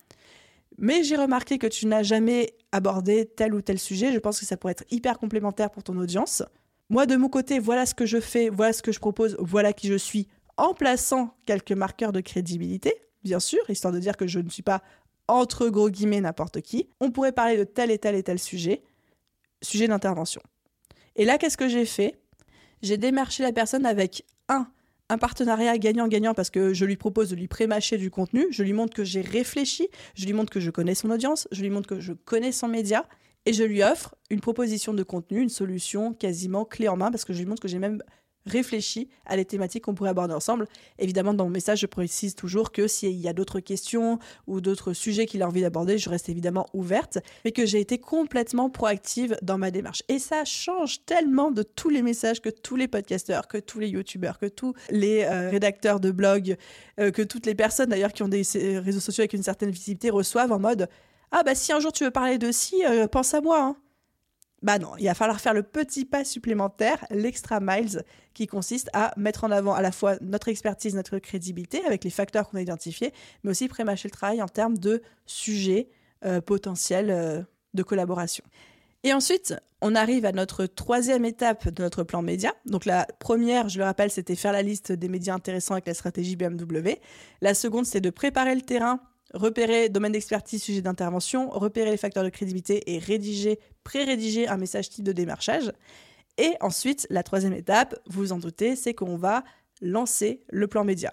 Mais 0.78 1.02
j'ai 1.02 1.16
remarqué 1.16 1.58
que 1.58 1.66
tu 1.66 1.86
n'as 1.86 2.04
jamais 2.04 2.54
abordé 2.70 3.26
tel 3.34 3.52
ou 3.52 3.62
tel 3.62 3.80
sujet. 3.80 4.12
Je 4.12 4.20
pense 4.20 4.38
que 4.38 4.46
ça 4.46 4.56
pourrait 4.56 4.72
être 4.72 4.84
hyper 4.92 5.18
complémentaire 5.18 5.70
pour 5.70 5.82
ton 5.82 5.96
audience. 5.96 6.44
Moi, 6.88 7.06
de 7.06 7.16
mon 7.16 7.28
côté, 7.28 7.58
voilà 7.58 7.84
ce 7.84 7.94
que 7.94 8.06
je 8.06 8.20
fais, 8.20 8.48
voilà 8.50 8.72
ce 8.72 8.82
que 8.82 8.92
je 8.92 9.00
propose, 9.00 9.36
voilà 9.40 9.72
qui 9.72 9.88
je 9.88 9.96
suis 9.96 10.28
en 10.56 10.74
plaçant 10.74 11.34
quelques 11.46 11.72
marqueurs 11.72 12.12
de 12.12 12.20
crédibilité, 12.20 12.94
bien 13.22 13.40
sûr, 13.40 13.58
histoire 13.68 13.92
de 13.92 13.98
dire 13.98 14.16
que 14.16 14.26
je 14.26 14.40
ne 14.40 14.48
suis 14.48 14.62
pas 14.62 14.82
entre 15.28 15.68
gros 15.68 15.90
guillemets 15.90 16.20
n'importe 16.20 16.60
qui. 16.60 16.88
On 17.00 17.10
pourrait 17.10 17.32
parler 17.32 17.56
de 17.56 17.64
tel 17.64 17.90
et 17.90 17.98
tel 17.98 18.14
et 18.14 18.22
tel 18.22 18.38
sujet, 18.38 18.82
sujet 19.62 19.88
d'intervention. 19.88 20.42
Et 21.16 21.24
là, 21.24 21.38
qu'est-ce 21.38 21.56
que 21.56 21.68
j'ai 21.68 21.86
fait? 21.86 22.18
J'ai 22.82 22.98
démarché 22.98 23.42
la 23.42 23.52
personne 23.52 23.86
avec 23.86 24.24
un, 24.48 24.66
un 25.08 25.18
partenariat 25.18 25.78
gagnant-gagnant 25.78 26.34
parce 26.34 26.50
que 26.50 26.74
je 26.74 26.84
lui 26.84 26.96
propose 26.96 27.30
de 27.30 27.36
lui 27.36 27.48
prémâcher 27.48 27.96
du 27.96 28.10
contenu, 28.10 28.46
je 28.50 28.62
lui 28.62 28.72
montre 28.72 28.94
que 28.94 29.04
j'ai 29.04 29.22
réfléchi, 29.22 29.88
je 30.14 30.26
lui 30.26 30.32
montre 30.34 30.52
que 30.52 30.60
je 30.60 30.70
connais 30.70 30.94
son 30.94 31.10
audience, 31.10 31.48
je 31.50 31.62
lui 31.62 31.70
montre 31.70 31.88
que 31.88 32.00
je 32.00 32.12
connais 32.12 32.52
son 32.52 32.68
média, 32.68 33.06
et 33.46 33.52
je 33.52 33.62
lui 33.62 33.82
offre 33.82 34.14
une 34.30 34.40
proposition 34.40 34.94
de 34.94 35.02
contenu, 35.02 35.42
une 35.42 35.48
solution 35.48 36.14
quasiment 36.14 36.64
clé 36.64 36.88
en 36.88 36.96
main 36.96 37.10
parce 37.10 37.24
que 37.24 37.32
je 37.32 37.38
lui 37.38 37.46
montre 37.46 37.60
que 37.60 37.68
j'ai 37.68 37.78
même 37.78 38.02
réfléchi 38.46 39.08
à 39.26 39.36
les 39.36 39.44
thématiques 39.44 39.84
qu'on 39.84 39.94
pourrait 39.94 40.10
aborder 40.10 40.34
ensemble. 40.34 40.66
Évidemment, 40.98 41.34
dans 41.34 41.44
mon 41.44 41.50
message, 41.50 41.80
je 41.80 41.86
précise 41.86 42.34
toujours 42.34 42.72
que 42.72 42.86
s'il 42.86 43.12
y 43.12 43.28
a 43.28 43.32
d'autres 43.32 43.60
questions 43.60 44.18
ou 44.46 44.60
d'autres 44.60 44.92
sujets 44.92 45.26
qu'il 45.26 45.42
a 45.42 45.48
envie 45.48 45.62
d'aborder, 45.62 45.98
je 45.98 46.10
reste 46.10 46.28
évidemment 46.28 46.66
ouverte, 46.74 47.18
mais 47.44 47.52
que 47.52 47.66
j'ai 47.66 47.80
été 47.80 47.98
complètement 47.98 48.70
proactive 48.70 49.36
dans 49.42 49.58
ma 49.58 49.70
démarche. 49.70 50.02
Et 50.08 50.18
ça 50.18 50.44
change 50.44 51.04
tellement 51.04 51.50
de 51.50 51.62
tous 51.62 51.88
les 51.88 52.02
messages 52.02 52.40
que 52.40 52.50
tous 52.50 52.76
les 52.76 52.88
podcasteurs, 52.88 53.48
que 53.48 53.58
tous 53.58 53.78
les 53.78 53.88
youtubeurs, 53.88 54.38
que 54.38 54.46
tous 54.46 54.74
les 54.90 55.24
euh, 55.24 55.50
rédacteurs 55.50 56.00
de 56.00 56.10
blogs, 56.10 56.56
euh, 57.00 57.10
que 57.10 57.22
toutes 57.22 57.46
les 57.46 57.54
personnes 57.54 57.90
d'ailleurs 57.90 58.12
qui 58.12 58.22
ont 58.22 58.28
des 58.28 58.42
réseaux 58.78 59.00
sociaux 59.00 59.22
avec 59.22 59.32
une 59.32 59.42
certaine 59.42 59.70
visibilité 59.70 60.10
reçoivent 60.10 60.52
en 60.52 60.58
mode 60.58 60.88
ah 61.36 61.42
bah 61.42 61.56
si 61.56 61.72
un 61.72 61.80
jour 61.80 61.90
tu 61.90 62.04
veux 62.04 62.12
parler 62.12 62.38
de 62.38 62.50
euh, 62.86 63.08
pense 63.08 63.34
à 63.34 63.40
moi. 63.40 63.60
Hein. 63.60 63.76
Bah 64.64 64.78
non, 64.78 64.92
il 64.98 65.04
va 65.04 65.12
falloir 65.12 65.42
faire 65.42 65.52
le 65.52 65.62
petit 65.62 66.06
pas 66.06 66.24
supplémentaire, 66.24 67.04
l'extra 67.10 67.60
miles, 67.60 68.02
qui 68.32 68.46
consiste 68.46 68.88
à 68.94 69.12
mettre 69.18 69.44
en 69.44 69.50
avant 69.50 69.74
à 69.74 69.82
la 69.82 69.92
fois 69.92 70.16
notre 70.22 70.48
expertise, 70.48 70.94
notre 70.94 71.18
crédibilité 71.18 71.84
avec 71.84 72.02
les 72.02 72.08
facteurs 72.08 72.48
qu'on 72.48 72.56
a 72.56 72.62
identifiés, 72.62 73.12
mais 73.42 73.50
aussi 73.50 73.68
prémâcher 73.68 74.08
le 74.08 74.12
travail 74.12 74.40
en 74.40 74.48
termes 74.48 74.78
de 74.78 75.02
sujets 75.26 75.90
euh, 76.24 76.40
potentiels 76.40 77.10
euh, 77.10 77.42
de 77.74 77.82
collaboration. 77.82 78.42
Et 79.02 79.12
ensuite, 79.12 79.54
on 79.82 79.94
arrive 79.94 80.24
à 80.24 80.32
notre 80.32 80.64
troisième 80.64 81.26
étape 81.26 81.68
de 81.68 81.82
notre 81.82 82.02
plan 82.02 82.22
média. 82.22 82.54
Donc 82.64 82.86
la 82.86 83.06
première, 83.18 83.68
je 83.68 83.78
le 83.78 83.84
rappelle, 83.84 84.10
c'était 84.10 84.34
faire 84.34 84.52
la 84.52 84.62
liste 84.62 84.92
des 84.92 85.10
médias 85.10 85.34
intéressants 85.34 85.74
avec 85.74 85.86
la 85.86 85.92
stratégie 85.92 86.36
BMW. 86.36 87.00
La 87.42 87.52
seconde, 87.52 87.84
c'est 87.84 88.00
de 88.00 88.08
préparer 88.08 88.54
le 88.54 88.62
terrain 88.62 88.98
repérer 89.34 89.88
domaine 89.88 90.12
d'expertise, 90.12 90.62
sujet 90.62 90.80
d'intervention, 90.80 91.50
repérer 91.50 91.90
les 91.90 91.96
facteurs 91.96 92.24
de 92.24 92.30
crédibilité 92.30 92.94
et 92.94 92.98
rédiger, 92.98 93.58
pré-rédiger 93.82 94.48
un 94.48 94.56
message 94.56 94.88
type 94.88 95.04
de 95.04 95.12
démarchage. 95.12 95.72
Et 96.38 96.54
ensuite, 96.60 97.06
la 97.10 97.22
troisième 97.22 97.52
étape, 97.52 97.94
vous 98.06 98.20
vous 98.20 98.32
en 98.32 98.38
doutez, 98.38 98.76
c'est 98.76 98.94
qu'on 98.94 99.16
va 99.16 99.44
lancer 99.82 100.40
le 100.50 100.66
plan 100.66 100.84
média. 100.84 101.12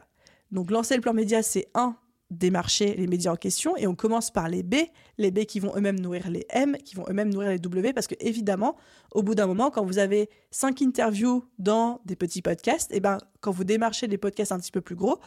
Donc 0.52 0.72
lancer 0.72 0.96
le 0.96 1.02
plan 1.02 1.14
média, 1.14 1.44
c'est 1.44 1.68
un, 1.74 1.96
démarcher 2.32 2.96
les 2.96 3.08
médias 3.08 3.34
en 3.34 3.36
question 3.36 3.76
et 3.76 3.86
on 3.88 3.94
commence 3.94 4.32
par 4.32 4.48
les 4.48 4.64
B, 4.64 4.76
les 5.18 5.32
B 5.32 5.40
qui 5.44 5.60
vont 5.60 5.76
eux-mêmes 5.76 6.00
nourrir 6.00 6.30
les 6.30 6.46
M, 6.50 6.78
qui 6.78 6.96
vont 6.96 7.06
eux-mêmes 7.10 7.30
nourrir 7.30 7.50
les 7.50 7.60
W 7.60 7.94
parce 7.94 8.08
que 8.08 8.16
évidemment, 8.20 8.78
au 9.12 9.22
bout 9.22 9.36
d'un 9.36 9.48
moment, 9.48 9.70
quand 9.70 9.86
vous 9.86 10.00
avez 10.00 10.30
cinq 10.50 10.82
interviews 10.82 11.44
dans 11.60 12.00
des 12.06 12.16
petits 12.16 12.42
podcasts, 12.42 12.92
et 12.92 12.98
eh 12.98 13.00
ben 13.02 13.18
quand 13.42 13.52
vous 13.52 13.66
démarchez 13.66 14.08
des 14.08 14.18
podcasts 14.18 14.54
un 14.54 14.60
petit 14.60 14.72
peu 14.72 14.82
plus 14.82 14.96
gros, 14.96 15.20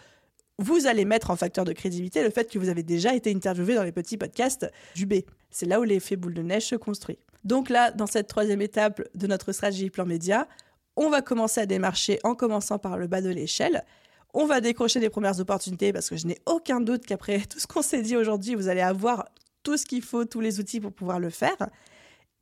vous 0.59 0.87
allez 0.87 1.05
mettre 1.05 1.31
en 1.31 1.37
facteur 1.37 1.65
de 1.65 1.73
crédibilité 1.73 2.23
le 2.23 2.31
fait 2.31 2.51
que 2.51 2.59
vous 2.59 2.69
avez 2.69 2.83
déjà 2.83 3.15
été 3.15 3.33
interviewé 3.33 3.75
dans 3.75 3.83
les 3.83 3.93
petits 3.93 4.17
podcasts 4.17 4.71
du 4.95 5.07
B. 5.07 5.15
C'est 5.51 5.67
là 5.67 5.81
où 5.81 5.85
l'effet 5.85 6.17
boule 6.17 6.35
de 6.35 6.43
neige 6.43 6.67
se 6.67 6.77
construit. 6.77 7.19
Donc 7.45 7.69
là, 7.69 7.91
dans 7.91 8.07
cette 8.07 8.29
troisième 8.29 8.63
étape 8.63 9.03
de 9.15 9.27
notre 9.27 9.53
stratégie 9.53 9.91
plan 9.91 10.07
média, 10.07 10.49
on 10.97 11.11
va 11.11 11.23
commencer 11.23 11.61
à 11.61 11.67
démarcher 11.67 12.21
en 12.23 12.35
commençant 12.35 12.79
par 12.79 12.97
le 12.97 13.07
bas 13.07 13.21
de 13.21 13.29
l'échelle. 13.29 13.85
On 14.33 14.47
va 14.47 14.61
décrocher 14.61 15.01
les 15.01 15.11
premières 15.11 15.39
opportunités 15.41 15.93
parce 15.93 16.09
que 16.09 16.17
je 16.17 16.27
n'ai 16.27 16.39
aucun 16.47 16.81
doute 16.81 17.05
qu'après 17.05 17.41
tout 17.49 17.59
ce 17.59 17.67
qu'on 17.67 17.83
s'est 17.83 18.03
dit 18.03 18.17
aujourd'hui, 18.17 18.55
vous 18.55 18.69
allez 18.69 18.81
avoir 18.81 19.27
tout 19.63 19.77
ce 19.77 19.87
qu'il 19.87 20.03
faut, 20.03 20.25
tous 20.25 20.41
les 20.41 20.61
outils 20.61 20.81
pour 20.81 20.93
pouvoir 20.93 21.19
le 21.19 21.31
faire. 21.31 21.57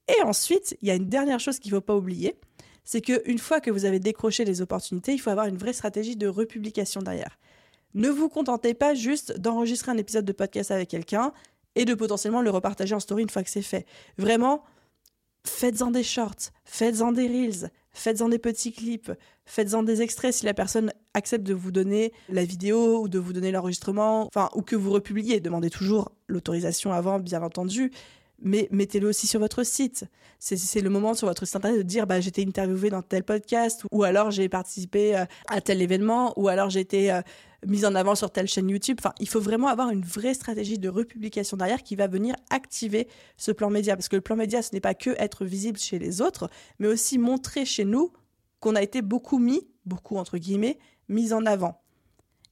Et 0.09 0.23
ensuite, 0.23 0.77
il 0.83 0.89
y 0.89 0.91
a 0.91 0.95
une 0.95 1.09
dernière 1.09 1.41
chose 1.41 1.59
qu'il 1.59 1.73
ne 1.73 1.77
faut 1.77 1.83
pas 1.83 1.95
oublier, 1.95 2.35
c'est 2.85 3.01
qu'une 3.01 3.39
fois 3.39 3.61
que 3.61 3.71
vous 3.71 3.85
avez 3.85 4.01
décroché 4.01 4.45
les 4.45 4.61
opportunités, 4.61 5.13
il 5.13 5.19
faut 5.19 5.31
avoir 5.31 5.47
une 5.47 5.57
vraie 5.57 5.73
stratégie 5.73 6.17
de 6.17 6.27
republication 6.27 7.01
derrière. 7.01 7.39
Ne 7.95 8.09
vous 8.09 8.29
contentez 8.29 8.75
pas 8.75 8.95
juste 8.95 9.39
d'enregistrer 9.39 9.93
un 9.93 9.99
épisode 9.99 10.25
de 10.25 10.33
podcast 10.33 10.71
avec 10.71 10.89
quelqu'un 10.89 11.33
et 11.75 11.85
de 11.85 11.95
potentiellement 11.95 12.43
le 12.43 12.51
repartager 12.51 12.95
en 12.95 13.01
story 13.01 13.23
une 13.23 13.31
fois 13.31 13.43
que 13.43 13.51
c'est 13.51 13.63
fait. 13.63 13.87
Vraiment, 14.19 14.63
faites-en 15.47 15.91
des 15.91 16.03
shorts, 16.03 16.51
faites-en 16.65 17.13
des 17.13 17.27
reels, 17.27 17.71
faites-en 17.93 18.29
des 18.29 18.39
petits 18.39 18.73
clips, 18.73 19.13
faites-en 19.45 19.83
des 19.83 20.03
extraits 20.03 20.33
si 20.33 20.47
la 20.47 20.55
personne 20.55 20.93
accepte 21.15 21.45
de 21.45 21.55
vous 21.55 21.73
donner 21.73 22.13
la 22.29 22.45
vidéo 22.45 23.03
ou 23.03 23.09
de 23.09 23.19
vous 23.19 23.33
donner 23.33 23.51
l'enregistrement, 23.51 24.27
enfin, 24.27 24.49
ou 24.55 24.63
que 24.63 24.77
vous 24.77 24.91
republiez. 24.91 25.41
Demandez 25.41 25.71
toujours 25.71 26.13
l'autorisation 26.29 26.93
avant, 26.93 27.19
bien 27.19 27.43
entendu, 27.43 27.93
mais 28.43 28.69
mettez-le 28.71 29.09
aussi 29.09 29.27
sur 29.27 29.41
votre 29.41 29.63
site. 29.63 30.05
C'est 30.39 30.81
le 30.81 30.91
moment 30.91 31.15
sur 31.15 31.29
votre 31.29 31.45
site 31.45 31.57
internet 31.57 31.79
de 31.79 31.83
dire 31.83 32.07
bah, 32.07 32.21
j'ai 32.21 32.29
été 32.29 32.43
interviewé 32.43 32.91
dans 32.91 33.03
tel 33.03 33.23
podcast, 33.23 33.85
ou 33.91 34.03
alors 34.03 34.31
j'ai 34.31 34.49
participé 34.49 35.17
euh, 35.17 35.25
à 35.49 35.61
tel 35.61 35.81
événement, 35.81 36.33
ou 36.37 36.49
alors 36.49 36.69
j'ai 36.69 36.81
été 36.81 37.13
euh, 37.13 37.23
mise 37.67 37.85
en 37.85 37.95
avant 37.95 38.15
sur 38.15 38.31
telle 38.31 38.49
chaîne 38.49 38.69
YouTube. 38.69 38.97
Enfin, 39.01 39.15
il 39.21 39.29
faut 39.29 39.41
vraiment 39.41 39.69
avoir 39.69 39.91
une 39.91 40.03
vraie 40.03 40.35
stratégie 40.35 40.79
de 40.79 40.89
republication 40.89 41.57
derrière 41.57 41.83
qui 41.83 41.97
va 41.97 42.09
venir 42.09 42.35
activer 42.51 43.09
ce 43.37 43.53
plan 43.53 43.71
média. 43.71 43.97
Parce 43.97 44.09
que 44.09 44.17
le 44.17 44.23
plan 44.23 44.37
média, 44.37 44.63
ce 44.63 44.71
n'est 44.73 44.81
pas 44.81 44.95
que 44.95 45.11
être 45.19 45.45
visible 45.45 45.79
chez 45.79 45.99
les 45.99 46.21
autres, 46.21 46.51
mais 46.79 46.89
aussi 46.89 47.19
montrer 47.19 47.65
chez 47.65 47.85
nous 47.85 48.13
qu'on 48.61 48.75
a 48.75 48.83
été 48.83 49.03
beaucoup 49.03 49.39
mis, 49.39 49.67
beaucoup 49.87 50.17
entre 50.17 50.39
guillemets, 50.39 50.79
mis 51.09 51.33
en 51.33 51.47
avant. 51.47 51.82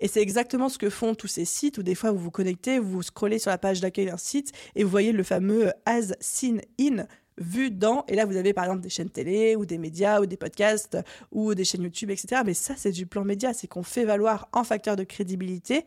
Et 0.01 0.09
c'est 0.09 0.23
exactement 0.23 0.69
ce 0.69 0.79
que 0.79 0.91
font 0.91 1.15
tous 1.15 1.29
ces 1.29 1.45
sites 1.45 1.79
où 1.79 1.83
des 1.83 1.95
fois 1.95 2.11
vous 2.11 2.19
vous 2.19 2.31
connectez, 2.31 2.79
vous 2.79 3.03
scrollez 3.03 3.39
sur 3.39 3.51
la 3.51 3.59
page 3.59 3.81
d'accueil 3.81 4.07
d'un 4.07 4.17
site 4.17 4.53
et 4.75 4.83
vous 4.83 4.91
voyez 4.91 5.13
le 5.13 5.23
fameux 5.23 5.71
as 5.85 6.15
seen 6.21 6.63
in 6.81 7.07
vu 7.37 7.71
dans, 7.71 8.05
et 8.09 8.17
là 8.17 8.25
vous 8.25 8.37
avez 8.37 8.53
par 8.53 8.65
exemple 8.65 8.83
des 8.83 8.91
chaînes 8.91 9.11
télé 9.11 9.57
ou 9.57 9.65
des 9.65 9.79
médias 9.79 10.21
ou 10.21 10.27
des 10.27 10.37
podcasts 10.37 10.99
ou 11.31 11.55
des 11.55 11.65
chaînes 11.65 11.83
YouTube, 11.83 12.11
etc. 12.11 12.43
Mais 12.45 12.55
ça 12.55 12.75
c'est 12.77 12.93
du 12.93 13.07
plan 13.07 13.25
média, 13.25 13.53
c'est 13.53 13.67
qu'on 13.67 13.83
fait 13.83 14.05
valoir 14.05 14.49
en 14.53 14.65
facteur 14.65 14.97
de 14.97 15.05
crédibilité 15.05 15.85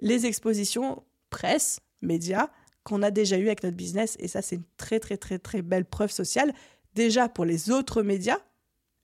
les 0.00 0.26
expositions 0.26 1.02
presse, 1.30 1.80
médias 2.02 2.48
qu'on 2.84 3.02
a 3.02 3.10
déjà 3.10 3.38
eu 3.38 3.46
avec 3.46 3.64
notre 3.64 3.76
business. 3.76 4.16
Et 4.20 4.28
ça 4.28 4.42
c'est 4.42 4.56
une 4.56 4.64
très 4.76 5.00
très 5.00 5.16
très 5.16 5.38
très 5.38 5.62
belle 5.62 5.84
preuve 5.84 6.10
sociale, 6.10 6.52
déjà 6.94 7.28
pour 7.28 7.44
les 7.44 7.70
autres 7.70 8.02
médias, 8.02 8.38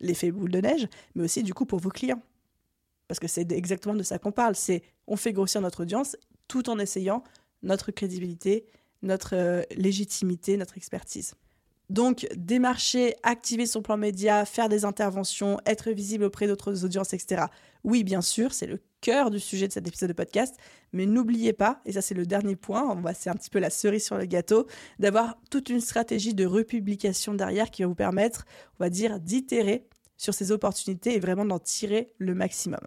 l'effet 0.01 0.31
boule 0.31 0.51
de 0.51 0.61
neige, 0.61 0.89
mais 1.15 1.25
aussi 1.25 1.43
du 1.43 1.55
coup 1.55 1.67
pour 1.67 1.79
vos 1.79 1.91
clients 1.91 2.23
parce 3.12 3.20
que 3.20 3.29
c'est 3.29 3.53
exactement 3.53 3.94
de 3.94 4.03
ça 4.03 4.18
qu'on 4.18 4.33
parle. 4.33 4.55
C'est 4.55 4.81
on 5.07 5.16
fait 5.16 5.35
grossir 5.35 5.61
notre 5.61 5.83
audience 5.83 6.16
tout 6.48 6.70
en 6.70 6.79
essayant 6.79 7.22
notre 7.62 7.90
crédibilité, 7.90 8.64
notre 9.03 9.37
euh, 9.37 9.62
légitimité, 9.77 10.57
notre 10.57 10.79
expertise. 10.79 11.35
Donc, 11.90 12.27
démarcher, 12.35 13.14
activer 13.22 13.66
son 13.66 13.83
plan 13.83 13.98
média, 13.98 14.46
faire 14.46 14.70
des 14.70 14.87
interventions, 14.87 15.59
être 15.66 15.90
visible 15.90 16.25
auprès 16.25 16.46
d'autres 16.46 16.87
audiences, 16.87 17.12
etc. 17.12 17.44
Oui, 17.85 18.03
bien 18.03 18.22
sûr, 18.22 18.55
c'est 18.55 18.64
le 18.64 18.81
cœur 19.03 19.31
du 19.31 19.38
sujet 19.38 19.68
de 19.68 19.75
cet 19.75 19.87
épisode 19.87 20.09
de 20.09 20.14
podcast, 20.14 20.57
mais 20.94 21.05
n'oubliez 21.05 21.53
pas, 21.53 21.83
et 21.85 21.92
ça 21.92 22.01
c'est 22.01 22.14
le 22.14 22.25
dernier 22.25 22.57
point, 22.57 22.98
c'est 23.12 23.29
un 23.29 23.35
petit 23.35 23.51
peu 23.51 23.59
la 23.59 23.68
cerise 23.68 24.07
sur 24.07 24.16
le 24.16 24.25
gâteau, 24.25 24.66
d'avoir 24.98 25.37
toute 25.51 25.68
une 25.68 25.83
stratégie 25.83 26.33
de 26.33 26.46
republication 26.46 27.35
derrière 27.35 27.70
qui 27.70 27.83
va 27.83 27.88
vous 27.88 27.94
permettre, 27.94 28.46
on 28.81 28.85
va 28.85 28.88
dire, 28.88 29.20
d'itérer 29.20 29.87
sur 30.16 30.33
ces 30.33 30.51
opportunités 30.51 31.14
et 31.14 31.20
vraiment 31.20 31.44
d'en 31.44 31.59
tirer 31.59 32.12
le 32.18 32.35
maximum. 32.35 32.81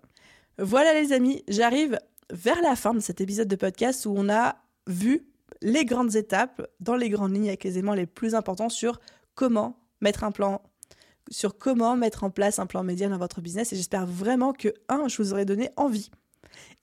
Voilà 0.58 0.94
les 0.94 1.12
amis, 1.12 1.44
j'arrive 1.50 2.00
vers 2.32 2.62
la 2.62 2.78
fin 2.78 2.94
de 2.94 3.02
cet 3.02 3.20
épisode 3.20 3.50
de 3.50 3.58
podcast 3.58 4.06
où 4.06 4.14
on 4.16 4.30
a 4.30 4.56
vu 4.88 5.28
les 5.62 5.84
grandes 5.84 6.16
étapes, 6.16 6.66
dans 6.80 6.96
les 6.96 7.10
grandes 7.10 7.34
lignes, 7.34 7.50
avec 7.50 7.66
les 7.66 7.74
éléments 7.74 7.94
les 7.94 8.06
plus 8.06 8.36
importants 8.36 8.70
sur 8.70 9.02
comment 9.34 9.78
mettre 10.00 10.24
un 10.24 10.32
plan, 10.32 10.62
sur 11.30 11.58
comment 11.58 11.98
mettre 11.98 12.24
en 12.24 12.30
place 12.30 12.58
un 12.60 12.68
plan 12.68 12.84
média 12.84 13.10
dans 13.10 13.18
votre 13.18 13.42
business. 13.42 13.74
Et 13.74 13.76
j'espère 13.76 14.06
vraiment 14.06 14.54
que, 14.54 14.70
un, 14.88 15.10
je 15.10 15.22
vous 15.22 15.34
aurais 15.34 15.44
donné 15.44 15.72
envie. 15.76 16.10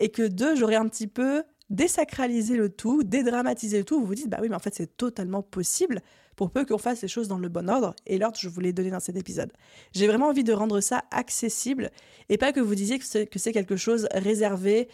Et 0.01 0.11
que 0.11 0.29
deux, 0.29 0.55
j'aurais 0.55 0.77
un 0.77 0.89
petit 0.89 1.07
peu 1.07 1.43
désacralisé 1.71 2.57
le 2.57 2.69
tout, 2.69 3.03
dédramatisé 3.03 3.79
le 3.79 3.85
tout. 3.85 3.99
Vous 4.01 4.07
vous 4.07 4.15
dites, 4.15 4.29
bah 4.29 4.39
oui, 4.43 4.51
mais 4.51 4.57
en 4.57 4.61
fait, 4.61 4.75
c'est 4.75 4.99
totalement 4.99 5.43
possible 5.43 6.03
pour 6.37 6.51
peu 6.51 6.65
qu'on 6.65 6.79
fasse 6.79 7.03
les 7.03 7.09
choses 7.09 7.29
dans 7.29 7.39
le 7.39 7.49
bon 7.49 7.69
ordre, 7.69 7.95
et 8.07 8.19
l'ordre, 8.19 8.39
je 8.39 8.49
vous 8.49 8.61
l'ai 8.61 8.73
donné 8.73 8.91
dans 8.91 9.01
cet 9.01 9.17
épisode. 9.17 9.53
J'ai 9.93 10.07
vraiment 10.07 10.29
envie 10.29 10.45
de 10.45 10.53
rendre 10.53 10.81
ça 10.81 11.05
accessible, 11.11 11.91
et 12.29 12.39
pas 12.39 12.53
que 12.53 12.61
vous 12.61 12.75
disiez 12.75 12.99
que 12.99 13.05
c'est 13.05 13.53
quelque 13.53 13.77
chose 13.77 14.09
réservé 14.13 14.89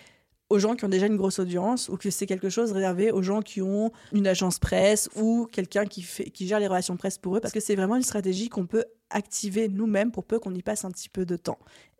aux 0.50 0.58
gens 0.58 0.74
qui 0.74 0.84
ont 0.86 0.88
déjà 0.88 1.06
une 1.06 1.16
grosse 1.16 1.38
audience, 1.38 1.88
ou 1.88 1.96
que 1.96 2.10
c'est 2.10 2.26
quelque 2.26 2.48
chose 2.48 2.72
réservé 2.72 3.12
aux 3.12 3.22
gens 3.22 3.42
qui 3.42 3.60
ont 3.60 3.92
une 4.12 4.26
agence 4.26 4.58
presse, 4.58 5.08
ou 5.14 5.46
quelqu'un 5.52 5.84
qui, 5.84 6.02
qui 6.02 6.46
gère 6.46 6.60
les 6.60 6.66
relations 6.66 6.96
presse 6.96 7.18
pour 7.18 7.36
eux, 7.36 7.40
parce 7.40 7.52
que 7.52 7.60
c'est 7.60 7.76
vraiment 7.76 7.96
une 7.96 8.02
stratégie 8.02 8.48
qu'on 8.48 8.66
peut 8.66 8.84
activer 9.10 9.68
nous-mêmes 9.68 10.10
pour 10.10 10.24
peu 10.24 10.38
qu'on 10.38 10.54
y 10.54 10.62
passe 10.62 10.84
un 10.84 10.90
petit 10.90 11.08
peu 11.08 11.24
de 11.24 11.36
temps. 11.36 11.58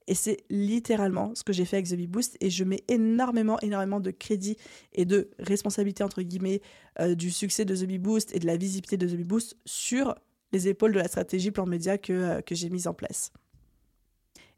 Et 0.09 0.15
c'est 0.15 0.39
littéralement 0.49 1.35
ce 1.35 1.45
que 1.45 1.53
j'ai 1.53 1.67
fait 1.67 1.77
avec 1.77 1.89
The 1.89 2.09
Boost. 2.09 2.37
Et 2.41 2.51
je 2.51 2.65
mets 2.65 2.83
énormément, 2.89 3.61
énormément 3.61 4.01
de 4.01 4.11
crédit 4.11 4.57
et 4.95 5.05
de 5.05 5.31
responsabilité, 5.39 6.03
entre 6.03 6.23
guillemets, 6.23 6.63
euh, 6.99 7.15
du 7.15 7.31
succès 7.31 7.65
de 7.65 7.77
The 7.77 8.01
Boost 8.01 8.35
et 8.35 8.39
de 8.39 8.47
la 8.47 8.57
visibilité 8.57 8.97
de 8.97 9.07
The 9.07 9.21
Boost 9.23 9.57
sur 9.67 10.15
les 10.53 10.67
épaules 10.67 10.93
de 10.93 10.99
la 10.99 11.09
stratégie 11.09 11.51
plan 11.51 11.67
média 11.67 11.99
que, 11.99 12.13
euh, 12.13 12.41
que 12.41 12.55
j'ai 12.55 12.71
mise 12.71 12.89
en 12.89 12.95
place. 12.95 13.33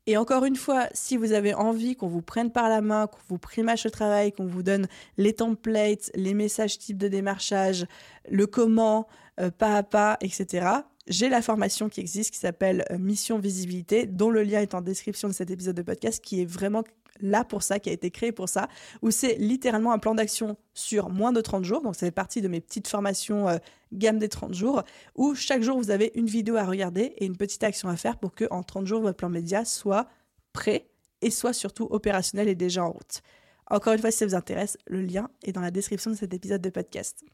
Et 0.06 0.16
encore 0.16 0.44
une 0.44 0.56
fois, 0.56 0.88
si 0.92 1.16
vous 1.16 1.32
avez 1.32 1.52
envie 1.52 1.94
qu'on 1.94 2.08
vous 2.08 2.22
prenne 2.22 2.50
par 2.52 2.68
la 2.68 2.80
main, 2.80 3.06
qu'on 3.06 3.20
vous 3.28 3.38
primage 3.38 3.84
le 3.84 3.90
travail, 3.90 4.32
qu'on 4.32 4.46
vous 4.46 4.62
donne 4.62 4.86
les 5.18 5.34
templates, 5.34 6.10
les 6.14 6.32
messages 6.32 6.78
types 6.78 6.96
de 6.96 7.08
démarchage, 7.08 7.86
le 8.28 8.46
comment, 8.46 9.08
euh, 9.40 9.50
pas 9.50 9.76
à 9.76 9.82
pas, 9.82 10.16
etc., 10.20 10.66
j'ai 11.10 11.28
la 11.28 11.42
formation 11.42 11.88
qui 11.88 12.00
existe 12.00 12.30
qui 12.30 12.38
s'appelle 12.38 12.84
euh, 12.90 12.98
Mission 12.98 13.38
Visibilité, 13.38 14.06
dont 14.06 14.30
le 14.30 14.42
lien 14.42 14.60
est 14.60 14.74
en 14.74 14.80
description 14.80 15.28
de 15.28 15.34
cet 15.34 15.50
épisode 15.50 15.76
de 15.76 15.82
podcast, 15.82 16.22
qui 16.24 16.40
est 16.40 16.44
vraiment 16.44 16.84
là 17.20 17.44
pour 17.44 17.62
ça, 17.62 17.80
qui 17.80 17.90
a 17.90 17.92
été 17.92 18.10
créé 18.10 18.32
pour 18.32 18.48
ça, 18.48 18.68
où 19.02 19.10
c'est 19.10 19.34
littéralement 19.34 19.92
un 19.92 19.98
plan 19.98 20.14
d'action 20.14 20.56
sur 20.72 21.10
moins 21.10 21.32
de 21.32 21.40
30 21.40 21.64
jours. 21.64 21.82
Donc 21.82 21.96
ça 21.96 22.06
fait 22.06 22.12
partie 22.12 22.40
de 22.40 22.48
mes 22.48 22.60
petites 22.60 22.88
formations 22.88 23.48
euh, 23.48 23.58
gamme 23.92 24.18
des 24.18 24.28
30 24.28 24.54
jours, 24.54 24.84
où 25.16 25.34
chaque 25.34 25.62
jour 25.62 25.76
vous 25.76 25.90
avez 25.90 26.12
une 26.14 26.26
vidéo 26.26 26.56
à 26.56 26.64
regarder 26.64 27.12
et 27.18 27.26
une 27.26 27.36
petite 27.36 27.64
action 27.64 27.88
à 27.88 27.96
faire 27.96 28.16
pour 28.16 28.32
que 28.32 28.44
en 28.50 28.62
30 28.62 28.86
jours 28.86 29.02
votre 29.02 29.16
plan 29.16 29.28
média 29.28 29.64
soit 29.64 30.08
prêt 30.52 30.86
et 31.22 31.30
soit 31.30 31.52
surtout 31.52 31.88
opérationnel 31.90 32.48
et 32.48 32.54
déjà 32.54 32.84
en 32.84 32.92
route. 32.92 33.20
Encore 33.68 33.92
une 33.92 33.98
fois, 33.98 34.10
si 34.10 34.18
ça 34.18 34.26
vous 34.26 34.34
intéresse, 34.34 34.78
le 34.86 35.02
lien 35.02 35.28
est 35.44 35.52
dans 35.52 35.60
la 35.60 35.70
description 35.70 36.10
de 36.10 36.16
cet 36.16 36.32
épisode 36.34 36.62
de 36.62 36.70
podcast. 36.70 37.24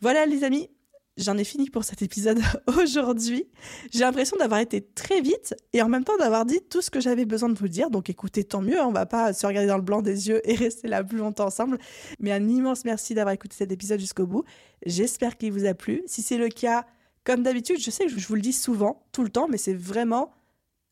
Voilà 0.00 0.26
les 0.26 0.44
amis, 0.44 0.70
j'en 1.16 1.36
ai 1.36 1.44
fini 1.44 1.70
pour 1.70 1.84
cet 1.84 2.02
épisode 2.02 2.40
aujourd'hui. 2.78 3.44
J'ai 3.92 4.00
l'impression 4.00 4.36
d'avoir 4.36 4.60
été 4.60 4.80
très 4.80 5.20
vite 5.20 5.54
et 5.72 5.82
en 5.82 5.88
même 5.88 6.04
temps 6.04 6.16
d'avoir 6.16 6.46
dit 6.46 6.60
tout 6.70 6.82
ce 6.82 6.90
que 6.90 7.00
j'avais 7.00 7.24
besoin 7.24 7.48
de 7.48 7.58
vous 7.58 7.68
dire. 7.68 7.90
Donc 7.90 8.10
écoutez, 8.10 8.44
tant 8.44 8.62
mieux, 8.62 8.80
on 8.80 8.92
va 8.92 9.06
pas 9.06 9.32
se 9.32 9.46
regarder 9.46 9.68
dans 9.68 9.76
le 9.76 9.82
blanc 9.82 10.02
des 10.02 10.28
yeux 10.28 10.40
et 10.48 10.54
rester 10.56 10.88
là 10.88 11.04
plus 11.04 11.18
longtemps 11.18 11.46
ensemble. 11.46 11.78
Mais 12.18 12.32
un 12.32 12.48
immense 12.48 12.84
merci 12.84 13.14
d'avoir 13.14 13.34
écouté 13.34 13.56
cet 13.56 13.72
épisode 13.72 14.00
jusqu'au 14.00 14.26
bout. 14.26 14.44
J'espère 14.86 15.36
qu'il 15.36 15.52
vous 15.52 15.66
a 15.66 15.74
plu. 15.74 16.02
Si 16.06 16.22
c'est 16.22 16.38
le 16.38 16.48
cas, 16.48 16.86
comme 17.24 17.42
d'habitude, 17.42 17.78
je 17.80 17.90
sais 17.90 18.06
que 18.06 18.18
je 18.18 18.26
vous 18.26 18.34
le 18.34 18.40
dis 18.40 18.52
souvent, 18.52 19.06
tout 19.12 19.22
le 19.22 19.30
temps, 19.30 19.48
mais 19.48 19.58
c'est 19.58 19.74
vraiment 19.74 20.32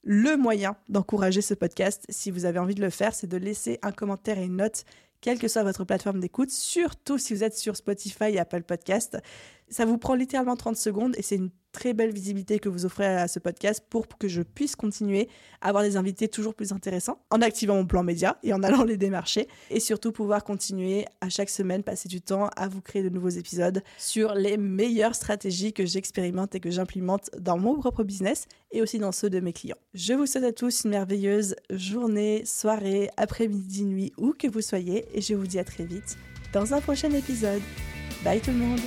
le 0.05 0.37
moyen 0.37 0.77
d'encourager 0.89 1.43
ce 1.43 1.55
podcast. 1.55 2.05
Si 2.09 2.31
vous 2.31 2.45
avez 2.45 2.59
envie 2.59 2.75
de 2.75 2.81
le 2.81 2.91
faire, 2.91 3.15
c'est 3.15 3.27
de 3.27 3.37
laisser 3.37 3.79
un 3.83 3.93
commentaire 3.93 4.39
et 4.39 4.45
une 4.45 4.57
note 4.57 4.85
quelle 5.21 5.39
que 5.39 5.49
soit 5.49 5.63
votre 5.63 5.85
plateforme 5.85 6.21
d'écoute, 6.21 6.51
surtout 6.51 7.19
si 7.19 7.35
vous 7.35 7.43
êtes 7.43 7.57
sur 7.57 7.77
Spotify 7.77 8.25
et 8.27 8.39
Apple 8.39 8.63
Podcast. 8.63 9.19
Ça 9.71 9.85
vous 9.85 9.99
prend 9.99 10.15
littéralement 10.15 10.57
30 10.57 10.77
secondes 10.77 11.15
et 11.17 11.23
c'est 11.23 11.37
une 11.37 11.51
très 11.73 11.93
belle 11.93 12.13
visibilité 12.13 12.59
que 12.59 12.69
vous 12.69 12.87
offrez 12.87 13.07
à 13.07 13.29
ce 13.29 13.39
podcast 13.39 13.85
pour 13.89 14.09
que 14.09 14.27
je 14.29 14.43
puisse 14.43 14.75
continuer 14.75 15.29
à 15.61 15.69
avoir 15.69 15.85
des 15.85 15.97
invités 15.97 16.29
toujours 16.29 16.55
plus 16.55 16.73
intéressants 16.73 17.21
en 17.31 17.43
activant 17.43 17.75
mon 17.75 17.87
plan 17.87 18.03
média 18.03 18.39
et 18.43 18.53
en 18.53 18.63
allant 18.63 18.85
les 18.85 18.97
démarcher 18.97 19.49
et 19.71 19.81
surtout 19.81 20.11
pouvoir 20.11 20.45
continuer 20.45 21.05
à 21.21 21.29
chaque 21.29 21.51
semaine 21.51 21.83
passer 21.83 22.09
du 22.09 22.21
temps 22.21 22.49
à 22.57 22.69
vous 22.69 22.81
créer 22.81 23.03
de 23.03 23.09
nouveaux 23.11 23.29
épisodes 23.29 23.83
sur 23.99 24.35
les 24.35 24.57
meilleures 24.57 25.15
stratégies 25.15 25.73
que 25.73 25.87
j'expérimente 25.87 26.55
et 26.55 26.61
que 26.61 26.71
j'implémente 26.71 27.31
dans 27.39 27.59
mon 27.59 27.79
propre 27.79 28.03
business 28.03 28.47
et 28.73 28.83
aussi 28.83 28.99
dans 28.99 29.13
ceux 29.13 29.31
de 29.31 29.41
mes 29.41 29.53
clients. 29.53 29.77
Je 29.95 30.15
vous 30.15 30.27
souhaite 30.27 30.45
à 30.45 30.53
tous 30.53 30.85
une 30.85 30.91
merveilleuse 30.91 31.55
journée, 31.71 32.43
soirée, 32.45 33.11
après-midi, 33.17 33.85
nuit, 33.85 34.13
où 34.17 34.33
que 34.33 34.49
vous 34.49 34.63
soyez 34.63 35.05
et 35.13 35.21
je 35.21 35.35
vous 35.35 35.47
dis 35.47 35.59
à 35.59 35.65
très 35.65 35.85
vite 35.85 36.17
dans 36.53 36.73
un 36.73 36.81
prochain 36.81 37.13
épisode. 37.13 37.63
Bye 38.25 38.41
tout 38.41 38.51
le 38.51 38.57
monde 38.57 38.81